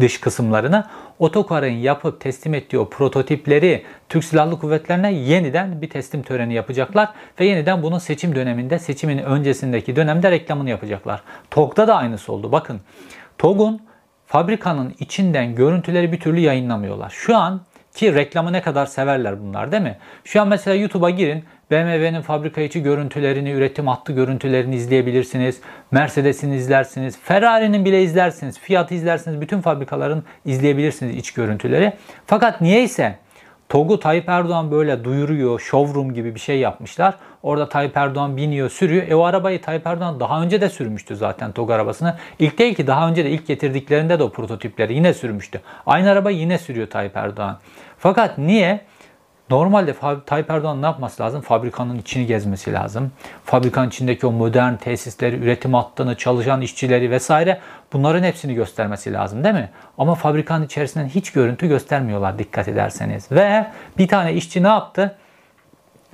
dış 0.00 0.20
kısımlarını. 0.20 0.84
Otokar'ın 1.18 1.66
yapıp 1.66 2.20
teslim 2.20 2.54
ettiği 2.54 2.78
o 2.78 2.88
prototipleri 2.88 3.84
Türk 4.08 4.24
Silahlı 4.24 4.58
Kuvvetlerine 4.58 5.12
yeniden 5.12 5.82
bir 5.82 5.90
teslim 5.90 6.22
töreni 6.22 6.54
yapacaklar 6.54 7.08
ve 7.40 7.46
yeniden 7.46 7.82
bunun 7.82 7.98
seçim 7.98 8.34
döneminde, 8.34 8.78
seçimin 8.78 9.18
öncesindeki 9.18 9.96
dönemde 9.96 10.30
reklamını 10.30 10.70
yapacaklar. 10.70 11.22
TOG'da 11.50 11.88
da 11.88 11.96
aynısı 11.96 12.32
oldu. 12.32 12.52
Bakın 12.52 12.80
TOG'un 13.38 13.80
fabrikanın 14.26 14.94
içinden 14.98 15.54
görüntüleri 15.54 16.12
bir 16.12 16.20
türlü 16.20 16.40
yayınlamıyorlar. 16.40 17.10
Şu 17.10 17.36
an 17.36 17.60
ki 17.94 18.14
reklamı 18.14 18.52
ne 18.52 18.62
kadar 18.62 18.86
severler 18.86 19.40
bunlar 19.40 19.72
değil 19.72 19.82
mi? 19.82 19.96
Şu 20.24 20.40
an 20.40 20.48
mesela 20.48 20.76
YouTube'a 20.76 21.10
girin. 21.10 21.44
BMW'nin 21.70 22.20
fabrika 22.20 22.60
içi 22.60 22.82
görüntülerini, 22.82 23.50
üretim 23.50 23.86
hattı 23.86 24.12
görüntülerini 24.12 24.76
izleyebilirsiniz. 24.76 25.60
Mercedes'in 25.90 26.52
izlersiniz. 26.52 27.18
Ferrari'nin 27.22 27.84
bile 27.84 28.02
izlersiniz. 28.02 28.58
Fiat'ı 28.58 28.94
izlersiniz. 28.94 29.40
Bütün 29.40 29.60
fabrikaların 29.60 30.24
izleyebilirsiniz 30.44 31.16
iç 31.16 31.32
görüntüleri. 31.32 31.92
Fakat 32.26 32.60
niyeyse 32.60 33.18
TOG'u 33.68 34.00
Tayyip 34.00 34.28
Erdoğan 34.28 34.70
böyle 34.70 35.04
duyuruyor, 35.04 35.60
showroom 35.60 36.14
gibi 36.14 36.34
bir 36.34 36.40
şey 36.40 36.58
yapmışlar. 36.58 37.14
Orada 37.42 37.68
Tayyip 37.68 37.96
Erdoğan 37.96 38.36
biniyor, 38.36 38.70
sürüyor. 38.70 39.08
E 39.08 39.14
o 39.14 39.24
arabayı 39.24 39.62
Tayyip 39.62 39.86
Erdoğan 39.86 40.20
daha 40.20 40.42
önce 40.42 40.60
de 40.60 40.68
sürmüştü 40.68 41.16
zaten 41.16 41.52
TOG 41.52 41.70
arabasını. 41.70 42.16
İlk 42.38 42.58
değil 42.58 42.74
ki 42.74 42.86
daha 42.86 43.08
önce 43.08 43.24
de 43.24 43.30
ilk 43.30 43.46
getirdiklerinde 43.46 44.18
de 44.18 44.22
o 44.22 44.32
prototipleri 44.32 44.94
yine 44.94 45.14
sürmüştü. 45.14 45.60
Aynı 45.86 46.10
arabayı 46.10 46.36
yine 46.36 46.58
sürüyor 46.58 46.90
Tayyip 46.90 47.16
Erdoğan. 47.16 47.58
Fakat 47.98 48.38
niye? 48.38 48.80
Normalde 49.50 49.94
Tayyip 50.26 50.50
Erdoğan 50.50 50.82
ne 50.82 50.86
yapması 50.86 51.22
lazım? 51.22 51.40
Fabrikanın 51.40 51.98
içini 51.98 52.26
gezmesi 52.26 52.72
lazım. 52.72 53.12
Fabrikanın 53.44 53.88
içindeki 53.88 54.26
o 54.26 54.32
modern 54.32 54.76
tesisleri, 54.76 55.36
üretim 55.36 55.74
hattını, 55.74 56.16
çalışan 56.16 56.60
işçileri 56.60 57.10
vesaire 57.10 57.60
bunların 57.92 58.22
hepsini 58.22 58.54
göstermesi 58.54 59.12
lazım 59.12 59.44
değil 59.44 59.54
mi? 59.54 59.70
Ama 59.98 60.14
fabrikanın 60.14 60.64
içerisinden 60.64 61.08
hiç 61.08 61.32
görüntü 61.32 61.68
göstermiyorlar 61.68 62.38
dikkat 62.38 62.68
ederseniz. 62.68 63.32
Ve 63.32 63.66
bir 63.98 64.08
tane 64.08 64.34
işçi 64.34 64.62
ne 64.62 64.68
yaptı? 64.68 65.16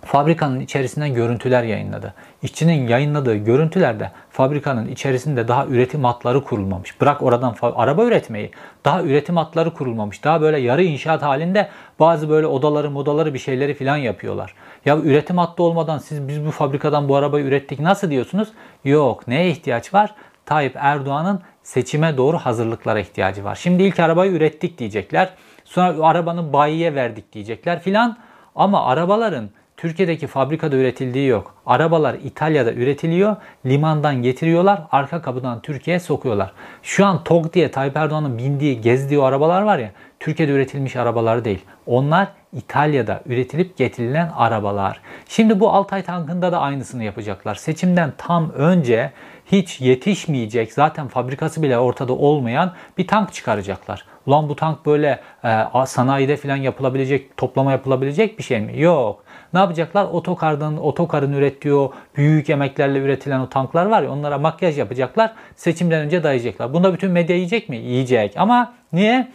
Fabrikanın 0.05 0.61
içerisinden 0.61 1.15
görüntüler 1.15 1.63
yayınladı. 1.63 2.15
İşçinin 2.43 2.89
yayınladığı 2.89 3.35
görüntülerde 3.35 4.11
fabrikanın 4.31 4.89
içerisinde 4.89 5.49
daha 5.49 5.67
üretim 5.67 6.05
hatları 6.05 6.45
kurulmamış. 6.45 7.01
Bırak 7.01 7.23
oradan 7.23 7.57
araba 7.63 8.05
üretmeyi. 8.05 8.51
Daha 8.85 9.03
üretim 9.03 9.37
hatları 9.37 9.75
kurulmamış. 9.75 10.25
Daha 10.25 10.41
böyle 10.41 10.59
yarı 10.59 10.83
inşaat 10.83 11.23
halinde 11.23 11.69
bazı 12.01 12.31
böyle 12.31 12.47
odaları 12.47 12.91
modaları 12.91 13.35
bir 13.35 13.39
şeyleri 13.39 13.75
falan 13.75 13.97
yapıyorlar. 13.97 14.55
Ya 14.85 14.99
üretim 14.99 15.39
hattı 15.39 15.63
olmadan 15.63 15.99
siz 15.99 16.29
biz 16.29 16.47
bu 16.47 16.51
fabrikadan 16.51 17.09
bu 17.09 17.17
arabayı 17.17 17.45
ürettik 17.45 17.81
nasıl 17.81 18.11
diyorsunuz? 18.11 18.49
Yok. 18.85 19.29
Neye 19.29 19.51
ihtiyaç 19.51 19.95
var? 19.95 20.15
Tayyip 20.47 20.77
Erdoğan'ın 20.77 21.41
seçime 21.63 22.17
doğru 22.17 22.39
hazırlıklara 22.39 23.01
ihtiyacı 23.01 23.45
var. 23.45 23.55
Şimdi 23.55 23.83
ilk 23.83 24.01
arabayı 24.01 24.33
ürettik 24.33 24.79
diyecekler. 24.79 25.31
Sonra 25.65 26.07
arabanın 26.07 26.53
bayiye 26.53 26.95
verdik 26.95 27.33
diyecekler 27.33 27.81
filan. 27.81 28.17
Ama 28.55 28.87
arabaların 28.87 29.51
Türkiye'deki 29.81 30.27
fabrikada 30.27 30.77
üretildiği 30.77 31.29
yok. 31.29 31.55
Arabalar 31.67 32.15
İtalya'da 32.25 32.73
üretiliyor, 32.73 33.37
limandan 33.67 34.23
getiriyorlar, 34.23 34.83
arka 34.93 35.23
kapıdan 35.23 35.61
Türkiye'ye 35.61 36.01
sokuyorlar. 36.01 36.53
Şu 36.83 37.07
an 37.07 37.25
TOG 37.25 37.53
diye 37.53 37.71
Tayyip 37.71 37.97
Erdoğan'ın 37.97 38.39
bindiği, 38.39 38.81
gezdiği 38.81 39.23
arabalar 39.23 39.63
var 39.63 39.79
ya, 39.79 39.91
Türkiye'de 40.21 40.53
üretilmiş 40.53 40.97
arabalar 40.97 41.45
değil. 41.45 41.65
Onlar 41.87 42.29
İtalya'da 42.53 43.23
üretilip 43.27 43.77
getirilen 43.77 44.31
arabalar. 44.37 45.01
Şimdi 45.29 45.61
bu 45.61 45.71
Altay 45.71 46.03
tankında 46.03 46.53
da 46.53 46.61
aynısını 46.61 47.05
yapacaklar. 47.05 47.55
Seçimden 47.55 48.13
tam 48.19 48.51
önce 48.51 49.13
hiç 49.47 49.81
yetişmeyecek, 49.81 50.73
zaten 50.73 51.09
fabrikası 51.09 51.63
bile 51.63 51.79
ortada 51.79 52.13
olmayan 52.13 52.73
bir 52.99 53.07
tank 53.07 53.33
çıkaracaklar. 53.33 54.05
Ulan 54.27 54.49
bu 54.49 54.57
tank 54.57 54.87
böyle 54.87 55.21
e, 55.45 55.87
sanayide 55.87 56.37
falan 56.37 56.57
yapılabilecek, 56.57 57.37
toplama 57.37 57.73
yapılabilecek 57.73 58.39
bir 58.39 58.43
şey 58.43 58.61
mi? 58.61 58.81
Yok. 58.81 59.25
Ne 59.55 59.61
yapacaklar? 59.61 60.05
Otokardan, 60.05 60.85
otokarın 60.85 61.33
ürettiği 61.33 61.75
o 61.75 61.93
büyük 62.17 62.51
emeklerle 62.51 62.99
üretilen 62.99 63.41
o 63.41 63.49
tanklar 63.49 63.87
var 63.87 64.03
ya 64.03 64.11
onlara 64.11 64.39
makyaj 64.39 64.79
yapacaklar. 64.79 65.33
Seçimden 65.57 66.01
önce 66.01 66.23
dayayacaklar. 66.23 66.73
Bunda 66.73 66.93
bütün 66.93 67.11
medya 67.11 67.37
yiyecek 67.37 67.69
mi? 67.69 67.77
Yiyecek. 67.77 68.35
Ama 68.37 68.73
niye? 68.93 69.29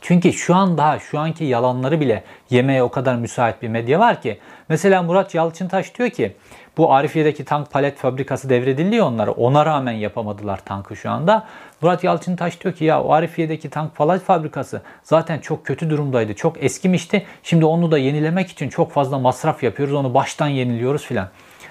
Çünkü 0.00 0.32
şu 0.32 0.54
an 0.54 0.78
daha 0.78 0.98
şu 0.98 1.18
anki 1.18 1.44
yalanları 1.44 2.00
bile 2.00 2.24
yemeye 2.50 2.82
o 2.82 2.88
kadar 2.88 3.14
müsait 3.16 3.62
bir 3.62 3.68
medya 3.68 4.00
var 4.00 4.22
ki. 4.22 4.38
Mesela 4.68 5.02
Murat 5.02 5.34
Yalçıntaş 5.34 5.94
diyor 5.98 6.10
ki 6.10 6.36
bu 6.76 6.92
Arifiye'deki 6.92 7.44
tank 7.44 7.70
palet 7.70 7.96
fabrikası 7.96 8.48
devredildi 8.48 9.02
onlara. 9.02 9.30
Ona 9.30 9.66
rağmen 9.66 9.92
yapamadılar 9.92 10.60
tankı 10.64 10.96
şu 10.96 11.10
anda. 11.10 11.46
Murat 11.82 12.04
Yalçıntaş 12.04 12.60
diyor 12.60 12.74
ki 12.74 12.84
ya 12.84 13.02
o 13.02 13.12
Arifiye'deki 13.12 13.70
tank 13.70 13.96
palet 13.96 14.22
fabrikası 14.22 14.82
zaten 15.02 15.38
çok 15.38 15.66
kötü 15.66 15.90
durumdaydı. 15.90 16.34
Çok 16.34 16.64
eskimişti. 16.64 17.26
Şimdi 17.42 17.64
onu 17.64 17.90
da 17.90 17.98
yenilemek 17.98 18.50
için 18.50 18.68
çok 18.68 18.92
fazla 18.92 19.18
masraf 19.18 19.62
yapıyoruz. 19.62 19.94
Onu 19.94 20.14
baştan 20.14 20.48
yeniliyoruz 20.48 21.02
filan. 21.02 21.28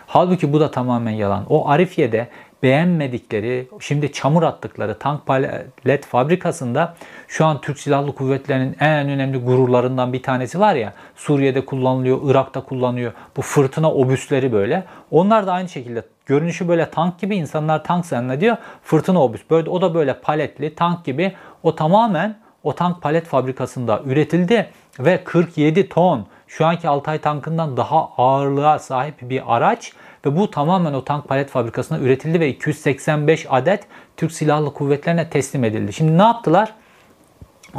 Halbuki 0.07 0.53
bu 0.53 0.59
da 0.59 0.71
tamamen 0.71 1.11
yalan. 1.11 1.45
O 1.49 1.69
Arifiye'de 1.69 2.27
beğenmedikleri, 2.63 3.67
şimdi 3.79 4.11
çamur 4.11 4.43
attıkları 4.43 4.99
tank 4.99 5.25
palet 5.25 6.05
fabrikasında 6.05 6.95
şu 7.27 7.45
an 7.45 7.61
Türk 7.61 7.79
Silahlı 7.79 8.15
Kuvvetleri'nin 8.15 8.75
en 8.79 9.09
önemli 9.09 9.37
gururlarından 9.37 10.13
bir 10.13 10.23
tanesi 10.23 10.59
var 10.59 10.75
ya 10.75 10.93
Suriye'de 11.15 11.65
kullanılıyor, 11.65 12.19
Irak'ta 12.23 12.61
kullanıyor. 12.61 13.11
Bu 13.37 13.41
fırtına 13.41 13.91
obüsleri 13.91 14.51
böyle. 14.51 14.83
Onlar 15.11 15.47
da 15.47 15.53
aynı 15.53 15.69
şekilde 15.69 16.03
görünüşü 16.25 16.67
böyle 16.67 16.89
tank 16.89 17.19
gibi 17.19 17.35
insanlar 17.35 17.83
tank 17.83 18.05
zannediyor. 18.05 18.57
Fırtına 18.83 19.23
obüs. 19.23 19.41
Böyle, 19.49 19.69
o 19.69 19.81
da 19.81 19.93
böyle 19.93 20.13
paletli 20.19 20.75
tank 20.75 21.05
gibi. 21.05 21.35
O 21.63 21.75
tamamen 21.75 22.37
o 22.63 22.75
tank 22.75 23.01
palet 23.01 23.25
fabrikasında 23.25 24.01
üretildi 24.05 24.69
ve 24.99 25.23
47 25.23 25.89
ton 25.89 26.27
şu 26.47 26.65
anki 26.65 26.89
Altay 26.89 27.19
tankından 27.19 27.77
daha 27.77 28.09
ağırlığa 28.17 28.79
sahip 28.79 29.15
bir 29.21 29.55
araç 29.55 29.93
ve 30.27 30.37
bu 30.37 30.51
tamamen 30.51 30.93
o 30.93 31.03
tank 31.03 31.27
palet 31.27 31.49
fabrikasında 31.49 31.99
üretildi 31.99 32.39
ve 32.39 32.49
285 32.49 33.45
adet 33.49 33.87
Türk 34.17 34.31
Silahlı 34.31 34.73
Kuvvetlerine 34.73 35.29
teslim 35.29 35.63
edildi. 35.63 35.93
Şimdi 35.93 36.17
ne 36.17 36.23
yaptılar? 36.23 36.73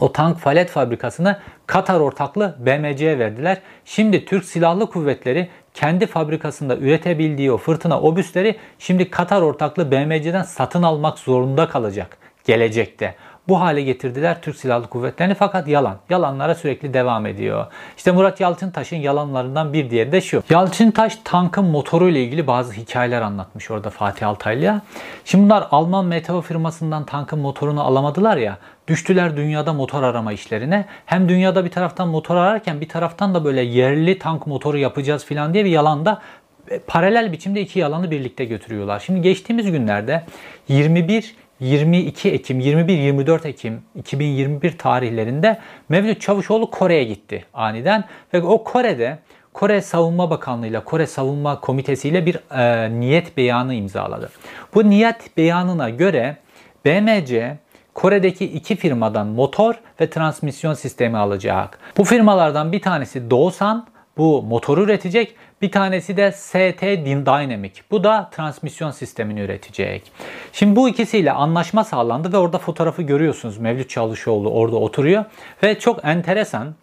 O 0.00 0.12
tank 0.12 0.42
palet 0.42 0.70
fabrikasını 0.70 1.38
Katar 1.66 2.00
ortaklı 2.00 2.56
BMC'ye 2.58 3.18
verdiler. 3.18 3.60
Şimdi 3.84 4.24
Türk 4.24 4.44
Silahlı 4.44 4.90
Kuvvetleri 4.90 5.48
kendi 5.74 6.06
fabrikasında 6.06 6.76
üretebildiği 6.76 7.52
o 7.52 7.56
fırtına 7.56 8.00
obüsleri 8.00 8.56
şimdi 8.78 9.10
Katar 9.10 9.42
ortaklı 9.42 9.90
BMC'den 9.90 10.42
satın 10.42 10.82
almak 10.82 11.18
zorunda 11.18 11.68
kalacak 11.68 12.18
gelecekte. 12.44 13.14
Bu 13.48 13.60
hale 13.60 13.82
getirdiler 13.82 14.40
Türk 14.42 14.56
Silahlı 14.56 14.86
Kuvvetleri'ni 14.86 15.34
fakat 15.34 15.68
yalan. 15.68 15.96
Yalanlara 16.10 16.54
sürekli 16.54 16.94
devam 16.94 17.26
ediyor. 17.26 17.66
İşte 17.96 18.12
Murat 18.12 18.40
Yalçıntaş'ın 18.40 18.96
yalanlarından 18.96 19.72
bir 19.72 19.90
diğeri 19.90 20.12
de 20.12 20.20
şu. 20.20 20.42
Yalçıntaş 20.50 21.18
tankın 21.24 21.64
motoru 21.64 22.08
ile 22.08 22.22
ilgili 22.24 22.46
bazı 22.46 22.72
hikayeler 22.72 23.22
anlatmış 23.22 23.70
orada 23.70 23.90
Fatih 23.90 24.28
Altaylı'ya. 24.28 24.82
Şimdi 25.24 25.44
bunlar 25.44 25.68
Alman 25.70 26.06
Meteo 26.06 26.40
firmasından 26.40 27.04
tankın 27.04 27.38
motorunu 27.38 27.82
alamadılar 27.82 28.36
ya. 28.36 28.58
Düştüler 28.88 29.36
dünyada 29.36 29.72
motor 29.72 30.02
arama 30.02 30.32
işlerine. 30.32 30.84
Hem 31.06 31.28
dünyada 31.28 31.64
bir 31.64 31.70
taraftan 31.70 32.08
motor 32.08 32.36
ararken 32.36 32.80
bir 32.80 32.88
taraftan 32.88 33.34
da 33.34 33.44
böyle 33.44 33.60
yerli 33.60 34.18
tank 34.18 34.46
motoru 34.46 34.78
yapacağız 34.78 35.24
filan 35.24 35.54
diye 35.54 35.64
bir 35.64 35.70
yalan 35.70 36.06
da 36.06 36.22
e, 36.70 36.78
paralel 36.78 37.32
biçimde 37.32 37.60
iki 37.60 37.78
yalanı 37.78 38.10
birlikte 38.10 38.44
götürüyorlar. 38.44 39.00
Şimdi 39.00 39.22
geçtiğimiz 39.22 39.72
günlerde 39.72 40.24
21 40.68 41.34
22 41.60 42.30
Ekim, 42.30 42.60
21-24 42.60 43.48
Ekim 43.48 43.82
2021 43.94 44.78
tarihlerinde 44.78 45.58
Mevlüt 45.88 46.20
Çavuşoğlu 46.20 46.70
Kore'ye 46.70 47.04
gitti 47.04 47.44
aniden. 47.54 48.04
Ve 48.34 48.42
o 48.42 48.64
Kore'de 48.64 49.18
Kore 49.52 49.82
Savunma 49.82 50.30
Bakanlığı 50.30 50.66
ile 50.66 50.80
Kore 50.80 51.06
Savunma 51.06 51.60
Komitesi 51.60 52.08
ile 52.08 52.26
bir 52.26 52.38
e, 52.50 53.00
niyet 53.00 53.36
beyanı 53.36 53.74
imzaladı. 53.74 54.30
Bu 54.74 54.90
niyet 54.90 55.36
beyanına 55.36 55.90
göre 55.90 56.36
BMC 56.84 57.56
Kore'deki 57.94 58.44
iki 58.44 58.76
firmadan 58.76 59.26
motor 59.26 59.74
ve 60.00 60.10
transmisyon 60.10 60.74
sistemi 60.74 61.16
alacak. 61.16 61.78
Bu 61.96 62.04
firmalardan 62.04 62.72
bir 62.72 62.82
tanesi 62.82 63.30
Doosan, 63.30 63.86
bu 64.16 64.42
motoru 64.42 64.82
üretecek. 64.82 65.34
Bir 65.62 65.70
tanesi 65.70 66.16
de 66.16 66.32
ST 66.32 66.82
Dynamic. 67.26 67.72
Bu 67.90 68.04
da 68.04 68.30
transmisyon 68.32 68.90
sistemini 68.90 69.40
üretecek. 69.40 70.12
Şimdi 70.52 70.76
bu 70.76 70.88
ikisiyle 70.88 71.32
anlaşma 71.32 71.84
sağlandı 71.84 72.32
ve 72.32 72.36
orada 72.36 72.58
fotoğrafı 72.58 73.02
görüyorsunuz. 73.02 73.58
Mevlüt 73.58 73.90
Çavuşoğlu 73.90 74.50
orada 74.50 74.76
oturuyor. 74.76 75.24
Ve 75.62 75.78
çok 75.78 76.04
enteresan 76.04 76.74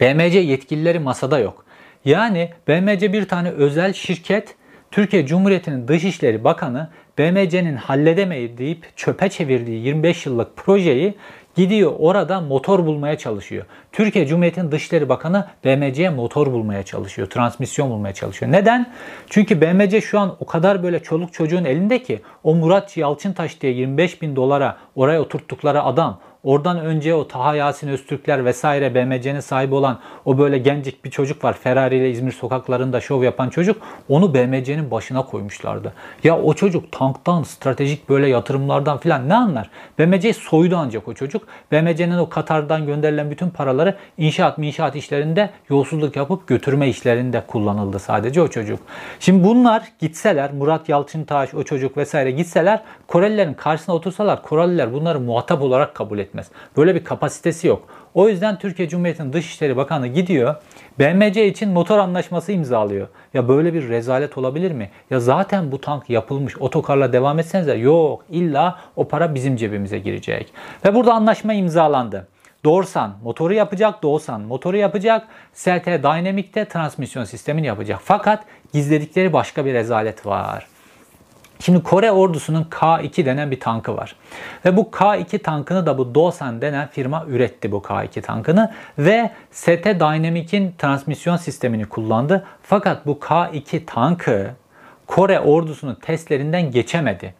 BMC 0.00 0.38
yetkilileri 0.38 0.98
masada 0.98 1.38
yok. 1.38 1.64
Yani 2.04 2.50
BMC 2.68 3.12
bir 3.12 3.28
tane 3.28 3.50
özel 3.50 3.92
şirket 3.92 4.54
Türkiye 4.90 5.26
Cumhuriyeti'nin 5.26 5.88
Dışişleri 5.88 6.44
Bakanı 6.44 6.90
BMC'nin 7.18 7.76
halledemeyip 7.76 8.96
çöpe 8.96 9.28
çevirdiği 9.28 9.84
25 9.86 10.26
yıllık 10.26 10.56
projeyi 10.56 11.14
Gidiyor 11.58 11.92
orada 11.98 12.40
motor 12.40 12.86
bulmaya 12.86 13.18
çalışıyor. 13.18 13.64
Türkiye 13.92 14.26
Cumhuriyeti'nin 14.26 14.72
Dışişleri 14.72 15.08
Bakanı 15.08 15.46
BMC'ye 15.64 16.10
motor 16.10 16.52
bulmaya 16.52 16.82
çalışıyor. 16.82 17.30
Transmisyon 17.30 17.90
bulmaya 17.90 18.14
çalışıyor. 18.14 18.52
Neden? 18.52 18.92
Çünkü 19.30 19.60
BMC 19.60 20.00
şu 20.00 20.18
an 20.18 20.36
o 20.40 20.46
kadar 20.46 20.82
böyle 20.82 21.02
çoluk 21.02 21.32
çocuğun 21.32 21.64
elinde 21.64 22.02
ki 22.02 22.20
o 22.44 22.54
Murat 22.54 22.96
Yalçıntaş 22.96 23.60
diye 23.60 23.72
25 23.72 24.22
bin 24.22 24.36
dolara 24.36 24.76
oraya 24.96 25.20
oturttukları 25.20 25.82
adam 25.82 26.20
Oradan 26.44 26.78
önce 26.78 27.14
o 27.14 27.28
Taha 27.28 27.54
Yasin 27.54 27.88
Öztürkler 27.88 28.44
vesaire 28.44 28.94
BMC'nin 28.94 29.40
sahibi 29.40 29.74
olan 29.74 29.98
o 30.24 30.38
böyle 30.38 30.58
gencik 30.58 31.04
bir 31.04 31.10
çocuk 31.10 31.44
var. 31.44 31.52
Ferrari 31.52 31.96
ile 31.96 32.10
İzmir 32.10 32.32
sokaklarında 32.32 33.00
şov 33.00 33.22
yapan 33.22 33.48
çocuk. 33.48 33.82
Onu 34.08 34.34
BMC'nin 34.34 34.90
başına 34.90 35.22
koymuşlardı. 35.26 35.92
Ya 36.24 36.38
o 36.38 36.54
çocuk 36.54 36.92
tanktan, 36.92 37.42
stratejik 37.42 38.08
böyle 38.08 38.28
yatırımlardan 38.28 38.98
filan 38.98 39.28
ne 39.28 39.34
anlar? 39.34 39.70
BMC 39.98 40.32
soydu 40.32 40.76
ancak 40.78 41.08
o 41.08 41.14
çocuk. 41.14 41.42
BMC'nin 41.72 42.18
o 42.18 42.28
Katar'dan 42.28 42.86
gönderilen 42.86 43.30
bütün 43.30 43.50
paraları 43.50 43.96
inşaat 44.18 44.58
inşaat 44.58 44.96
işlerinde 44.96 45.50
yolsuzluk 45.70 46.16
yapıp 46.16 46.46
götürme 46.46 46.88
işlerinde 46.88 47.42
kullanıldı 47.46 47.98
sadece 47.98 48.42
o 48.42 48.48
çocuk. 48.48 48.80
Şimdi 49.20 49.44
bunlar 49.44 49.82
gitseler 49.98 50.52
Murat 50.52 50.88
Yalçıntaş 50.88 51.54
o 51.54 51.62
çocuk 51.62 51.96
vesaire 51.96 52.30
gitseler 52.30 52.82
Korelilerin 53.08 53.54
karşısına 53.54 53.94
otursalar 53.94 54.42
Koreliler 54.42 54.92
bunları 54.92 55.20
muhatap 55.20 55.62
olarak 55.62 55.94
kabul 55.94 56.27
etmez. 56.28 56.46
Böyle 56.76 56.94
bir 56.94 57.04
kapasitesi 57.04 57.66
yok. 57.66 57.88
O 58.14 58.28
yüzden 58.28 58.58
Türkiye 58.58 58.88
Cumhuriyeti'nin 58.88 59.32
Dışişleri 59.32 59.76
Bakanı 59.76 60.06
gidiyor 60.06 60.54
BMC 60.98 61.46
için 61.46 61.68
motor 61.70 61.98
anlaşması 61.98 62.52
imzalıyor. 62.52 63.08
Ya 63.34 63.48
böyle 63.48 63.74
bir 63.74 63.88
rezalet 63.88 64.38
olabilir 64.38 64.72
mi? 64.72 64.90
Ya 65.10 65.20
zaten 65.20 65.72
bu 65.72 65.80
tank 65.80 66.10
yapılmış 66.10 66.58
otokarla 66.58 67.12
devam 67.12 67.38
etsenize 67.38 67.74
yok 67.74 68.24
illa 68.30 68.78
o 68.96 69.08
para 69.08 69.34
bizim 69.34 69.56
cebimize 69.56 69.98
girecek. 69.98 70.52
Ve 70.84 70.94
burada 70.94 71.14
anlaşma 71.14 71.54
imzalandı. 71.54 72.26
Dorsan 72.64 73.16
motoru 73.22 73.54
yapacak, 73.54 74.02
Dorsan 74.02 74.40
motoru 74.40 74.76
yapacak, 74.76 75.28
ST 75.52 75.86
Dynamic'te 75.86 76.64
transmisyon 76.64 77.24
sistemini 77.24 77.66
yapacak. 77.66 78.00
Fakat 78.04 78.44
gizledikleri 78.72 79.32
başka 79.32 79.64
bir 79.64 79.74
rezalet 79.74 80.26
var. 80.26 80.66
Şimdi 81.60 81.82
Kore 81.82 82.12
ordusunun 82.12 82.64
K2 82.64 83.24
denen 83.24 83.50
bir 83.50 83.60
tankı 83.60 83.96
var. 83.96 84.16
Ve 84.64 84.76
bu 84.76 84.80
K2 84.80 85.38
tankını 85.38 85.86
da 85.86 85.98
bu 85.98 86.14
Dosan 86.14 86.62
denen 86.62 86.88
firma 86.88 87.24
üretti 87.28 87.72
bu 87.72 87.76
K2 87.76 88.20
tankını. 88.20 88.72
Ve 88.98 89.30
ST 89.50 89.84
Dynamic'in 89.84 90.74
transmisyon 90.78 91.36
sistemini 91.36 91.84
kullandı. 91.84 92.46
Fakat 92.62 93.06
bu 93.06 93.12
K2 93.12 93.84
tankı 93.86 94.50
Kore 95.06 95.40
ordusunun 95.40 95.94
testlerinden 95.94 96.70
geçemedi. 96.70 97.34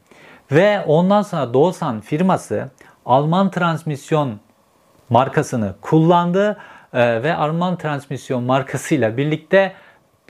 Ve 0.52 0.80
ondan 0.86 1.22
sonra 1.22 1.54
Dosan 1.54 2.00
firması 2.00 2.70
Alman 3.06 3.50
transmisyon 3.50 4.40
markasını 5.10 5.74
kullandı 5.80 6.56
e, 6.92 7.22
ve 7.22 7.34
Alman 7.34 7.78
transmisyon 7.78 8.42
markasıyla 8.42 9.16
birlikte 9.16 9.72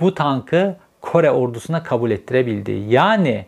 bu 0.00 0.14
tankı 0.14 0.76
Kore 1.00 1.30
ordusuna 1.30 1.82
kabul 1.82 2.10
ettirebildi. 2.10 2.72
Yani 2.88 3.46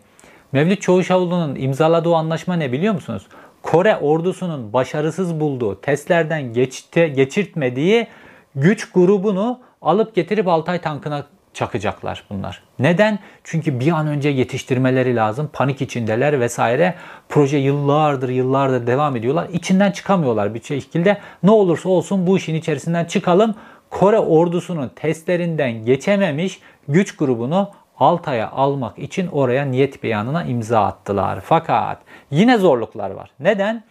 Mevlüt 0.51 0.81
Çavuşoğlu'nun 0.81 1.55
imzaladığı 1.55 2.15
anlaşma 2.15 2.55
ne 2.55 2.71
biliyor 2.71 2.93
musunuz? 2.93 3.27
Kore 3.61 3.97
ordusunun 3.97 4.73
başarısız 4.73 5.39
bulduğu, 5.39 5.81
testlerden 5.81 6.53
geçti, 6.53 7.13
geçirtmediği 7.15 8.07
güç 8.55 8.91
grubunu 8.91 9.59
alıp 9.81 10.15
getirip 10.15 10.47
Altay 10.47 10.81
tankına 10.81 11.25
çakacaklar 11.53 12.23
bunlar. 12.29 12.63
Neden? 12.79 13.19
Çünkü 13.43 13.79
bir 13.79 13.91
an 13.91 14.07
önce 14.07 14.29
yetiştirmeleri 14.29 15.15
lazım. 15.15 15.49
Panik 15.53 15.81
içindeler 15.81 16.39
vesaire. 16.39 16.95
Proje 17.29 17.57
yıllardır 17.57 18.29
yıllardır 18.29 18.87
devam 18.87 19.15
ediyorlar. 19.15 19.47
İçinden 19.53 19.91
çıkamıyorlar 19.91 20.53
bir 20.53 20.61
şekilde. 20.61 21.17
Ne 21.43 21.51
olursa 21.51 21.89
olsun 21.89 22.27
bu 22.27 22.37
işin 22.37 22.55
içerisinden 22.55 23.05
çıkalım. 23.05 23.55
Kore 23.89 24.19
ordusunun 24.19 24.91
testlerinden 24.95 25.85
geçememiş 25.85 26.59
güç 26.87 27.15
grubunu 27.15 27.71
Altay'a 28.01 28.51
almak 28.51 28.99
için 28.99 29.27
oraya 29.27 29.65
niyet 29.65 30.03
beyanına 30.03 30.43
imza 30.43 30.85
attılar. 30.85 31.39
Fakat 31.43 31.97
yine 32.31 32.57
zorluklar 32.57 33.11
var. 33.11 33.31
Neden? 33.39 33.83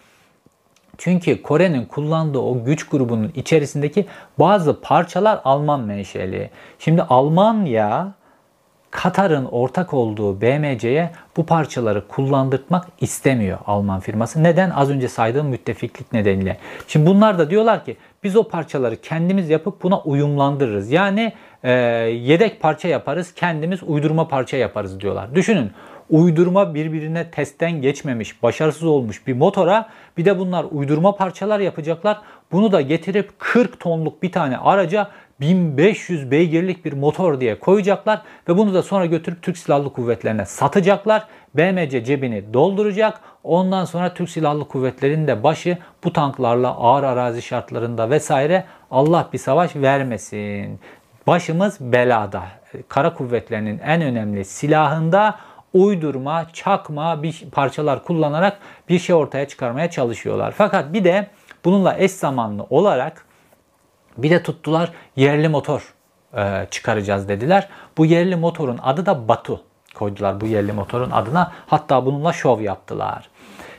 Çünkü 0.98 1.42
Kore'nin 1.42 1.84
kullandığı 1.84 2.38
o 2.38 2.64
güç 2.64 2.88
grubunun 2.88 3.32
içerisindeki 3.34 4.06
bazı 4.38 4.80
parçalar 4.80 5.40
Alman 5.44 5.80
menşeli. 5.80 6.50
Şimdi 6.78 7.02
Almanya 7.02 8.12
Katar'ın 8.90 9.44
ortak 9.44 9.94
olduğu 9.94 10.40
BMC'ye 10.40 11.10
bu 11.36 11.46
parçaları 11.46 12.08
kullandırmak 12.08 12.86
istemiyor 13.00 13.58
Alman 13.66 14.00
firması. 14.00 14.42
Neden? 14.42 14.70
Az 14.70 14.90
önce 14.90 15.08
saydığım 15.08 15.46
müttefiklik 15.46 16.12
nedeniyle. 16.12 16.56
Şimdi 16.88 17.06
bunlar 17.06 17.38
da 17.38 17.50
diyorlar 17.50 17.84
ki 17.84 17.96
biz 18.24 18.36
o 18.36 18.48
parçaları 18.48 18.96
kendimiz 18.96 19.50
yapıp 19.50 19.82
buna 19.82 20.00
uyumlandırırız. 20.00 20.90
Yani 20.90 21.32
e, 21.62 21.72
yedek 21.72 22.60
parça 22.60 22.88
yaparız, 22.88 23.34
kendimiz 23.34 23.82
uydurma 23.82 24.28
parça 24.28 24.56
yaparız 24.56 25.00
diyorlar. 25.00 25.34
Düşünün 25.34 25.72
uydurma 26.10 26.74
birbirine 26.74 27.30
testten 27.30 27.82
geçmemiş, 27.82 28.42
başarısız 28.42 28.84
olmuş 28.84 29.26
bir 29.26 29.32
motora 29.32 29.88
bir 30.16 30.24
de 30.24 30.38
bunlar 30.38 30.66
uydurma 30.70 31.16
parçalar 31.16 31.60
yapacaklar. 31.60 32.20
Bunu 32.52 32.72
da 32.72 32.80
getirip 32.80 33.38
40 33.38 33.80
tonluk 33.80 34.22
bir 34.22 34.32
tane 34.32 34.58
araca 34.58 35.10
1500 35.40 36.30
beygirlik 36.30 36.84
bir 36.84 36.92
motor 36.92 37.40
diye 37.40 37.58
koyacaklar 37.58 38.22
ve 38.48 38.56
bunu 38.56 38.74
da 38.74 38.82
sonra 38.82 39.06
götürüp 39.06 39.42
Türk 39.42 39.58
Silahlı 39.58 39.92
Kuvvetlerine 39.92 40.46
satacaklar. 40.46 41.26
BMC 41.54 42.04
cebini 42.04 42.54
dolduracak. 42.54 43.20
Ondan 43.44 43.84
sonra 43.84 44.14
Türk 44.14 44.30
Silahlı 44.30 44.68
Kuvvetleri'nin 44.68 45.26
de 45.26 45.42
başı 45.42 45.78
bu 46.04 46.12
tanklarla 46.12 46.68
ağır 46.68 47.02
arazi 47.02 47.42
şartlarında 47.42 48.10
vesaire 48.10 48.64
Allah 48.90 49.28
bir 49.32 49.38
savaş 49.38 49.76
vermesin. 49.76 50.80
Başımız 51.26 51.76
belada. 51.80 52.42
Kara 52.88 53.14
kuvvetlerinin 53.14 53.78
en 53.78 54.02
önemli 54.02 54.44
silahında 54.44 55.38
uydurma, 55.74 56.46
çakma 56.52 57.22
bir 57.22 57.44
parçalar 57.52 58.04
kullanarak 58.04 58.58
bir 58.88 58.98
şey 58.98 59.14
ortaya 59.14 59.48
çıkarmaya 59.48 59.90
çalışıyorlar. 59.90 60.54
Fakat 60.56 60.92
bir 60.92 61.04
de 61.04 61.26
bununla 61.64 61.96
eş 61.98 62.10
zamanlı 62.10 62.66
olarak 62.70 63.26
bir 64.18 64.30
de 64.30 64.42
tuttular 64.42 64.92
yerli 65.16 65.48
motor 65.48 65.94
e, 66.36 66.66
çıkaracağız 66.70 67.28
dediler. 67.28 67.68
Bu 67.98 68.06
yerli 68.06 68.36
motorun 68.36 68.78
adı 68.82 69.06
da 69.06 69.28
Batu 69.28 69.60
koydular 69.94 70.40
bu 70.40 70.46
yerli 70.46 70.72
motorun 70.72 71.10
adına. 71.10 71.52
Hatta 71.66 72.06
bununla 72.06 72.32
şov 72.32 72.60
yaptılar. 72.60 73.28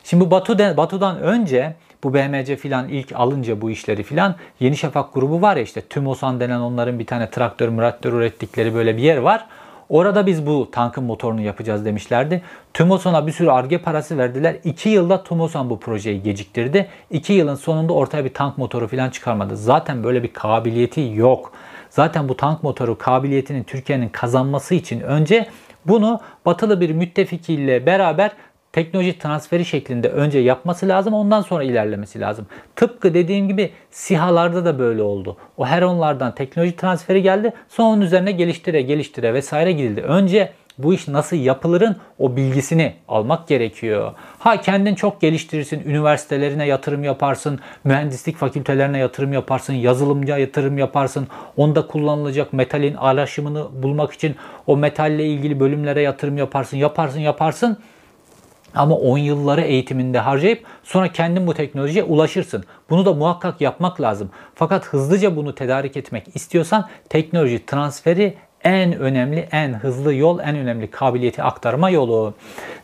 Şimdi 0.03 0.25
bu 0.25 0.31
Batu 0.31 0.59
Batu'dan 0.59 1.19
önce 1.19 1.75
bu 2.03 2.13
BMC 2.13 2.55
filan 2.55 2.87
ilk 2.89 3.11
alınca 3.15 3.61
bu 3.61 3.71
işleri 3.71 4.03
filan 4.03 4.35
Yeni 4.59 4.77
Şafak 4.77 5.13
grubu 5.13 5.41
var 5.41 5.55
ya 5.55 5.63
işte 5.63 5.81
Tümosan 5.81 6.39
denen 6.39 6.59
onların 6.59 6.99
bir 6.99 7.05
tane 7.05 7.29
traktör 7.29 7.69
müraktör 7.69 8.13
ürettikleri 8.13 8.73
böyle 8.73 8.97
bir 8.97 9.01
yer 9.01 9.17
var. 9.17 9.47
Orada 9.91 10.25
biz 10.25 10.45
bu 10.45 10.71
tankın 10.71 11.03
motorunu 11.03 11.41
yapacağız 11.41 11.85
demişlerdi. 11.85 12.41
Tümosan'a 12.73 13.27
bir 13.27 13.31
sürü 13.31 13.49
arge 13.49 13.77
parası 13.77 14.17
verdiler. 14.17 14.55
2 14.63 14.89
yılda 14.89 15.23
Tümosan 15.23 15.69
bu 15.69 15.79
projeyi 15.79 16.23
geciktirdi. 16.23 16.87
2 17.09 17.33
yılın 17.33 17.55
sonunda 17.55 17.93
ortaya 17.93 18.25
bir 18.25 18.33
tank 18.33 18.57
motoru 18.57 18.87
falan 18.87 19.09
çıkarmadı. 19.09 19.57
Zaten 19.57 20.03
böyle 20.03 20.23
bir 20.23 20.33
kabiliyeti 20.33 21.11
yok. 21.15 21.53
Zaten 21.89 22.29
bu 22.29 22.37
tank 22.37 22.63
motoru 22.63 22.97
kabiliyetini 22.97 23.63
Türkiye'nin 23.63 24.09
kazanması 24.09 24.75
için 24.75 24.99
önce 25.01 25.47
bunu 25.85 26.19
batılı 26.45 26.81
bir 26.81 26.89
müttefikiyle 26.89 27.85
beraber 27.85 28.31
teknoloji 28.73 29.19
transferi 29.19 29.65
şeklinde 29.65 30.09
önce 30.09 30.39
yapması 30.39 30.87
lazım 30.87 31.13
ondan 31.13 31.41
sonra 31.41 31.63
ilerlemesi 31.63 32.19
lazım. 32.19 32.47
Tıpkı 32.75 33.13
dediğim 33.13 33.47
gibi 33.47 33.71
SİHA'larda 33.91 34.65
da 34.65 34.79
böyle 34.79 35.01
oldu. 35.01 35.37
O 35.57 35.65
Heron'lardan 35.65 36.35
teknoloji 36.35 36.75
transferi 36.75 37.21
geldi 37.21 37.53
sonra 37.69 37.87
onun 37.87 38.01
üzerine 38.01 38.31
geliştire 38.31 38.81
geliştire 38.81 39.33
vesaire 39.33 39.71
gidildi. 39.71 40.01
Önce 40.01 40.51
bu 40.77 40.93
iş 40.93 41.07
nasıl 41.07 41.37
yapılırın 41.37 41.95
o 42.19 42.35
bilgisini 42.35 42.93
almak 43.07 43.47
gerekiyor. 43.47 44.13
Ha 44.39 44.61
kendin 44.61 44.95
çok 44.95 45.21
geliştirirsin, 45.21 45.83
üniversitelerine 45.85 46.67
yatırım 46.67 47.03
yaparsın, 47.03 47.59
mühendislik 47.83 48.37
fakültelerine 48.37 48.97
yatırım 48.97 49.33
yaparsın, 49.33 49.73
yazılımca 49.73 50.37
yatırım 50.37 50.77
yaparsın. 50.77 51.27
Onda 51.57 51.87
kullanılacak 51.87 52.53
metalin 52.53 52.95
alaşımını 52.95 53.83
bulmak 53.83 54.13
için 54.13 54.35
o 54.67 54.77
metalle 54.77 55.25
ilgili 55.25 55.59
bölümlere 55.59 56.01
yatırım 56.01 56.37
yaparsın, 56.37 56.77
yaparsın, 56.77 57.19
yaparsın. 57.19 57.77
Ama 58.75 58.95
10 58.95 59.17
yılları 59.17 59.61
eğitiminde 59.61 60.19
harcayıp 60.19 60.63
sonra 60.83 61.07
kendin 61.07 61.47
bu 61.47 61.53
teknolojiye 61.53 62.03
ulaşırsın. 62.03 62.63
Bunu 62.89 63.05
da 63.05 63.13
muhakkak 63.13 63.61
yapmak 63.61 64.01
lazım. 64.01 64.29
Fakat 64.55 64.85
hızlıca 64.85 65.35
bunu 65.35 65.55
tedarik 65.55 65.97
etmek 65.97 66.35
istiyorsan 66.35 66.89
teknoloji 67.09 67.65
transferi 67.65 68.37
en 68.63 68.93
önemli, 68.93 69.47
en 69.51 69.73
hızlı 69.73 70.13
yol, 70.13 70.39
en 70.39 70.55
önemli 70.55 70.91
kabiliyeti 70.91 71.43
aktarma 71.43 71.89
yolu. 71.89 72.33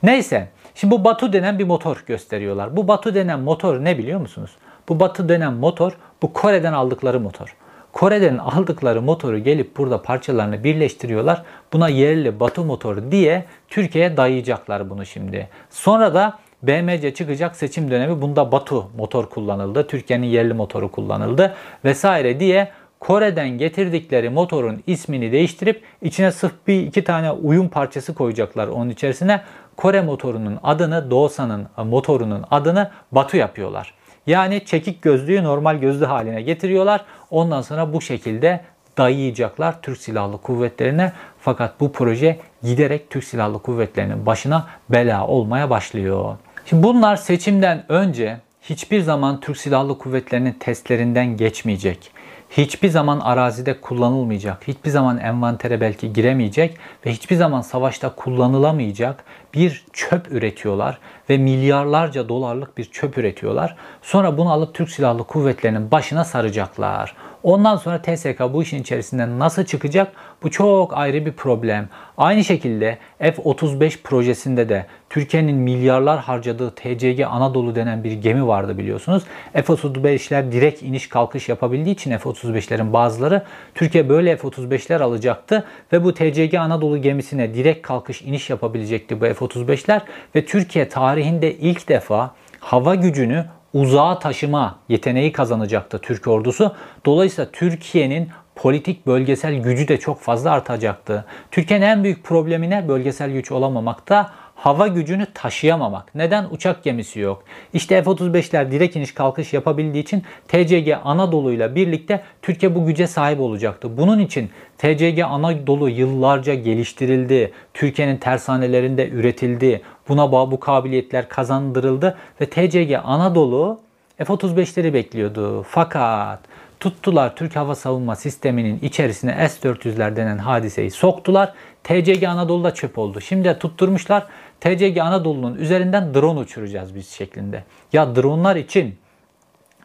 Neyse, 0.04 0.50
şimdi 0.76 0.92
bu 0.92 1.04
Batu 1.04 1.34
denen 1.34 1.60
bir 1.60 1.64
motor 1.64 2.04
gösteriyorlar. 2.08 2.78
Bu 2.78 2.88
Batu 2.88 3.16
denen 3.16 3.40
motor 3.40 3.84
ne 3.84 3.98
biliyor 3.98 4.20
musunuz? 4.20 4.52
Bu 4.90 5.00
Batu 5.00 5.30
denen 5.30 5.54
motor, 5.54 5.98
bu 6.22 6.34
Kore'den 6.34 6.74
aldıkları 6.74 7.20
motor. 7.20 7.56
Kore'den 7.94 8.38
aldıkları 8.38 9.02
motoru 9.02 9.40
gelip 9.40 9.78
burada 9.78 10.02
parçalarını 10.02 10.64
birleştiriyorlar. 10.64 11.44
Buna 11.74 11.90
yerli 11.90 12.40
Batu 12.40 12.66
motoru 12.66 13.12
diye 13.12 13.46
Türkiye'ye 13.68 14.18
dayayacaklar 14.18 14.90
bunu 14.90 15.06
şimdi. 15.06 15.50
Sonra 15.70 16.14
da 16.14 16.40
BMC 16.64 17.14
çıkacak 17.14 17.56
seçim 17.56 17.92
dönemi 17.92 18.22
bunda 18.22 18.52
Batu 18.52 18.90
motor 18.98 19.30
kullanıldı. 19.30 19.88
Türkiye'nin 19.88 20.28
yerli 20.28 20.54
motoru 20.54 20.92
kullanıldı 20.92 21.56
vesaire 21.86 22.40
diye 22.40 22.72
Kore'den 23.00 23.50
getirdikleri 23.50 24.30
motorun 24.30 24.84
ismini 24.88 25.32
değiştirip 25.32 25.84
içine 26.02 26.32
sırf 26.32 26.54
bir 26.68 26.82
iki 26.82 27.04
tane 27.04 27.32
uyum 27.32 27.70
parçası 27.70 28.14
koyacaklar 28.14 28.68
onun 28.68 28.90
içerisine. 28.90 29.42
Kore 29.78 30.02
motorunun 30.02 30.60
adını, 30.64 31.12
Dosan'ın 31.12 31.68
motorunun 31.86 32.44
adını 32.52 32.92
Batu 33.12 33.38
yapıyorlar. 33.38 33.94
Yani 34.28 34.66
çekik 34.66 35.02
gözlüğü 35.02 35.44
normal 35.44 35.76
gözlü 35.78 36.06
haline 36.06 36.42
getiriyorlar. 36.42 37.06
Ondan 37.32 37.62
sonra 37.62 37.94
bu 37.94 38.02
şekilde 38.02 38.62
dayayacaklar 38.98 39.82
Türk 39.82 39.98
Silahlı 39.98 40.38
Kuvvetlerine. 40.38 41.12
Fakat 41.40 41.80
bu 41.80 41.92
proje 41.92 42.40
giderek 42.64 43.10
Türk 43.10 43.24
Silahlı 43.24 43.60
Kuvvetleri'nin 43.60 44.26
başına 44.26 44.68
bela 44.90 45.28
olmaya 45.28 45.70
başlıyor. 45.70 46.36
Şimdi 46.66 46.84
bunlar 46.84 47.16
seçimden 47.16 47.86
önce 47.90 48.38
hiçbir 48.62 49.02
zaman 49.02 49.40
Türk 49.40 49.58
Silahlı 49.58 49.98
Kuvvetleri'nin 49.98 50.54
testlerinden 50.54 51.38
geçmeyecek 51.38 52.12
hiçbir 52.50 52.90
zaman 52.90 53.20
arazide 53.20 53.82
kullanılmayacak, 53.82 54.68
hiçbir 54.68 54.90
zaman 54.90 55.18
envantere 55.18 55.82
belki 55.82 56.14
giremeyecek 56.14 56.78
ve 57.06 57.12
hiçbir 57.12 57.36
zaman 57.36 57.62
savaşta 57.62 58.16
kullanılamayacak 58.16 59.24
bir 59.54 59.86
çöp 59.94 60.32
üretiyorlar 60.32 61.00
ve 61.30 61.38
milyarlarca 61.38 62.30
dolarlık 62.30 62.78
bir 62.78 62.86
çöp 62.86 63.18
üretiyorlar. 63.18 63.76
Sonra 64.02 64.38
bunu 64.38 64.52
alıp 64.52 64.74
Türk 64.74 64.90
Silahlı 64.90 65.24
Kuvvetleri'nin 65.24 65.92
başına 65.92 66.24
saracaklar. 66.24 67.16
Ondan 67.44 67.76
sonra 67.76 68.02
TSK 68.02 68.40
bu 68.54 68.64
işin 68.64 68.82
içerisinden 68.82 69.40
nasıl 69.40 69.66
çıkacak? 69.66 70.12
Bu 70.44 70.52
çok 70.52 70.98
ayrı 70.98 71.26
bir 71.26 71.32
problem. 71.32 71.90
Aynı 72.18 72.44
şekilde 72.44 72.98
F-35 73.20 74.02
projesinde 74.04 74.70
de 74.70 74.86
Türkiye'nin 75.10 75.56
milyarlar 75.56 76.20
harcadığı 76.20 76.72
TCG 76.76 77.22
Anadolu 77.30 77.76
denen 77.76 78.04
bir 78.04 78.12
gemi 78.12 78.48
vardı 78.48 78.78
biliyorsunuz. 78.78 79.24
F-35'ler 79.54 80.52
direkt 80.52 80.84
iniş 80.84 81.10
kalkış 81.10 81.50
yapabildiği 81.50 81.96
için 81.96 82.18
F-35'lerin 82.18 82.94
bazıları 82.94 83.44
Türkiye 83.76 84.10
böyle 84.10 84.38
F-35'ler 84.38 85.04
alacaktı 85.04 85.64
ve 85.94 86.04
bu 86.04 86.14
TCG 86.14 86.54
Anadolu 86.54 87.02
gemisine 87.02 87.54
direkt 87.54 87.88
kalkış 87.88 88.22
iniş 88.22 88.50
yapabilecekti 88.50 89.22
bu 89.22 89.26
F-35'ler 89.26 90.02
ve 90.36 90.46
Türkiye 90.46 90.90
tarihinde 90.90 91.54
ilk 91.54 91.90
defa 91.90 92.32
hava 92.60 92.96
gücünü 92.96 93.46
uzağa 93.74 94.20
taşıma 94.20 94.80
yeteneği 94.90 95.32
kazanacaktı 95.32 96.00
Türk 96.00 96.28
ordusu. 96.28 96.76
Dolayısıyla 97.06 97.52
Türkiye'nin 97.52 98.30
politik 98.56 99.08
bölgesel 99.08 99.56
gücü 99.56 99.88
de 99.88 99.98
çok 100.00 100.22
fazla 100.22 100.52
artacaktı. 100.52 101.26
Türkiye'nin 101.52 101.86
en 101.86 102.04
büyük 102.04 102.24
problemi 102.24 102.70
ne? 102.70 102.88
Bölgesel 102.88 103.32
güç 103.32 103.52
olamamakta 103.52 104.32
hava 104.58 104.88
gücünü 104.88 105.26
taşıyamamak. 105.34 106.16
Neden? 106.16 106.48
Uçak 106.52 106.84
gemisi 106.84 107.20
yok. 107.20 107.44
İşte 107.74 108.04
F-35'ler 108.04 108.72
direkt 108.72 108.96
iniş 108.96 109.14
kalkış 109.14 109.54
yapabildiği 109.54 110.04
için 110.04 110.24
TCG 110.48 110.92
Anadolu 111.04 111.52
ile 111.52 111.76
birlikte 111.76 112.24
Türkiye 112.42 112.76
bu 112.76 112.86
güce 112.86 113.08
sahip 113.08 113.40
olacaktı. 113.40 113.98
Bunun 113.98 114.20
için 114.20 114.50
TCG 114.78 115.20
Anadolu 115.24 115.90
yıllarca 115.90 116.54
geliştirildi. 116.54 117.52
Türkiye'nin 117.74 118.18
tersanelerinde 118.18 119.10
üretildi. 119.10 119.82
Buna 120.10 120.32
bağlı 120.32 120.52
bu 120.52 120.60
kabiliyetler 120.60 121.30
kazandırıldı 121.30 122.18
ve 122.42 122.46
TCG 122.46 122.94
Anadolu 123.04 123.80
F-35'leri 124.18 124.94
bekliyordu. 124.94 125.64
Fakat 125.70 126.40
tuttular 126.80 127.36
Türk 127.36 127.56
Hava 127.56 127.76
Savunma 127.76 128.16
Sistemi'nin 128.16 128.80
içerisine 128.80 129.50
S-400'ler 129.50 130.16
denen 130.16 130.38
hadiseyi 130.38 130.92
soktular. 130.92 131.54
TCG 131.84 132.24
Anadolu'da 132.24 132.74
çöp 132.74 132.98
oldu. 132.98 133.22
Şimdi 133.22 133.44
de 133.44 133.60
tutturmuşlar 133.60 134.28
TCG 134.60 134.98
Anadolu'nun 134.98 135.56
üzerinden 135.56 136.14
drone 136.14 136.40
uçuracağız 136.40 136.96
biz 136.96 137.10
şeklinde. 137.10 137.64
Ya 137.94 138.16
dronlar 138.16 138.56
için 138.56 138.96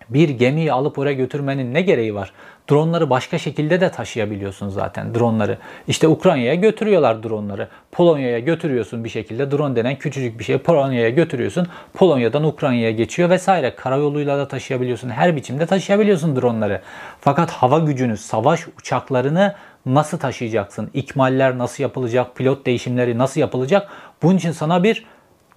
bir 0.09 0.29
gemiyi 0.29 0.73
alıp 0.73 0.99
oraya 0.99 1.13
götürmenin 1.13 1.75
ne 1.75 1.83
gereği 1.83 2.15
var? 2.15 2.33
Dronları 2.71 3.11
başka 3.11 3.39
şekilde 3.39 3.81
de 3.81 3.91
taşıyabiliyorsun 3.91 4.69
zaten 4.69 5.15
dronları. 5.15 5.59
İşte 5.89 6.09
Ukrayna'ya 6.09 6.55
götürüyorlar 6.55 7.23
dronları. 7.23 7.69
Polonya'ya 7.93 8.39
götürüyorsun 8.39 9.05
bir 9.05 9.09
şekilde. 9.09 9.51
Drone 9.51 9.77
denen 9.77 9.97
küçücük 9.97 10.39
bir 10.39 10.45
şey 10.45 10.59
Polonya'ya 10.59 11.11
götürüyorsun. 11.11 11.67
Polonya'dan 11.95 12.45
Ukrayna'ya 12.45 12.91
geçiyor 12.91 13.31
vesaire. 13.31 13.75
Karayoluyla 13.77 14.39
da 14.39 14.49
taşıyabiliyorsun. 14.49 15.09
Her 15.11 15.37
biçimde 15.37 15.67
taşıyabiliyorsun 15.67 16.37
dronları. 16.37 16.81
Fakat 17.21 17.51
hava 17.51 17.79
gücünü, 17.79 18.17
savaş 18.17 18.61
uçaklarını 18.79 19.55
nasıl 19.87 20.19
taşıyacaksın? 20.19 20.91
İkmaller 20.95 21.59
nasıl 21.59 21.83
yapılacak? 21.83 22.37
Pilot 22.37 22.67
değişimleri 22.67 23.19
nasıl 23.19 23.41
yapılacak? 23.41 23.89
Bunun 24.23 24.37
için 24.37 24.53
sana 24.53 24.83
bir 24.83 25.05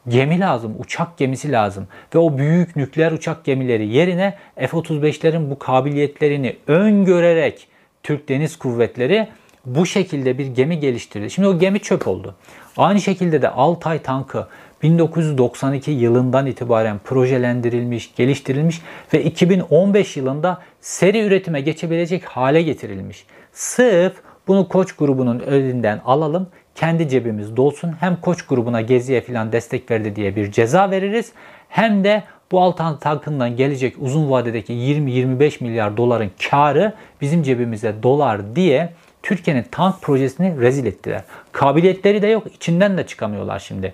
gemi 0.08 0.39
lazım, 0.39 0.76
uçak 0.80 1.18
gemisi 1.18 1.51
lazım. 1.51 1.88
Ve 2.16 2.20
o 2.20 2.38
büyük 2.38 2.76
nükleer 2.76 3.12
uçak 3.12 3.45
gemileri 3.45 3.88
yerine 3.88 4.38
F-35'lerin 4.56 5.49
bu 5.49 5.60
kabiliyetlerini 5.60 6.56
öngörerek 6.68 7.68
Türk 8.03 8.30
Deniz 8.30 8.58
Kuvvetleri 8.58 9.28
bu 9.66 9.86
şekilde 9.86 10.38
bir 10.38 10.45
gemi 10.45 10.80
geliştirdi. 10.80 11.30
Şimdi 11.30 11.47
o 11.47 11.60
gemi 11.60 11.80
çöp 11.80 12.08
oldu. 12.08 12.36
Aynı 12.78 13.01
şekilde 13.01 13.41
de 13.41 13.49
Altay 13.49 14.01
tankı 14.01 14.47
1992 14.84 15.91
yılından 15.91 16.45
itibaren 16.45 16.99
projelendirilmiş, 17.03 18.16
geliştirilmiş 18.16 18.82
ve 19.14 19.24
2015 19.24 20.18
yılında 20.18 20.62
seri 20.82 21.22
üretime 21.22 21.62
geçebilecek 21.62 22.26
hale 22.26 22.62
getirilmiş. 22.62 23.26
Sırf 23.53 24.14
bunu 24.47 24.68
Koç 24.68 24.91
grubunun 24.93 25.39
elinden 25.39 26.01
alalım, 26.06 26.47
kendi 26.76 27.09
cebimiz 27.09 27.57
dolsun. 27.57 27.93
Hem 27.99 28.21
Koç 28.21 28.41
grubuna 28.41 28.82
Gezi'ye 28.82 29.21
falan 29.21 29.51
destek 29.51 29.91
verdi 29.91 30.15
diye 30.15 30.36
bir 30.36 30.51
ceza 30.51 30.91
veririz. 30.91 31.32
Hem 31.69 32.03
de 32.03 32.23
bu 32.51 32.61
Altan 32.61 32.99
tankından 32.99 33.55
gelecek 33.55 33.95
uzun 33.99 34.32
vadedeki 34.32 34.73
20-25 34.73 35.63
milyar 35.63 35.97
doların 35.97 36.32
karı 36.49 36.93
bizim 37.21 37.43
cebimize 37.43 38.03
dolar 38.03 38.55
diye 38.55 38.93
Türkiye'nin 39.23 39.65
tank 39.71 40.01
projesini 40.01 40.61
rezil 40.61 40.86
ettiler. 40.86 41.23
Kabiliyetleri 41.51 42.21
de 42.21 42.28
yok, 42.28 42.47
içinden 42.55 42.97
de 42.97 43.07
çıkamıyorlar 43.07 43.59
şimdi. 43.59 43.93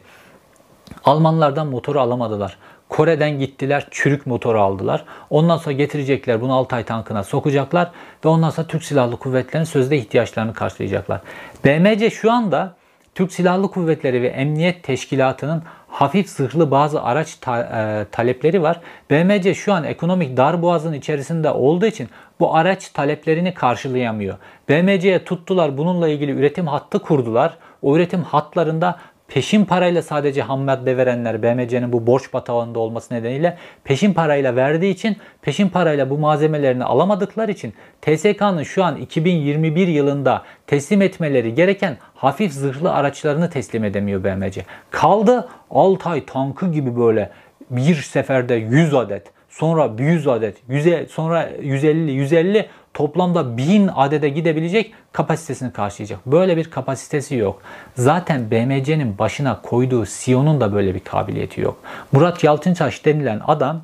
Almanlardan 1.05 1.67
motoru 1.67 1.99
alamadılar. 1.99 2.57
Kore'den 2.91 3.39
gittiler 3.39 3.87
çürük 3.91 4.27
motoru 4.27 4.61
aldılar. 4.61 5.05
Ondan 5.29 5.57
sonra 5.57 5.75
getirecekler 5.75 6.41
bunu 6.41 6.53
Altay 6.53 6.83
tankına 6.83 7.23
sokacaklar 7.23 7.91
ve 8.25 8.29
ondan 8.29 8.49
sonra 8.49 8.67
Türk 8.67 8.83
Silahlı 8.83 9.17
Kuvvetleri'nin 9.17 9.65
sözde 9.65 9.97
ihtiyaçlarını 9.97 10.53
karşılayacaklar. 10.53 11.21
BMC 11.65 12.09
şu 12.09 12.31
anda 12.31 12.73
Türk 13.15 13.33
Silahlı 13.33 13.71
Kuvvetleri 13.71 14.21
ve 14.21 14.27
Emniyet 14.27 14.83
Teşkilatı'nın 14.83 15.63
hafif 15.87 16.29
zırhlı 16.29 16.71
bazı 16.71 17.03
araç 17.03 17.35
ta- 17.35 17.61
e, 17.61 18.05
talepleri 18.11 18.61
var. 18.61 18.79
BMC 19.09 19.53
şu 19.53 19.73
an 19.73 19.83
ekonomik 19.83 20.37
darboğazın 20.37 20.93
içerisinde 20.93 21.51
olduğu 21.51 21.85
için 21.85 22.09
bu 22.39 22.55
araç 22.55 22.89
taleplerini 22.89 23.53
karşılayamıyor. 23.53 24.37
BMC'ye 24.69 25.23
tuttular 25.23 25.77
bununla 25.77 26.07
ilgili 26.07 26.31
üretim 26.31 26.67
hattı 26.67 26.99
kurdular. 26.99 27.57
O 27.81 27.95
üretim 27.95 28.23
hatlarında 28.23 28.99
peşin 29.33 29.65
parayla 29.65 30.01
sadece 30.01 30.41
ham 30.41 30.61
madde 30.61 30.97
verenler 30.97 31.43
BMC'nin 31.43 31.93
bu 31.93 32.07
borç 32.07 32.33
batağında 32.33 32.79
olması 32.79 33.13
nedeniyle 33.13 33.57
peşin 33.83 34.13
parayla 34.13 34.55
verdiği 34.55 34.93
için 34.93 35.17
peşin 35.41 35.69
parayla 35.69 36.09
bu 36.09 36.17
malzemelerini 36.17 36.83
alamadıkları 36.83 37.51
için 37.51 37.73
TSK'nın 38.01 38.63
şu 38.63 38.83
an 38.83 38.97
2021 38.97 39.87
yılında 39.87 40.43
teslim 40.67 41.01
etmeleri 41.01 41.55
gereken 41.55 41.97
hafif 42.15 42.53
zırhlı 42.53 42.93
araçlarını 42.93 43.49
teslim 43.49 43.83
edemiyor 43.83 44.23
BMC. 44.23 44.65
Kaldı 44.91 45.49
Altay 45.71 46.25
tankı 46.25 46.71
gibi 46.71 46.97
böyle 46.97 47.29
bir 47.69 47.95
seferde 47.95 48.53
100 48.55 48.93
adet 48.93 49.23
sonra 49.51 49.91
100 49.99 50.27
adet, 50.27 50.57
100, 50.69 51.11
sonra 51.11 51.49
150, 51.61 52.11
150 52.11 52.69
toplamda 53.01 53.57
1000 53.57 53.89
adede 53.95 54.29
gidebilecek 54.29 54.93
kapasitesini 55.11 55.73
karşılayacak. 55.73 56.19
Böyle 56.25 56.57
bir 56.57 56.71
kapasitesi 56.71 57.35
yok. 57.35 57.61
Zaten 57.95 58.51
BMC'nin 58.51 59.17
başına 59.17 59.61
koyduğu 59.61 60.05
Sion'un 60.05 60.61
da 60.61 60.73
böyle 60.73 60.95
bir 60.95 60.99
kabiliyeti 60.99 61.61
yok. 61.61 61.77
Murat 62.11 62.43
Yalçıntaş 62.43 63.05
denilen 63.05 63.41
adam 63.47 63.81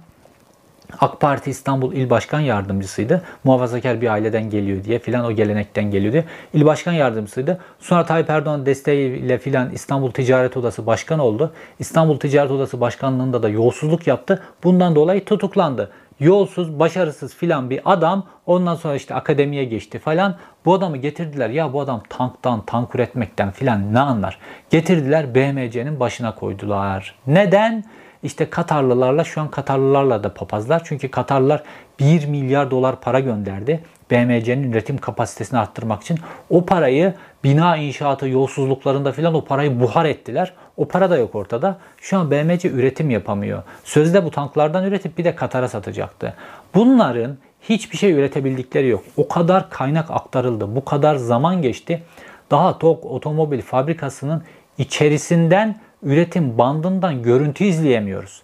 AK 1.00 1.22
Parti 1.22 1.50
İstanbul 1.50 1.94
İl 1.94 2.10
Başkan 2.10 2.40
Yardımcısıydı. 2.40 3.22
Muhafazakar 3.44 4.02
bir 4.02 4.08
aileden 4.08 4.50
geliyor 4.50 4.84
diye 4.84 5.00
filan 5.00 5.26
o 5.26 5.32
gelenekten 5.32 5.92
geliyor 5.92 6.14
diye. 6.14 6.26
İl 6.54 6.66
Başkan 6.66 6.94
Yardımcısıydı. 6.94 7.60
Sonra 7.80 8.06
Tayyip 8.06 8.30
Erdoğan 8.30 8.66
desteğiyle 8.66 9.38
filan 9.38 9.72
İstanbul 9.72 10.12
Ticaret 10.12 10.58
Odası 10.58 10.86
Başkan 10.86 11.20
oldu. 11.20 11.54
İstanbul 11.80 12.20
Ticaret 12.20 12.52
Odası 12.52 12.82
Başkanlığında 12.82 13.44
da 13.44 13.50
yolsuzluk 13.50 14.08
yaptı. 14.08 14.44
Bundan 14.64 14.96
dolayı 14.96 15.26
tutuklandı 15.26 15.92
yolsuz, 16.20 16.80
başarısız 16.80 17.36
filan 17.36 17.70
bir 17.70 17.82
adam 17.86 18.26
ondan 18.46 18.76
sonra 18.76 18.96
işte 18.96 19.16
akademiye 19.16 19.64
geçti 19.64 20.00
falan. 20.00 20.36
Bu 20.66 20.74
adamı 20.74 20.98
getirdiler. 20.98 21.50
Ya 21.50 21.74
bu 21.74 21.82
adam 21.82 22.04
tanktan, 22.10 22.66
tank 22.66 22.96
üretmekten 22.96 23.52
filan 23.52 23.94
ne 23.94 24.00
anlar? 24.00 24.40
Getirdiler 24.70 25.36
BMC'nin 25.36 26.00
başına 26.00 26.36
koydular. 26.36 27.16
Neden? 27.28 27.84
İşte 28.24 28.50
Katarlılarla 28.50 29.24
şu 29.24 29.42
an 29.42 29.52
Katarlılarla 29.52 30.24
da 30.24 30.34
papazlar. 30.34 30.82
Çünkü 30.86 31.12
Katarlılar 31.12 31.64
1 32.00 32.26
milyar 32.26 32.72
dolar 32.72 33.02
para 33.02 33.20
gönderdi. 33.20 33.84
BMC'nin 34.12 34.72
üretim 34.72 34.98
kapasitesini 34.98 35.60
arttırmak 35.60 36.02
için. 36.02 36.20
O 36.50 36.66
parayı 36.66 37.14
bina 37.44 37.78
inşaatı 37.78 38.28
yolsuzluklarında 38.28 39.12
filan 39.12 39.34
o 39.34 39.46
parayı 39.46 39.80
buhar 39.80 40.06
ettiler. 40.06 40.54
O 40.78 40.86
para 40.86 41.10
da 41.10 41.18
yok 41.18 41.36
ortada. 41.36 41.78
Şu 42.02 42.18
an 42.18 42.32
BMC 42.32 42.70
üretim 42.70 43.10
yapamıyor. 43.10 43.64
Sözde 43.84 44.26
bu 44.26 44.32
tanklardan 44.32 44.86
üretip 44.86 45.18
bir 45.18 45.24
de 45.24 45.36
Katar'a 45.36 45.68
satacaktı. 45.68 46.34
Bunların 46.76 47.38
hiçbir 47.62 47.98
şey 47.98 48.12
üretebildikleri 48.12 48.88
yok. 48.88 49.04
O 49.18 49.28
kadar 49.28 49.70
kaynak 49.70 50.12
aktarıldı. 50.12 50.76
Bu 50.76 50.86
kadar 50.86 51.16
zaman 51.16 51.62
geçti. 51.62 52.04
Daha 52.52 52.78
TOG 52.78 53.06
otomobil 53.06 53.62
fabrikasının 53.62 54.44
içerisinden 54.78 55.80
üretim 56.04 56.58
bandından 56.58 57.24
görüntü 57.24 57.64
izleyemiyoruz. 57.64 58.42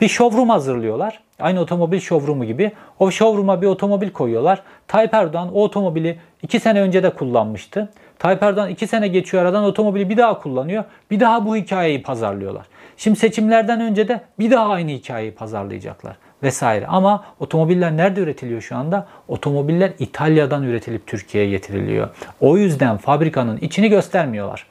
Bir 0.00 0.08
showroom 0.08 0.48
hazırlıyorlar. 0.48 1.20
Aynı 1.40 1.60
otomobil 1.60 2.00
showroom'u 2.00 2.44
gibi. 2.44 2.72
O 2.98 3.10
showroom'a 3.10 3.62
bir 3.62 3.66
otomobil 3.66 4.10
koyuyorlar. 4.10 4.62
Tayyip 4.88 5.14
Erdoğan 5.14 5.54
o 5.54 5.62
otomobili 5.62 6.18
2 6.42 6.60
sene 6.60 6.80
önce 6.80 7.02
de 7.02 7.10
kullanmıştı. 7.10 7.92
Tayyip 8.18 8.42
Erdoğan 8.42 8.68
2 8.70 8.86
sene 8.86 9.08
geçiyor 9.08 9.42
aradan 9.42 9.64
otomobili 9.64 10.08
bir 10.08 10.16
daha 10.16 10.38
kullanıyor. 10.38 10.84
Bir 11.10 11.20
daha 11.20 11.46
bu 11.46 11.56
hikayeyi 11.56 12.02
pazarlıyorlar. 12.02 12.66
Şimdi 12.96 13.18
seçimlerden 13.18 13.80
önce 13.80 14.08
de 14.08 14.20
bir 14.38 14.50
daha 14.50 14.68
aynı 14.68 14.90
hikayeyi 14.90 15.34
pazarlayacaklar 15.34 16.16
vesaire. 16.42 16.86
Ama 16.86 17.24
otomobiller 17.40 17.96
nerede 17.96 18.20
üretiliyor 18.20 18.60
şu 18.60 18.76
anda? 18.76 19.06
Otomobiller 19.28 19.92
İtalya'dan 19.98 20.62
üretilip 20.62 21.06
Türkiye'ye 21.06 21.50
getiriliyor. 21.50 22.08
O 22.40 22.56
yüzden 22.56 22.96
fabrikanın 22.96 23.56
içini 23.56 23.88
göstermiyorlar. 23.88 24.66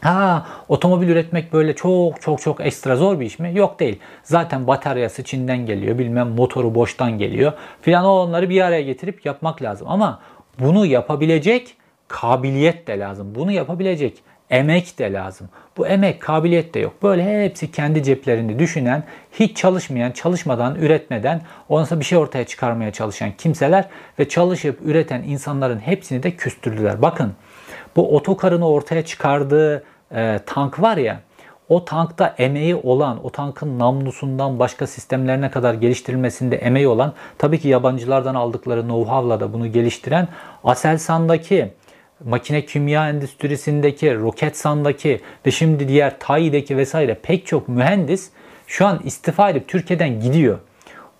Ha, 0.00 0.46
otomobil 0.68 1.08
üretmek 1.08 1.52
böyle 1.52 1.74
çok 1.74 2.20
çok 2.22 2.42
çok 2.42 2.60
ekstra 2.60 2.96
zor 2.96 3.20
bir 3.20 3.26
iş 3.26 3.38
mi? 3.38 3.52
Yok 3.54 3.80
değil. 3.80 3.98
Zaten 4.22 4.66
bataryası 4.66 5.24
Çin'den 5.24 5.66
geliyor, 5.66 5.98
bilmem 5.98 6.28
motoru 6.28 6.74
boştan 6.74 7.18
geliyor 7.18 7.52
filan 7.82 8.04
onları 8.04 8.50
bir 8.50 8.60
araya 8.60 8.82
getirip 8.82 9.26
yapmak 9.26 9.62
lazım. 9.62 9.88
Ama 9.90 10.20
bunu 10.58 10.86
yapabilecek 10.86 11.76
kabiliyet 12.08 12.86
de 12.86 12.98
lazım. 12.98 13.34
Bunu 13.34 13.52
yapabilecek 13.52 14.22
emek 14.50 14.98
de 14.98 15.12
lazım. 15.12 15.48
Bu 15.76 15.86
emek, 15.86 16.22
kabiliyet 16.22 16.74
de 16.74 16.80
yok. 16.80 17.02
Böyle 17.02 17.44
hepsi 17.44 17.72
kendi 17.72 18.02
ceplerini 18.02 18.58
düşünen, 18.58 19.04
hiç 19.32 19.56
çalışmayan, 19.56 20.10
çalışmadan, 20.10 20.74
üretmeden 20.74 21.42
ondan 21.68 22.00
bir 22.00 22.04
şey 22.04 22.18
ortaya 22.18 22.46
çıkarmaya 22.46 22.92
çalışan 22.92 23.32
kimseler 23.38 23.88
ve 24.18 24.28
çalışıp 24.28 24.78
üreten 24.84 25.22
insanların 25.22 25.78
hepsini 25.78 26.22
de 26.22 26.30
küstürdüler. 26.30 27.02
Bakın 27.02 27.32
bu 27.96 28.16
otokarını 28.16 28.68
ortaya 28.68 29.04
çıkardığı 29.04 29.82
e, 30.14 30.40
tank 30.46 30.82
var 30.82 30.96
ya, 30.96 31.20
o 31.68 31.84
tankta 31.84 32.34
emeği 32.38 32.74
olan, 32.74 33.24
o 33.24 33.30
tankın 33.30 33.78
namlusundan 33.78 34.58
başka 34.58 34.86
sistemlerine 34.86 35.50
kadar 35.50 35.74
geliştirilmesinde 35.74 36.56
emeği 36.56 36.88
olan, 36.88 37.12
tabii 37.38 37.60
ki 37.60 37.68
yabancılardan 37.68 38.34
aldıkları 38.34 38.80
know-how'la 38.80 39.40
da 39.40 39.52
bunu 39.52 39.72
geliştiren 39.72 40.28
Aselsan'daki 40.64 41.72
makine 42.24 42.64
kimya 42.64 43.08
endüstrisindeki, 43.08 44.14
Roketsan'daki 44.14 45.20
ve 45.46 45.50
şimdi 45.50 45.88
diğer 45.88 46.18
TAI'deki 46.18 46.76
vesaire 46.76 47.14
pek 47.14 47.46
çok 47.46 47.68
mühendis 47.68 48.30
şu 48.66 48.86
an 48.86 49.00
istifa 49.04 49.50
edip 49.50 49.68
Türkiye'den 49.68 50.20
gidiyor. 50.20 50.58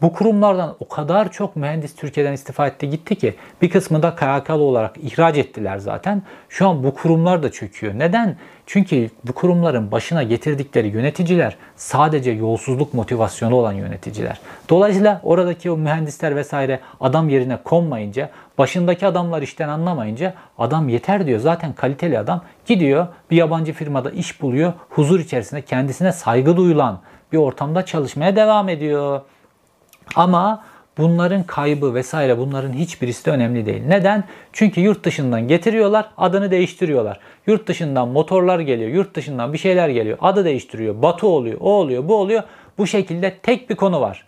Bu 0.03 0.13
kurumlardan 0.13 0.77
o 0.81 0.89
kadar 0.89 1.33
çok 1.33 1.57
mühendis 1.57 1.97
Türkiye'den 1.97 2.33
istifa 2.33 2.67
etti 2.67 2.91
gitti 2.91 3.17
ki 3.17 3.35
bir 3.63 3.71
kısmı 3.71 4.03
da 4.03 4.15
KHK'lı 4.15 4.63
olarak 4.63 4.97
ihraç 5.03 5.37
ettiler 5.37 5.79
zaten. 5.79 6.23
Şu 6.49 6.69
an 6.69 6.85
bu 6.85 6.95
kurumlar 6.95 7.43
da 7.43 7.53
çöküyor. 7.53 7.99
Neden? 7.99 8.37
Çünkü 8.67 9.11
bu 9.25 9.33
kurumların 9.33 9.93
başına 9.93 10.23
getirdikleri 10.23 10.89
yöneticiler 10.89 11.57
sadece 11.77 12.31
yolsuzluk 12.31 12.95
motivasyonu 12.95 13.55
olan 13.55 13.73
yöneticiler. 13.73 14.41
Dolayısıyla 14.69 15.21
oradaki 15.25 15.71
o 15.71 15.77
mühendisler 15.77 16.37
vesaire 16.37 16.81
adam 17.01 17.29
yerine 17.29 17.59
konmayınca, 17.65 18.31
başındaki 18.59 19.07
adamlar 19.07 19.43
işten 19.43 19.69
anlamayınca 19.69 20.35
adam 20.59 20.89
yeter 20.89 21.27
diyor. 21.27 21.41
Zaten 21.41 21.73
kaliteli 21.73 22.19
adam 22.19 22.43
gidiyor 22.67 23.07
bir 23.31 23.37
yabancı 23.37 23.73
firmada 23.73 24.11
iş 24.11 24.43
buluyor. 24.43 24.73
Huzur 24.91 25.21
içerisinde 25.21 25.63
kendisine 25.63 26.13
saygı 26.13 26.57
duyulan 26.57 27.01
bir 27.33 27.39
ortamda 27.39 27.85
çalışmaya 27.85 28.37
devam 28.37 28.69
ediyor. 28.69 29.21
Ama 30.15 30.65
bunların 30.99 31.43
kaybı 31.43 31.95
vesaire 31.95 32.39
bunların 32.39 32.73
hiçbirisi 32.73 33.27
de 33.27 33.31
önemli 33.31 33.67
değil. 33.67 33.83
Neden? 33.87 34.25
Çünkü 34.53 34.81
yurt 34.81 35.05
dışından 35.05 35.49
getiriyorlar, 35.49 36.11
adını 36.17 36.51
değiştiriyorlar. 36.51 37.21
Yurt 37.47 37.67
dışından 37.69 38.09
motorlar 38.09 38.61
geliyor, 38.61 38.91
yurt 38.91 39.15
dışından 39.15 39.53
bir 39.53 39.59
şeyler 39.59 39.89
geliyor, 39.89 40.19
adı 40.21 40.45
değiştiriyor, 40.45 41.03
Batu 41.03 41.27
oluyor, 41.27 41.59
o 41.61 41.73
oluyor, 41.73 42.09
bu 42.09 42.15
oluyor. 42.15 42.43
Bu 42.79 42.87
şekilde 42.87 43.39
tek 43.39 43.71
bir 43.71 43.77
konu 43.77 44.01
var. 44.01 44.27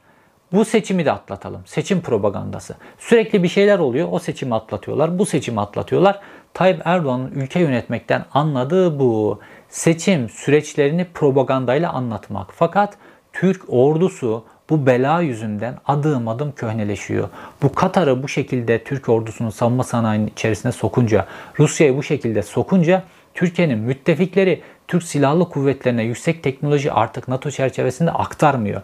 Bu 0.52 0.64
seçimi 0.64 1.04
de 1.04 1.12
atlatalım. 1.12 1.62
Seçim 1.66 2.00
propagandası. 2.00 2.74
Sürekli 2.98 3.42
bir 3.42 3.48
şeyler 3.48 3.78
oluyor. 3.78 4.08
O 4.10 4.18
seçimi 4.18 4.54
atlatıyorlar. 4.54 5.18
Bu 5.18 5.26
seçimi 5.26 5.60
atlatıyorlar. 5.60 6.20
Tayyip 6.54 6.80
Erdoğan'ın 6.84 7.30
ülke 7.30 7.60
yönetmekten 7.60 8.24
anladığı 8.32 8.98
bu. 8.98 9.40
Seçim 9.68 10.28
süreçlerini 10.28 11.06
propagandayla 11.14 11.92
anlatmak. 11.92 12.50
Fakat 12.54 12.96
Türk 13.32 13.62
ordusu 13.68 14.44
bu 14.72 14.86
bela 14.86 15.20
yüzünden 15.20 15.74
adım 15.86 16.28
adım 16.28 16.52
köhneleşiyor. 16.52 17.28
Bu 17.62 17.72
Katar'ı 17.72 18.22
bu 18.22 18.28
şekilde 18.28 18.84
Türk 18.84 19.08
ordusunun 19.08 19.50
savunma 19.50 19.84
sanayinin 19.84 20.26
içerisine 20.26 20.72
sokunca, 20.72 21.26
Rusya'yı 21.58 21.96
bu 21.96 22.02
şekilde 22.02 22.42
sokunca 22.42 23.02
Türkiye'nin 23.34 23.78
müttefikleri 23.78 24.62
Türk 24.88 25.02
Silahlı 25.02 25.48
Kuvvetlerine 25.48 26.02
yüksek 26.02 26.42
teknoloji 26.42 26.92
artık 26.92 27.28
NATO 27.28 27.50
çerçevesinde 27.50 28.10
aktarmıyor. 28.10 28.82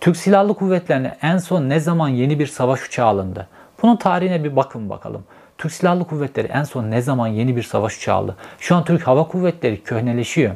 Türk 0.00 0.16
Silahlı 0.16 0.54
Kuvvetlerine 0.54 1.16
en 1.22 1.38
son 1.38 1.68
ne 1.68 1.80
zaman 1.80 2.08
yeni 2.08 2.38
bir 2.38 2.46
savaş 2.46 2.86
uçağı 2.86 3.06
alındı? 3.06 3.48
Bunun 3.82 3.96
tarihine 3.96 4.44
bir 4.44 4.56
bakın 4.56 4.90
bakalım. 4.90 5.24
Türk 5.58 5.72
Silahlı 5.72 6.04
Kuvvetleri 6.04 6.46
en 6.46 6.64
son 6.64 6.90
ne 6.90 7.02
zaman 7.02 7.28
yeni 7.28 7.56
bir 7.56 7.62
savaş 7.62 7.98
uçağı 7.98 8.16
aldı? 8.16 8.36
Şu 8.58 8.76
an 8.76 8.84
Türk 8.84 9.06
Hava 9.06 9.28
Kuvvetleri 9.28 9.82
köhneleşiyor. 9.82 10.52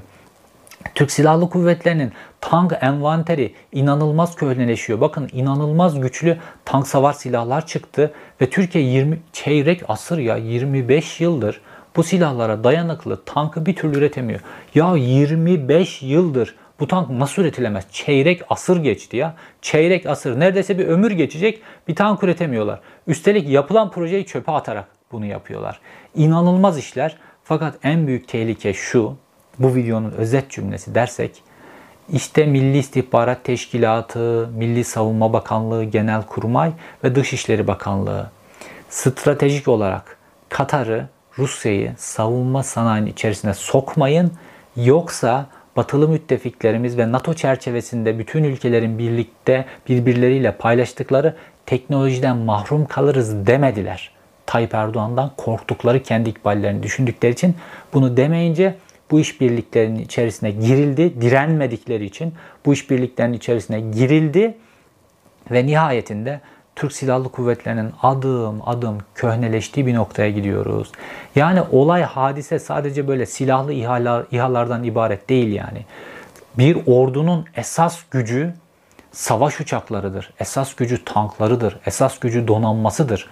Türk 0.95 1.11
Silahlı 1.11 1.51
Kuvvetleri'nin 1.51 2.13
tank 2.41 2.73
envanteri 2.81 3.55
inanılmaz 3.73 4.37
köhneleşiyor. 4.37 5.01
Bakın 5.01 5.29
inanılmaz 5.33 6.01
güçlü 6.01 6.39
tank 6.65 6.89
savar 6.89 7.13
silahlar 7.13 7.67
çıktı 7.67 8.13
ve 8.41 8.51
Türkiye 8.51 8.85
20 8.85 9.19
çeyrek 9.33 9.83
asır 9.89 10.19
ya 10.19 10.37
25 10.37 11.21
yıldır 11.21 11.61
bu 11.97 12.03
silahlara 12.03 12.65
dayanıklı 12.65 13.25
tankı 13.25 13.67
bir 13.67 13.77
türlü 13.77 13.99
üretemiyor. 13.99 14.41
Ya 14.75 14.97
25 14.97 16.03
yıldır 16.03 16.55
bu 16.81 16.89
tank 16.89 17.11
nasıl 17.11 17.43
üretilemez? 17.43 17.85
Çeyrek 17.91 18.43
asır 18.49 18.77
geçti 18.77 19.17
ya. 19.17 19.35
Çeyrek 19.63 20.07
asır. 20.07 20.41
Neredeyse 20.41 20.79
bir 20.79 20.87
ömür 20.87 21.11
geçecek. 21.11 21.63
Bir 21.89 21.95
tank 21.95 22.23
üretemiyorlar. 22.23 22.81
Üstelik 23.07 23.49
yapılan 23.49 23.91
projeyi 23.91 24.27
çöpe 24.27 24.53
atarak 24.53 24.89
bunu 25.13 25.27
yapıyorlar. 25.27 25.81
İnanılmaz 26.15 26.79
işler. 26.79 27.17
Fakat 27.45 27.75
en 27.83 28.07
büyük 28.07 28.29
tehlike 28.29 28.73
şu 28.73 29.17
bu 29.59 29.75
videonun 29.75 30.11
özet 30.11 30.51
cümlesi 30.51 30.95
dersek 30.95 31.43
işte 32.13 32.47
Milli 32.47 32.79
İstihbarat 32.79 33.45
Teşkilatı, 33.45 34.49
Milli 34.57 34.85
Savunma 34.85 35.33
Bakanlığı, 35.33 35.85
Genel 35.85 36.23
Kurmay 36.23 36.73
ve 37.05 37.15
Dışişleri 37.15 37.67
Bakanlığı 37.67 38.31
stratejik 38.91 39.69
olarak 39.69 40.17
Katar'ı, 40.49 41.09
Rusya'yı 41.39 41.93
savunma 41.97 42.63
sanayinin 42.63 43.11
içerisine 43.11 43.55
sokmayın 43.55 44.33
yoksa 44.77 45.47
batılı 45.77 46.09
müttefiklerimiz 46.09 46.99
ve 46.99 47.13
NATO 47.13 47.35
çerçevesinde 47.35 48.19
bütün 48.19 48.45
ülkelerin 48.45 48.99
birlikte 48.99 49.65
birbirleriyle 49.89 50.53
paylaştıkları 50.53 51.37
teknolojiden 51.67 52.37
mahrum 52.37 52.87
kalırız 52.87 53.47
demediler. 53.47 54.11
Tayyip 54.47 54.75
Erdoğan'dan 54.75 55.31
korktukları 55.37 56.03
kendi 56.03 56.31
ikballerini 56.31 56.83
düşündükleri 56.83 57.33
için 57.33 57.57
bunu 57.95 58.17
demeyince 58.17 58.75
bu 59.11 59.21
işbirliklerinin 59.21 59.99
içerisine 59.99 60.51
girildi. 60.51 61.21
Direnmedikleri 61.21 62.05
için 62.05 62.35
bu 62.67 62.73
işbirliklerinin 62.73 63.37
içerisine 63.37 63.81
girildi 63.81 64.55
ve 65.51 65.67
nihayetinde 65.67 66.41
Türk 66.77 66.93
Silahlı 66.93 67.29
Kuvvetleri'nin 67.29 67.93
adım 68.03 68.69
adım 68.69 68.99
köhneleştiği 69.15 69.87
bir 69.87 69.95
noktaya 69.95 70.31
gidiyoruz. 70.31 70.93
Yani 71.37 71.61
olay 71.73 72.03
hadise 72.03 72.59
sadece 72.59 73.09
böyle 73.09 73.27
silahlı 73.27 73.73
İHA'lar, 73.73 74.27
İHA'lardan 74.31 74.85
ibaret 74.85 75.29
değil 75.29 75.53
yani. 75.53 75.85
Bir 76.59 76.79
ordunun 76.87 77.45
esas 77.57 77.99
gücü 78.11 78.55
savaş 79.13 79.61
uçaklarıdır. 79.61 80.33
Esas 80.41 80.75
gücü 80.75 81.05
tanklarıdır. 81.05 81.81
Esas 81.87 82.19
gücü 82.19 82.49
donanmasıdır. 82.49 83.29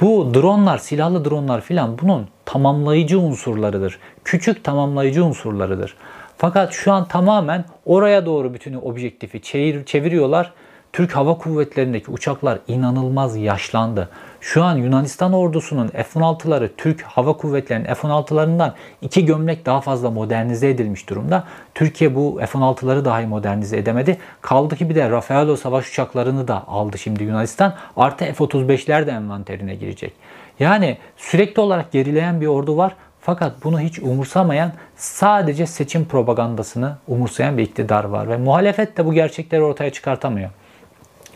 Bu 0.00 0.34
dronlar, 0.34 0.78
silahlı 0.78 1.24
dronlar 1.24 1.60
filan 1.60 1.98
bunun 1.98 2.28
tamamlayıcı 2.44 3.20
unsurlarıdır. 3.20 3.98
Küçük 4.24 4.64
tamamlayıcı 4.64 5.24
unsurlarıdır. 5.24 5.96
Fakat 6.36 6.72
şu 6.72 6.92
an 6.92 7.08
tamamen 7.08 7.64
oraya 7.86 8.26
doğru 8.26 8.54
bütün 8.54 8.74
objektifi 8.74 9.42
çevir, 9.42 9.84
çeviriyorlar 9.84 10.52
Türk 10.92 11.16
Hava 11.16 11.38
Kuvvetleri'ndeki 11.38 12.10
uçaklar 12.10 12.58
inanılmaz 12.68 13.36
yaşlandı. 13.36 14.08
Şu 14.44 14.64
an 14.64 14.76
Yunanistan 14.76 15.32
ordusunun 15.32 15.88
F-16'ları 15.88 16.70
Türk 16.76 17.02
Hava 17.02 17.36
Kuvvetleri'nin 17.36 17.94
F-16'larından 17.94 18.72
iki 19.02 19.24
gömlek 19.24 19.66
daha 19.66 19.80
fazla 19.80 20.10
modernize 20.10 20.68
edilmiş 20.68 21.08
durumda. 21.08 21.44
Türkiye 21.74 22.14
bu 22.14 22.40
F-16'ları 22.46 23.04
dahi 23.04 23.26
modernize 23.26 23.76
edemedi. 23.76 24.18
Kaldı 24.40 24.76
ki 24.76 24.90
bir 24.90 24.94
de 24.94 25.10
Rafaelo 25.10 25.56
savaş 25.56 25.90
uçaklarını 25.90 26.48
da 26.48 26.68
aldı 26.68 26.98
şimdi 26.98 27.24
Yunanistan. 27.24 27.74
Artı 27.96 28.24
F-35'ler 28.24 29.06
de 29.06 29.10
envanterine 29.10 29.74
girecek. 29.74 30.12
Yani 30.60 30.98
sürekli 31.16 31.60
olarak 31.60 31.92
gerileyen 31.92 32.40
bir 32.40 32.46
ordu 32.46 32.76
var. 32.76 32.96
Fakat 33.20 33.64
bunu 33.64 33.80
hiç 33.80 33.98
umursamayan 33.98 34.72
sadece 34.96 35.66
seçim 35.66 36.04
propagandasını 36.04 36.96
umursayan 37.08 37.58
bir 37.58 37.62
iktidar 37.62 38.04
var. 38.04 38.28
Ve 38.28 38.36
muhalefet 38.36 38.96
de 38.96 39.06
bu 39.06 39.12
gerçekleri 39.12 39.62
ortaya 39.62 39.90
çıkartamıyor. 39.90 40.50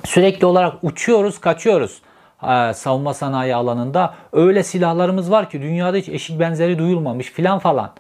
Sürekli 0.05 0.47
olarak 0.47 0.75
uçuyoruz, 0.83 1.39
kaçıyoruz 1.41 2.03
savunma 2.75 3.15
sanayi 3.15 3.55
alanında. 3.55 4.15
Öyle 4.33 4.63
silahlarımız 4.63 5.31
var 5.31 5.51
ki 5.51 5.63
dünyada 5.63 5.97
hiç 5.97 6.09
eşi 6.09 6.41
benzeri 6.41 6.79
duyulmamış 6.79 7.33
filan 7.33 7.59
falan. 7.59 7.91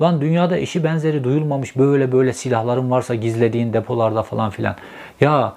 Lan 0.00 0.20
dünyada 0.20 0.58
eşi 0.58 0.84
benzeri 0.84 1.24
duyulmamış 1.24 1.76
böyle 1.76 2.12
böyle 2.12 2.32
silahların 2.32 2.90
varsa 2.90 3.14
gizlediğin 3.14 3.72
depolarda 3.72 4.22
falan 4.22 4.50
filan. 4.50 4.76
Ya 5.20 5.52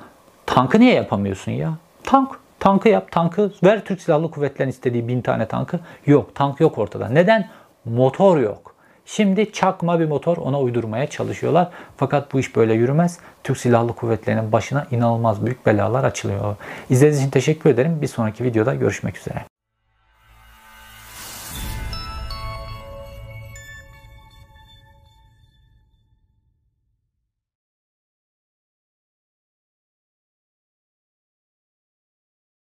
tankı 0.46 0.80
niye 0.80 0.94
yapamıyorsun 0.94 1.52
ya? 1.52 1.74
Tank. 2.04 2.30
Tankı 2.60 2.90
yap. 2.90 3.12
Tankı 3.12 3.52
ver 3.64 3.86
Türk 3.86 4.02
Silahlı 4.02 4.32
Kuvvetleri'nin 4.32 4.72
istediği 4.72 5.08
bin 5.08 5.22
tane 5.22 5.46
tankı. 5.46 5.80
Yok. 6.06 6.36
Tank 6.36 6.60
yok 6.60 6.78
ortada. 6.78 7.10
Neden? 7.10 7.50
Motor 7.86 8.38
yok. 8.38 8.75
Şimdi 9.06 9.52
çakma 9.52 10.00
bir 10.00 10.06
motor 10.06 10.38
ona 10.38 10.62
uydurmaya 10.62 11.08
çalışıyorlar. 11.08 11.70
Fakat 11.98 12.34
bu 12.34 12.40
iş 12.40 12.56
böyle 12.56 12.74
yürümez. 12.74 13.20
Türk 13.44 13.58
Silahlı 13.58 13.94
Kuvvetleri'nin 13.94 14.52
başına 14.52 14.88
inanılmaz 14.92 15.46
büyük 15.46 15.66
belalar 15.66 16.04
açılıyor. 16.04 16.56
İzlediğiniz 16.90 17.20
için 17.20 17.30
teşekkür 17.30 17.70
ederim. 17.70 18.02
Bir 18.02 18.08
sonraki 18.08 18.44
videoda 18.44 18.76
görüşmek 18.76 19.18
üzere. 19.18 19.55